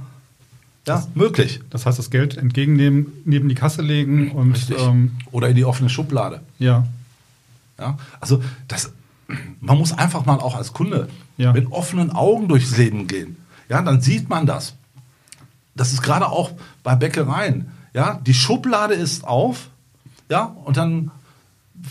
ja, 0.88 1.06
möglich. 1.16 1.60
Das 1.70 1.86
heißt, 1.86 2.00
das 2.00 2.10
Geld 2.10 2.38
entgegennehmen, 2.38 3.08
neben 3.26 3.48
die 3.50 3.56
Kasse 3.56 3.82
legen 3.82 4.32
und 4.32 4.54
Richtig. 4.54 4.78
ähm, 4.80 5.12
Oder 5.32 5.50
in 5.50 5.56
die 5.56 5.66
offene 5.66 5.90
Schublade. 5.90 6.42
ja, 6.58 6.88
Ja, 7.78 7.98
also 8.20 8.42
das, 8.68 8.92
man 9.62 9.78
muss 9.78 9.92
einfach 9.94 10.26
mal 10.26 10.40
auch 10.40 10.56
als 10.56 10.74
Kunde 10.74 11.08
Ja. 11.38 11.54
mit 11.54 11.72
offenen 11.72 12.12
Augen 12.12 12.48
durchs 12.48 12.76
Leben 12.78 13.08
gehen. 13.08 13.38
Ja, 13.70 13.82
dann 13.82 14.02
sieht 14.02 14.30
man 14.30 14.46
das. 14.46 14.74
Das 15.76 15.94
ist 15.94 16.02
gerade 16.02 16.28
auch 16.28 16.52
bei 16.84 16.96
Bäckereien. 16.96 17.70
Ja, 17.94 18.20
die 18.26 18.34
Schublade 18.34 18.94
ist 18.96 19.26
auf, 19.26 19.70
ja, 20.30 20.44
und 20.66 20.76
dann 20.78 21.12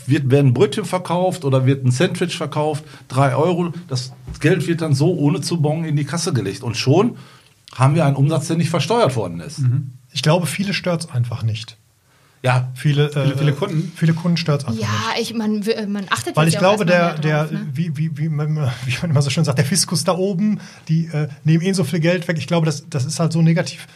wird, 0.07 0.31
werden 0.31 0.53
Brötchen 0.53 0.85
verkauft 0.85 1.45
oder 1.45 1.65
wird 1.65 1.85
ein 1.85 1.91
Sandwich 1.91 2.37
verkauft, 2.37 2.85
drei 3.09 3.35
Euro. 3.35 3.73
Das 3.89 4.13
Geld 4.41 4.67
wird 4.67 4.83
dann 4.83 4.95
so 4.95 5.15
ohne 5.15 5.41
zu 5.41 5.61
bon 5.63 5.85
in 5.85 5.97
die 5.97 6.05
Kasse 6.05 6.33
gelegt. 6.35 6.63
Und 6.63 6.77
schon 6.77 7.17
haben 7.75 7.95
wir 7.95 8.05
einen 8.05 8.17
Umsatz, 8.17 8.47
der 8.49 8.57
nicht 8.57 8.71
versteuert 8.71 9.17
worden 9.17 9.41
ist. 9.41 9.61
Ich 10.13 10.23
glaube, 10.23 10.47
viele 10.47 10.73
stört 10.73 11.03
es 11.05 11.11
einfach 11.11 11.43
nicht. 11.43 11.77
Ja, 12.43 12.71
Viele, 12.75 13.11
äh, 13.11 13.37
viele 13.37 13.53
Kunden? 13.53 13.93
Viele 13.97 14.15
Kunden 14.15 14.37
stört 14.37 14.63
es 14.63 14.69
einfach 14.69 14.81
Ja, 14.81 14.89
nicht. 15.17 15.33
ich, 15.33 15.37
man, 15.37 15.65
man 15.93 16.07
achtet 16.09 16.37
Weil 16.37 16.47
ich 16.47 16.55
ja 16.55 16.61
glaube, 16.61 16.87
der, 16.87 16.99
mehr 16.99 17.19
der, 17.19 17.41
drauf, 17.45 17.51
ne? 17.53 17.67
wie, 17.73 17.97
wie, 17.97 18.17
wie, 18.17 18.29
man, 18.29 18.57
wie 18.87 18.97
man 19.03 19.11
immer 19.11 19.23
so 19.23 19.31
schön 19.31 19.45
sagt, 19.45 19.59
der 19.59 19.65
Fiskus 19.65 20.05
da 20.05 20.13
oben, 20.13 20.61
die 20.89 21.07
äh, 21.07 21.29
nehmen 21.43 21.65
eh 21.65 21.73
so 21.73 21.83
viel 21.83 21.99
Geld 22.01 22.29
weg. 22.29 22.39
Ich 22.39 22.47
glaube, 22.47 22.65
das, 22.65 22.89
das 22.89 23.05
ist 23.05 23.19
halt 23.19 23.33
so 23.33 23.43
negativ. 23.43 23.89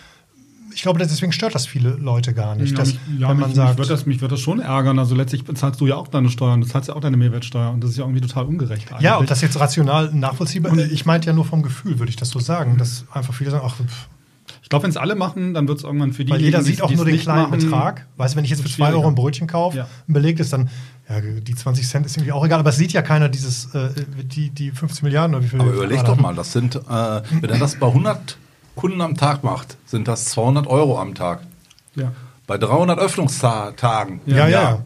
Ich 0.75 0.83
glaube, 0.83 0.99
deswegen 0.99 1.33
stört 1.33 1.55
das 1.55 1.67
viele 1.67 1.91
Leute 1.91 2.33
gar 2.35 2.55
nicht. 2.55 2.73
Ja, 2.73 2.79
dass, 2.79 2.89
mich, 2.95 3.01
ja, 3.19 3.29
wenn 3.29 3.37
mich, 3.37 3.41
man 3.41 3.49
mich, 3.51 3.57
sagt, 3.57 3.79
wird 3.79 3.91
das, 3.91 4.07
mich 4.07 4.21
wird 4.21 4.33
das 4.33 4.41
schon 4.41 4.61
ärgern. 4.61 4.99
Also 4.99 5.15
letztlich 5.15 5.45
bezahlst 5.45 5.81
du 5.81 5.87
ja 5.87 5.97
auch 5.97 6.09
deine 6.09 6.29
Steuern, 6.31 6.61
du 6.61 6.67
zahlst 6.67 6.89
ja 6.89 6.95
auch 6.95 7.01
deine 7.01 7.17
Mehrwertsteuer 7.17 7.71
und 7.71 7.83
das 7.83 7.91
ist 7.91 7.97
ja 7.99 8.05
irgendwie 8.05 8.21
total 8.21 8.45
ungerecht. 8.45 8.91
Eigentlich. 8.91 9.03
ja, 9.03 9.19
ob 9.19 9.27
das 9.27 9.41
jetzt 9.41 9.59
rational 9.59 10.13
nachvollziehbar 10.13 10.77
ist, 10.77 10.93
ich 10.93 11.07
meinte 11.07 11.27
ja 11.29 11.33
nur 11.33 11.45
vom 11.45 11.63
Gefühl, 11.63 11.99
würde 11.99 12.11
ich 12.11 12.17
das 12.17 12.31
so 12.31 12.39
sagen, 12.39 12.79
dass 12.79 13.05
einfach 13.13 13.35
viele 13.35 13.51
sagen, 13.51 13.65
ach, 13.67 13.77
pff, 13.77 14.09
ich 14.63 14.69
glaube, 14.69 14.85
wenn 14.85 14.91
es 14.91 14.97
alle 14.97 15.15
machen, 15.15 15.55
dann 15.55 15.69
wird 15.69 15.79
es 15.79 15.85
irgendwann 15.85 16.13
für 16.13 16.25
die. 16.25 16.33
weil 16.33 16.41
jeder 16.41 16.63
sieht 16.63 16.83
auch 16.83 16.91
nur 16.91 17.05
den 17.05 17.19
kleinen 17.19 17.51
Betrag. 17.51 18.07
Weißt 18.17 18.35
du, 18.35 18.39
wenn 18.39 18.45
ich 18.45 18.51
jetzt 18.51 18.63
für 18.63 18.69
zwei 18.69 18.87
schwieriger. 18.87 18.99
Euro 18.99 19.09
ein 19.09 19.15
Brötchen 19.15 19.47
kaufe, 19.47 19.79
Ja. 19.79 19.87
ein 20.09 20.13
Beleg 20.13 20.41
ist 20.41 20.53
dann, 20.53 20.69
ja, 21.09 21.21
die 21.21 21.55
20 21.55 21.87
Cent 21.87 22.07
ist 22.07 22.17
irgendwie 22.17 22.33
auch 22.33 22.45
egal, 22.45 22.61
aber 22.61 22.71
es 22.71 22.77
sieht 22.77 22.93
ja 22.93 23.03
keiner 23.03 23.29
dieses, 23.29 23.75
äh, 23.75 23.91
die, 24.25 24.51
die 24.51 24.71
15 24.71 25.05
Milliarden 25.05 25.35
oder 25.35 25.45
wie 25.45 25.49
viel. 25.49 25.61
Aber 25.61 25.73
überleg 25.73 26.05
doch 26.05 26.17
mal, 26.17 26.35
das 26.35 26.53
sind, 26.53 26.77
äh, 26.77 26.81
wenn 26.89 27.51
er 27.51 27.59
das 27.59 27.77
bei 27.77 27.87
100 27.87 28.39
Kunden 28.77 29.01
am 29.01 29.17
Tag 29.17 29.45
macht, 29.45 29.77
sind 29.87 30.09
das 30.09 30.27
200 30.27 30.67
Euro 30.67 30.99
am 30.99 31.15
Tag. 31.15 31.41
Ja. 31.95 32.13
Bei 32.47 32.59
300 32.59 32.99
Öffnungstagen 32.99 34.21
Ja, 34.27 34.49
ja. 34.49 34.83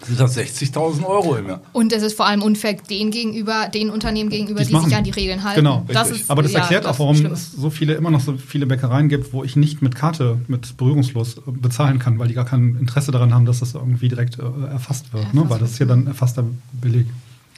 Sind 0.00 0.20
das 0.20 0.36
60.000 0.38 1.04
Euro 1.04 1.34
im 1.34 1.48
Jahr. 1.48 1.60
Und 1.72 1.92
es 1.92 2.04
ist 2.04 2.16
vor 2.16 2.26
allem 2.26 2.40
unfair 2.40 2.74
den 2.74 3.10
gegenüber, 3.10 3.68
den 3.68 3.90
Unternehmen 3.90 4.30
gegenüber, 4.30 4.60
Die's 4.60 4.68
die 4.68 4.78
sich 4.84 4.94
an 4.94 5.02
die 5.02 5.10
Regeln 5.10 5.42
halten. 5.42 5.56
Genau, 5.56 5.84
das 5.88 6.06
richtig. 6.06 6.22
ist, 6.22 6.30
Aber 6.30 6.42
das 6.42 6.52
ja, 6.52 6.60
erklärt 6.60 6.84
das 6.84 6.92
auch, 6.94 6.98
warum 7.00 7.16
es 7.26 7.50
so 7.50 7.68
viele, 7.68 7.94
immer 7.94 8.12
noch 8.12 8.20
so 8.20 8.36
viele 8.36 8.66
Bäckereien 8.66 9.08
gibt, 9.08 9.32
wo 9.32 9.42
ich 9.42 9.56
nicht 9.56 9.82
mit 9.82 9.96
Karte, 9.96 10.38
mit 10.46 10.76
berührungslos 10.76 11.38
äh, 11.38 11.40
bezahlen 11.46 11.98
kann, 11.98 12.16
weil 12.20 12.28
die 12.28 12.34
gar 12.34 12.44
kein 12.44 12.76
Interesse 12.76 13.10
daran 13.10 13.34
haben, 13.34 13.44
dass 13.44 13.58
das 13.58 13.74
irgendwie 13.74 14.08
direkt 14.08 14.38
äh, 14.38 14.42
erfasst 14.70 15.12
wird. 15.12 15.34
Ne? 15.34 15.44
Weil 15.48 15.58
das 15.58 15.72
ist 15.72 15.80
ja 15.80 15.86
dann 15.86 16.06
erfasster 16.06 16.44
Beleg. 16.80 17.06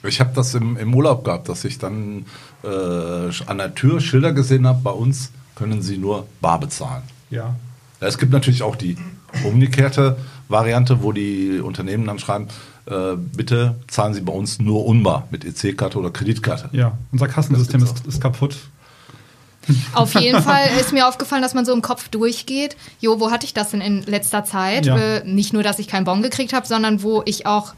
Ich 0.03 0.19
habe 0.19 0.31
das 0.33 0.55
im, 0.55 0.77
im 0.77 0.95
Urlaub 0.95 1.23
gehabt, 1.23 1.47
dass 1.47 1.63
ich 1.63 1.77
dann 1.77 2.25
äh, 2.63 2.67
an 2.67 3.57
der 3.59 3.75
Tür 3.75 4.01
Schilder 4.01 4.33
gesehen 4.33 4.65
habe, 4.65 4.79
bei 4.81 4.91
uns 4.91 5.31
können 5.61 5.83
Sie 5.83 5.99
nur 5.99 6.25
bar 6.41 6.59
bezahlen. 6.59 7.03
Ja. 7.29 7.55
Es 7.99 8.17
gibt 8.17 8.31
natürlich 8.31 8.63
auch 8.63 8.75
die 8.75 8.97
umgekehrte 9.45 10.17
Variante, 10.47 11.03
wo 11.03 11.11
die 11.11 11.59
Unternehmen 11.59 12.07
dann 12.07 12.17
schreiben, 12.17 12.47
äh, 12.87 13.15
bitte 13.15 13.75
zahlen 13.87 14.15
Sie 14.15 14.21
bei 14.21 14.33
uns 14.33 14.59
nur 14.59 14.87
unbar 14.87 15.27
mit 15.29 15.45
EC-Karte 15.45 15.99
oder 15.99 16.09
Kreditkarte. 16.09 16.69
Ja, 16.71 16.97
unser 17.11 17.27
Kassensystem 17.27 17.83
ist, 17.83 18.07
ist 18.07 18.19
kaputt. 18.19 18.57
Auf 19.93 20.15
jeden 20.15 20.41
Fall 20.49 20.67
ist 20.79 20.93
mir 20.93 21.07
aufgefallen, 21.07 21.43
dass 21.43 21.53
man 21.53 21.63
so 21.63 21.73
im 21.73 21.83
Kopf 21.83 22.09
durchgeht. 22.09 22.75
Jo, 22.99 23.19
wo 23.19 23.29
hatte 23.29 23.45
ich 23.45 23.53
das 23.53 23.69
denn 23.69 23.81
in 23.81 24.01
letzter 24.01 24.43
Zeit? 24.43 24.87
Ja. 24.87 24.97
Äh, 24.97 25.27
nicht 25.27 25.53
nur, 25.53 25.61
dass 25.61 25.77
ich 25.77 25.87
keinen 25.87 26.05
Bon 26.05 26.23
gekriegt 26.23 26.53
habe, 26.53 26.65
sondern 26.65 27.03
wo 27.03 27.21
ich 27.25 27.45
auch 27.45 27.75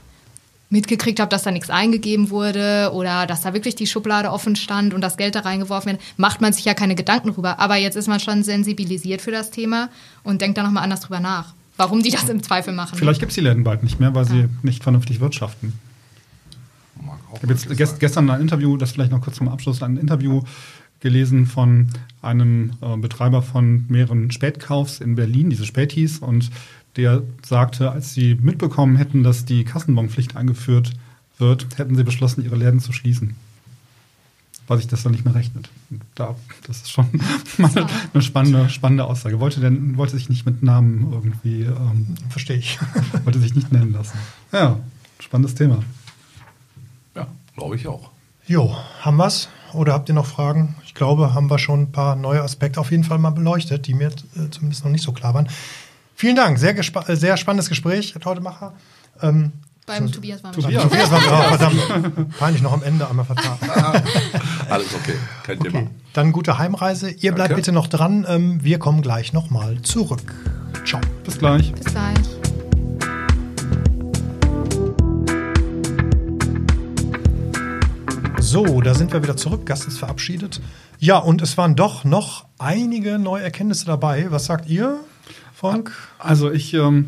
mitgekriegt 0.74 1.20
habe, 1.20 1.30
dass 1.30 1.44
da 1.44 1.52
nichts 1.52 1.70
eingegeben 1.70 2.32
wurde 2.32 2.90
oder 2.94 3.28
dass 3.28 3.42
da 3.42 3.54
wirklich 3.54 3.76
die 3.76 3.86
Schublade 3.86 4.32
offen 4.32 4.56
stand 4.56 4.96
und 4.96 5.02
das 5.02 5.18
Geld 5.18 5.36
da 5.36 5.42
reingeworfen 5.42 5.92
wird, 5.92 6.02
macht 6.18 6.42
man 6.42 6.52
sich 6.52 6.66
ja 6.66 6.74
keine 6.74 6.96
Gedanken 6.96 7.32
drüber. 7.32 7.60
Aber 7.60 7.76
jetzt 7.78 7.96
ist 7.96 8.08
man 8.08 8.20
schon 8.20 8.44
sensibilisiert 8.44 9.22
für 9.22 9.30
das 9.30 9.52
Thema 9.52 9.90
und 10.24 10.42
denkt 10.42 10.58
da 10.58 10.64
nochmal 10.64 10.84
anders 10.84 11.02
drüber 11.02 11.20
nach, 11.20 11.54
warum 11.78 12.02
die 12.02 12.10
das 12.10 12.28
im 12.28 12.42
Zweifel 12.42 12.74
machen. 12.74 12.98
Vielleicht 12.98 13.20
gibt 13.20 13.32
es 13.32 13.36
die 13.36 13.42
Läden 13.42 13.64
bald 13.64 13.84
nicht 13.84 14.00
mehr, 14.00 14.16
weil 14.16 14.26
sie 14.26 14.50
nicht 14.64 14.82
vernünftig 14.82 15.20
wirtschaften. 15.20 15.74
Ich 17.36 17.42
habe 17.44 17.54
jetzt 17.54 17.78
gest, 17.78 18.00
gestern 18.00 18.30
ein 18.32 18.42
Interview, 18.42 18.76
das 18.76 18.92
vielleicht 18.94 19.12
noch 19.12 19.22
kurz 19.22 19.38
zum 19.38 19.50
Abschluss, 19.50 19.84
ein 19.84 19.98
Interview 19.98 20.42
gelesen 21.02 21.46
von 21.46 21.90
einem 22.24 22.72
äh, 22.82 22.98
Betreiber 22.98 23.44
von 23.44 23.86
mehreren 23.90 24.32
Spätkaufs 24.32 25.02
in 25.02 25.16
Berlin, 25.16 25.52
diese 25.52 25.66
Spätis, 25.66 26.18
und 26.18 26.50
der 26.96 27.24
sagte, 27.44 27.92
als 27.92 28.14
sie 28.14 28.36
mitbekommen 28.36 28.96
hätten, 28.98 29.24
dass 29.24 29.46
die 29.46 29.64
Kassenbonpflicht 29.64 30.36
eingeführt 30.36 30.92
wird, 31.38 31.78
hätten 31.78 31.96
sie 31.96 32.04
beschlossen, 32.04 32.44
ihre 32.44 32.56
Läden 32.56 32.80
zu 32.80 32.94
schließen. 32.94 33.36
Weil 34.68 34.78
sich 34.78 34.88
das 34.88 35.04
dann 35.04 35.12
nicht 35.12 35.26
mehr 35.26 35.36
rechnet. 35.36 35.70
Da, 36.16 36.36
das 36.68 36.78
ist 36.78 36.92
schon 36.92 37.10
mal 37.58 37.72
eine, 37.76 37.88
eine 38.14 38.24
spannende, 38.24 38.70
spannende 38.70 39.06
Aussage. 39.06 39.40
Wollte, 39.40 39.60
denn, 39.60 39.98
wollte 39.98 40.16
sich 40.16 40.30
nicht 40.30 40.46
mit 40.46 40.64
Namen 40.64 41.12
irgendwie, 41.12 41.64
ähm, 41.64 42.16
Verstehe 42.30 42.58
ich. 42.58 42.80
wollte 43.24 43.40
sich 43.40 43.56
nicht 43.56 43.72
nennen 43.72 43.92
lassen. 43.92 44.18
Ja, 44.52 44.80
spannendes 45.20 45.56
Thema. 45.56 45.84
Ja, 47.16 47.28
glaube 47.56 47.76
ich 47.76 47.88
auch. 47.88 48.12
Jo, 48.46 48.78
haben 49.02 49.18
wir's? 49.18 49.50
Oder 49.74 49.94
habt 49.94 50.08
ihr 50.08 50.16
noch 50.16 50.28
Fragen? 50.28 50.76
Ich 50.86 50.94
glaube, 50.94 51.34
haben 51.34 51.50
wir 51.50 51.58
schon 51.58 51.84
ein 51.84 51.92
paar 51.92 52.16
neue 52.16 52.42
Aspekte 52.42 52.80
auf 52.80 52.92
jeden 52.92 53.04
Fall 53.04 53.18
mal 53.18 53.32
beleuchtet, 53.32 53.88
die 53.88 53.96
mir 53.96 54.10
äh, 54.10 54.50
zumindest 54.52 54.84
noch 54.84 54.92
nicht 54.92 55.04
so 55.04 55.12
klar 55.12 55.34
waren. 55.34 55.50
Vielen 56.16 56.36
Dank, 56.36 56.58
sehr, 56.60 56.76
gespa- 56.78 57.08
äh, 57.10 57.16
sehr 57.16 57.38
spannendes 57.38 57.70
Gespräch, 57.70 58.14
Herr 58.14 58.22
Teutemacher. 58.22 58.74
Ähm, 59.22 59.52
Beim 59.86 60.12
Tobias 60.12 60.44
waren 60.44 60.56
wir 60.56 60.64
Tobias. 60.64 60.82
schon. 60.84 60.92
Tobias 60.92 61.12
war 61.12 61.20
oh, 61.20 61.58
verdammt 61.58 62.38
peinlich 62.40 62.62
noch 62.62 62.74
am 62.74 62.84
Ende 62.84 63.10
einmal 63.10 63.26
vertan. 63.26 63.58
Alles 64.70 64.88
okay, 64.94 65.16
kein 65.44 65.60
Okay, 65.60 65.72
Thema. 65.72 65.88
dann 66.14 66.32
gute 66.32 66.58
Heimreise. 66.58 67.10
Ihr 67.10 67.32
bleibt 67.34 67.50
Danke. 67.52 67.56
bitte 67.62 67.72
noch 67.72 67.88
dran. 67.88 68.26
Ähm, 68.28 68.64
wir 68.64 68.80
kommen 68.80 69.02
gleich 69.02 69.34
nochmal 69.34 69.82
zurück. 69.82 70.22
Ciao. 70.86 71.02
Bis 71.26 71.38
gleich. 71.38 71.74
Bis 71.74 71.86
gleich. 71.86 72.18
So, 78.40 78.82
da 78.82 78.94
sind 78.94 79.14
wir 79.14 79.24
wieder 79.24 79.38
zurück. 79.38 79.66
Gast 79.66 79.88
ist 79.88 79.98
verabschiedet. 79.98 80.62
Ja, 81.00 81.18
und 81.18 81.42
es 81.42 81.58
waren 81.58 81.76
doch 81.76 82.04
noch 82.04 82.46
einige 82.60 83.18
neue 83.18 83.44
Erkenntnisse 83.44 83.86
dabei. 83.86 84.28
Was 84.30 84.46
sagt 84.46 84.70
ihr, 84.70 85.00
Frank? 85.64 85.94
Also 86.20 86.52
ich 86.52 86.74
ähm, 86.74 87.06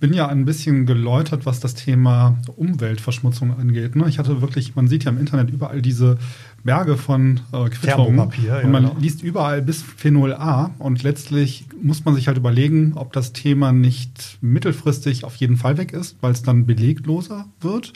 bin 0.00 0.12
ja 0.12 0.26
ein 0.26 0.44
bisschen 0.44 0.86
geläutert, 0.86 1.46
was 1.46 1.60
das 1.60 1.76
Thema 1.76 2.36
Umweltverschmutzung 2.56 3.56
angeht. 3.56 3.94
Ne? 3.94 4.08
Ich 4.08 4.18
hatte 4.18 4.40
wirklich, 4.40 4.74
man 4.74 4.88
sieht 4.88 5.04
ja 5.04 5.12
im 5.12 5.18
Internet 5.18 5.50
überall 5.50 5.82
diese 5.82 6.18
Berge 6.64 6.96
von 6.96 7.38
äh, 7.52 7.68
Quittungen. 7.68 8.28
Ja, 8.44 8.58
und 8.58 8.72
man 8.72 8.90
liest 9.00 9.22
überall 9.22 9.62
bis 9.62 9.82
Phenol 9.82 10.34
A. 10.34 10.72
Und 10.80 11.04
letztlich 11.04 11.66
muss 11.80 12.04
man 12.04 12.16
sich 12.16 12.26
halt 12.26 12.38
überlegen, 12.38 12.94
ob 12.96 13.12
das 13.12 13.32
Thema 13.32 13.70
nicht 13.70 14.38
mittelfristig 14.40 15.22
auf 15.22 15.36
jeden 15.36 15.56
Fall 15.56 15.78
weg 15.78 15.92
ist, 15.92 16.16
weil 16.20 16.32
es 16.32 16.42
dann 16.42 16.66
belegloser 16.66 17.46
wird. 17.60 17.92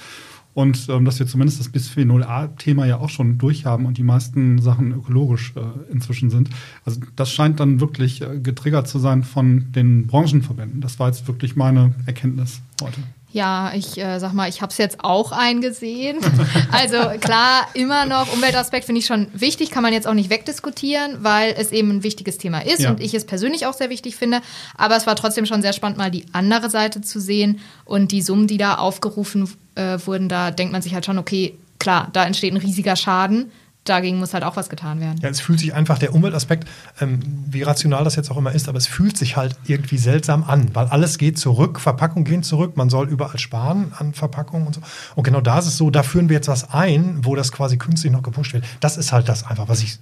Und 0.53 0.89
ähm, 0.89 1.05
dass 1.05 1.19
wir 1.19 1.27
zumindest 1.27 1.61
das 1.61 1.69
Bisphenol 1.69 2.25
A-Thema 2.25 2.85
ja 2.85 2.99
auch 2.99 3.09
schon 3.09 3.39
durchhaben 3.39 3.87
und 3.87 3.99
die 3.99 4.03
meisten 4.03 4.61
Sachen 4.61 4.93
ökologisch 4.93 5.53
äh, 5.57 5.93
inzwischen 5.93 6.29
sind. 6.31 6.51
Also 6.85 7.01
das 7.15 7.31
scheint 7.31 7.61
dann 7.61 7.81
wirklich 7.81 8.21
äh, 8.21 8.39
getriggert 8.41 8.89
zu 8.89 8.99
sein 8.99 9.23
von 9.23 9.71
den 9.73 10.09
Branchenverbänden. 10.09 10.81
Das 10.81 10.99
war 10.99 11.09
jetzt 11.09 11.29
wirklich 11.29 11.55
meine 11.55 11.95
Erkenntnis 12.07 12.61
heute. 12.83 13.01
Ja, 13.33 13.73
ich 13.75 13.97
äh, 13.97 14.19
sag 14.19 14.33
mal, 14.33 14.49
ich 14.49 14.61
habe 14.61 14.73
es 14.73 14.79
jetzt 14.79 15.05
auch 15.05 15.31
eingesehen. 15.33 16.19
Also 16.73 16.97
klar, 17.21 17.67
immer 17.75 18.07
noch 18.07 18.33
Umweltaspekt 18.33 18.85
finde 18.85 19.01
ich 19.01 19.07
schon 19.07 19.27
wichtig, 19.35 19.71
kann 19.71 19.83
man 19.83 19.93
jetzt 19.93 20.07
auch 20.07 20.15
nicht 20.15 20.31
wegdiskutieren, 20.31 21.19
weil 21.23 21.55
es 21.57 21.73
eben 21.73 21.91
ein 21.91 22.03
wichtiges 22.03 22.39
Thema 22.39 22.61
ist 22.61 22.81
Ja. 22.81 22.91
und 22.91 23.01
ich 23.01 23.13
es 23.15 23.25
persönlich 23.25 23.67
auch 23.67 23.75
sehr 23.75 23.91
wichtig 23.91 24.17
finde. 24.17 24.41
Aber 24.77 24.97
es 24.97 25.07
war 25.07 25.17
trotzdem 25.17 25.47
schon 25.47 25.63
sehr 25.63 25.73
spannend, 25.73 25.99
mal 25.99 26.11
die 26.11 26.27
andere 26.33 26.71
Seite 26.71 27.01
zu 27.01 27.21
sehen 27.21 27.59
und 27.85 28.13
die 28.13 28.23
Summen, 28.23 28.47
die 28.47 28.57
da 28.57 28.77
aufgerufen 28.77 29.49
äh, 29.81 30.07
wurden, 30.07 30.29
da 30.29 30.51
denkt 30.51 30.73
man 30.73 30.83
sich 30.83 30.95
halt 30.95 31.07
schon, 31.07 31.19
okay, 31.19 31.55
klar, 31.79 32.09
da 32.13 32.25
entsteht 32.25 32.53
ein 32.53 32.59
riesiger 32.59 32.97
Schaden. 32.97 33.51
dagegen 33.85 34.19
muss 34.19 34.35
halt 34.35 34.45
auch 34.45 34.57
was 34.57 34.69
getan 34.69 35.01
werden. 35.01 35.19
Ja, 35.23 35.31
es 35.31 35.41
fühlt 35.41 35.59
sich 35.59 35.73
einfach 35.73 35.99
der 35.99 36.15
Umweltaspekt, 36.15 36.69
ähm, 37.01 37.21
wie 37.49 37.63
rational 37.63 38.05
das 38.05 38.15
jetzt 38.15 38.31
auch 38.31 38.37
immer 38.37 38.53
ist, 38.53 38.69
aber 38.69 38.77
es 38.77 38.87
fühlt 38.87 39.17
sich 39.17 39.37
halt 39.37 39.57
irgendwie 39.67 39.97
seltsam 39.97 40.45
an, 40.45 40.71
weil 40.75 40.87
alles 40.89 41.17
geht 41.17 41.39
zurück, 41.39 41.81
Verpackungen 41.81 42.25
gehen 42.25 42.43
zurück, 42.43 42.77
man 42.77 42.91
soll 42.91 43.09
überall 43.09 43.39
sparen 43.39 43.93
an 43.99 44.13
Verpackungen 44.13 44.67
und 44.67 44.75
so. 44.75 44.83
Und 45.15 45.25
genau 45.25 45.41
da 45.41 45.59
ist 45.59 45.67
es 45.67 45.79
so, 45.79 45.91
da 45.91 46.03
führen 46.03 46.29
wir 46.29 46.37
jetzt 46.37 46.49
was 46.49 46.71
ein, 46.71 47.21
wo 47.23 47.35
das 47.35 47.53
quasi 47.53 47.79
künstlich 47.79 48.13
noch 48.13 48.23
gepusht 48.23 48.53
wird. 48.53 48.65
Das 48.81 48.99
ist 48.99 49.13
halt 49.13 49.29
das 49.29 49.45
einfach, 49.45 49.69
was 49.69 49.83
ich 49.83 49.99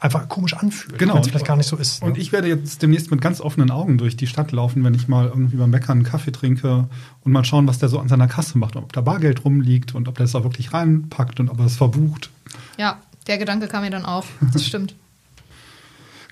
einfach 0.00 0.28
komisch 0.28 0.54
anfühlt, 0.54 0.98
Genau. 0.98 1.14
wenn 1.14 1.22
es 1.22 1.28
vielleicht 1.28 1.46
gar 1.46 1.56
nicht 1.56 1.66
so 1.66 1.76
ist. 1.76 2.02
Und 2.02 2.12
ne? 2.12 2.18
ich 2.18 2.30
werde 2.32 2.48
jetzt 2.48 2.82
demnächst 2.82 3.10
mit 3.10 3.20
ganz 3.20 3.40
offenen 3.40 3.70
Augen 3.70 3.98
durch 3.98 4.16
die 4.16 4.26
Stadt 4.26 4.52
laufen, 4.52 4.84
wenn 4.84 4.94
ich 4.94 5.08
mal 5.08 5.26
irgendwie 5.26 5.56
beim 5.56 5.70
Bäcker 5.70 5.92
einen 5.92 6.04
Kaffee 6.04 6.30
trinke 6.30 6.88
und 7.24 7.32
mal 7.32 7.44
schauen, 7.44 7.66
was 7.66 7.78
der 7.78 7.88
so 7.88 7.98
an 7.98 8.08
seiner 8.08 8.28
Kasse 8.28 8.58
macht, 8.58 8.76
ob 8.76 8.92
da 8.92 9.00
Bargeld 9.00 9.44
rumliegt 9.44 9.94
und 9.94 10.06
ob 10.08 10.16
der 10.16 10.24
es 10.24 10.34
auch 10.34 10.44
wirklich 10.44 10.72
reinpackt 10.72 11.40
und 11.40 11.48
ob 11.48 11.58
er 11.58 11.66
es 11.66 11.76
verbucht. 11.76 12.30
Ja, 12.78 12.98
der 13.26 13.38
Gedanke 13.38 13.66
kam 13.66 13.82
mir 13.82 13.90
dann 13.90 14.04
auch. 14.04 14.24
Das 14.52 14.64
stimmt. 14.64 14.94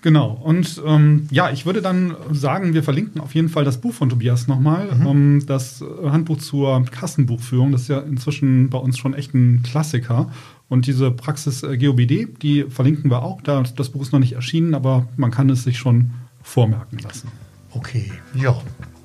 Genau. 0.03 0.31
Und 0.31 0.81
ähm, 0.87 1.27
ja, 1.33 1.51
ich 1.51 1.67
würde 1.67 1.83
dann 1.83 2.15
sagen, 2.31 2.75
wir 2.75 2.85
verlinken 2.85 3.21
auf 3.21 3.35
jeden 3.35 3.49
Fall 3.49 3.65
das 3.65 3.81
Buch 3.81 3.93
von 3.93 4.09
Tobias 4.09 4.47
nochmal. 4.47 4.89
Ähm, 5.05 5.43
das 5.47 5.83
Handbuch 6.05 6.39
zur 6.39 6.85
Kassenbuchführung, 6.85 7.73
das 7.73 7.83
ist 7.83 7.89
ja 7.89 7.99
inzwischen 8.01 8.71
bei 8.71 8.79
uns 8.79 8.99
schon 8.99 9.15
echt 9.15 9.35
ein 9.35 9.65
Klassiker. 9.65 10.31
Und 10.69 10.87
diese 10.87 11.11
Praxis 11.11 11.63
äh, 11.63 11.77
GOBD, 11.77 12.29
die 12.43 12.65
verlinken 12.65 13.11
wir 13.11 13.23
auch. 13.23 13.41
Da, 13.43 13.63
das 13.63 13.91
Buch 13.91 14.03
ist 14.03 14.13
noch 14.13 14.19
nicht 14.19 14.33
erschienen, 14.33 14.75
aber 14.75 15.07
man 15.17 15.31
kann 15.31 15.49
es 15.51 15.63
sich 15.63 15.79
schon 15.79 16.11
vormerken 16.43 16.99
lassen. 16.99 17.29
Okay, 17.73 18.11
ja. 18.35 18.57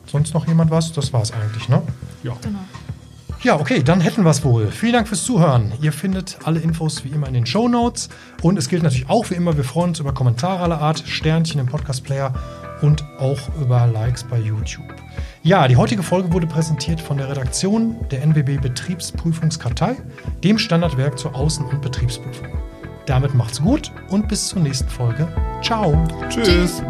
Sonst 0.07 0.33
noch 0.33 0.47
jemand 0.47 0.71
was? 0.71 0.91
Das 0.93 1.13
war's 1.13 1.31
eigentlich, 1.31 1.69
ne? 1.69 1.81
Ja. 2.23 2.35
Genau. 2.41 2.59
Ja, 3.43 3.59
okay, 3.59 3.81
dann 3.81 4.01
hätten 4.01 4.23
wir 4.23 4.29
es 4.29 4.43
wohl. 4.43 4.67
Vielen 4.67 4.93
Dank 4.93 5.07
fürs 5.07 5.23
Zuhören. 5.23 5.71
Ihr 5.81 5.91
findet 5.91 6.37
alle 6.43 6.59
Infos 6.59 7.03
wie 7.03 7.09
immer 7.09 7.27
in 7.27 7.33
den 7.33 7.47
Show 7.47 7.67
Notes. 7.67 8.09
Und 8.43 8.57
es 8.57 8.69
gilt 8.69 8.83
natürlich 8.83 9.09
auch 9.09 9.31
wie 9.31 9.33
immer, 9.33 9.57
wir 9.57 9.63
freuen 9.63 9.89
uns 9.89 9.99
über 9.99 10.13
Kommentare 10.13 10.61
aller 10.61 10.79
Art, 10.79 10.99
Sternchen 11.07 11.59
im 11.59 11.65
Podcast-Player 11.65 12.33
und 12.81 13.03
auch 13.17 13.39
über 13.59 13.87
Likes 13.87 14.23
bei 14.23 14.39
YouTube. 14.39 15.00
Ja, 15.43 15.67
die 15.67 15.75
heutige 15.75 16.03
Folge 16.03 16.31
wurde 16.31 16.45
präsentiert 16.45 17.01
von 17.01 17.17
der 17.17 17.27
Redaktion 17.27 17.95
der 18.11 18.21
NBB 18.21 18.61
Betriebsprüfungskartei, 18.61 19.95
dem 20.43 20.59
Standardwerk 20.59 21.17
zur 21.17 21.33
Außen- 21.35 21.67
und 21.67 21.81
Betriebsprüfung. 21.81 22.47
Damit 23.07 23.33
macht's 23.33 23.59
gut 23.59 23.91
und 24.09 24.27
bis 24.27 24.49
zur 24.49 24.61
nächsten 24.61 24.87
Folge. 24.87 25.27
Ciao. 25.63 25.97
Tschüss. 26.29 26.47
Tschüss. 26.47 26.83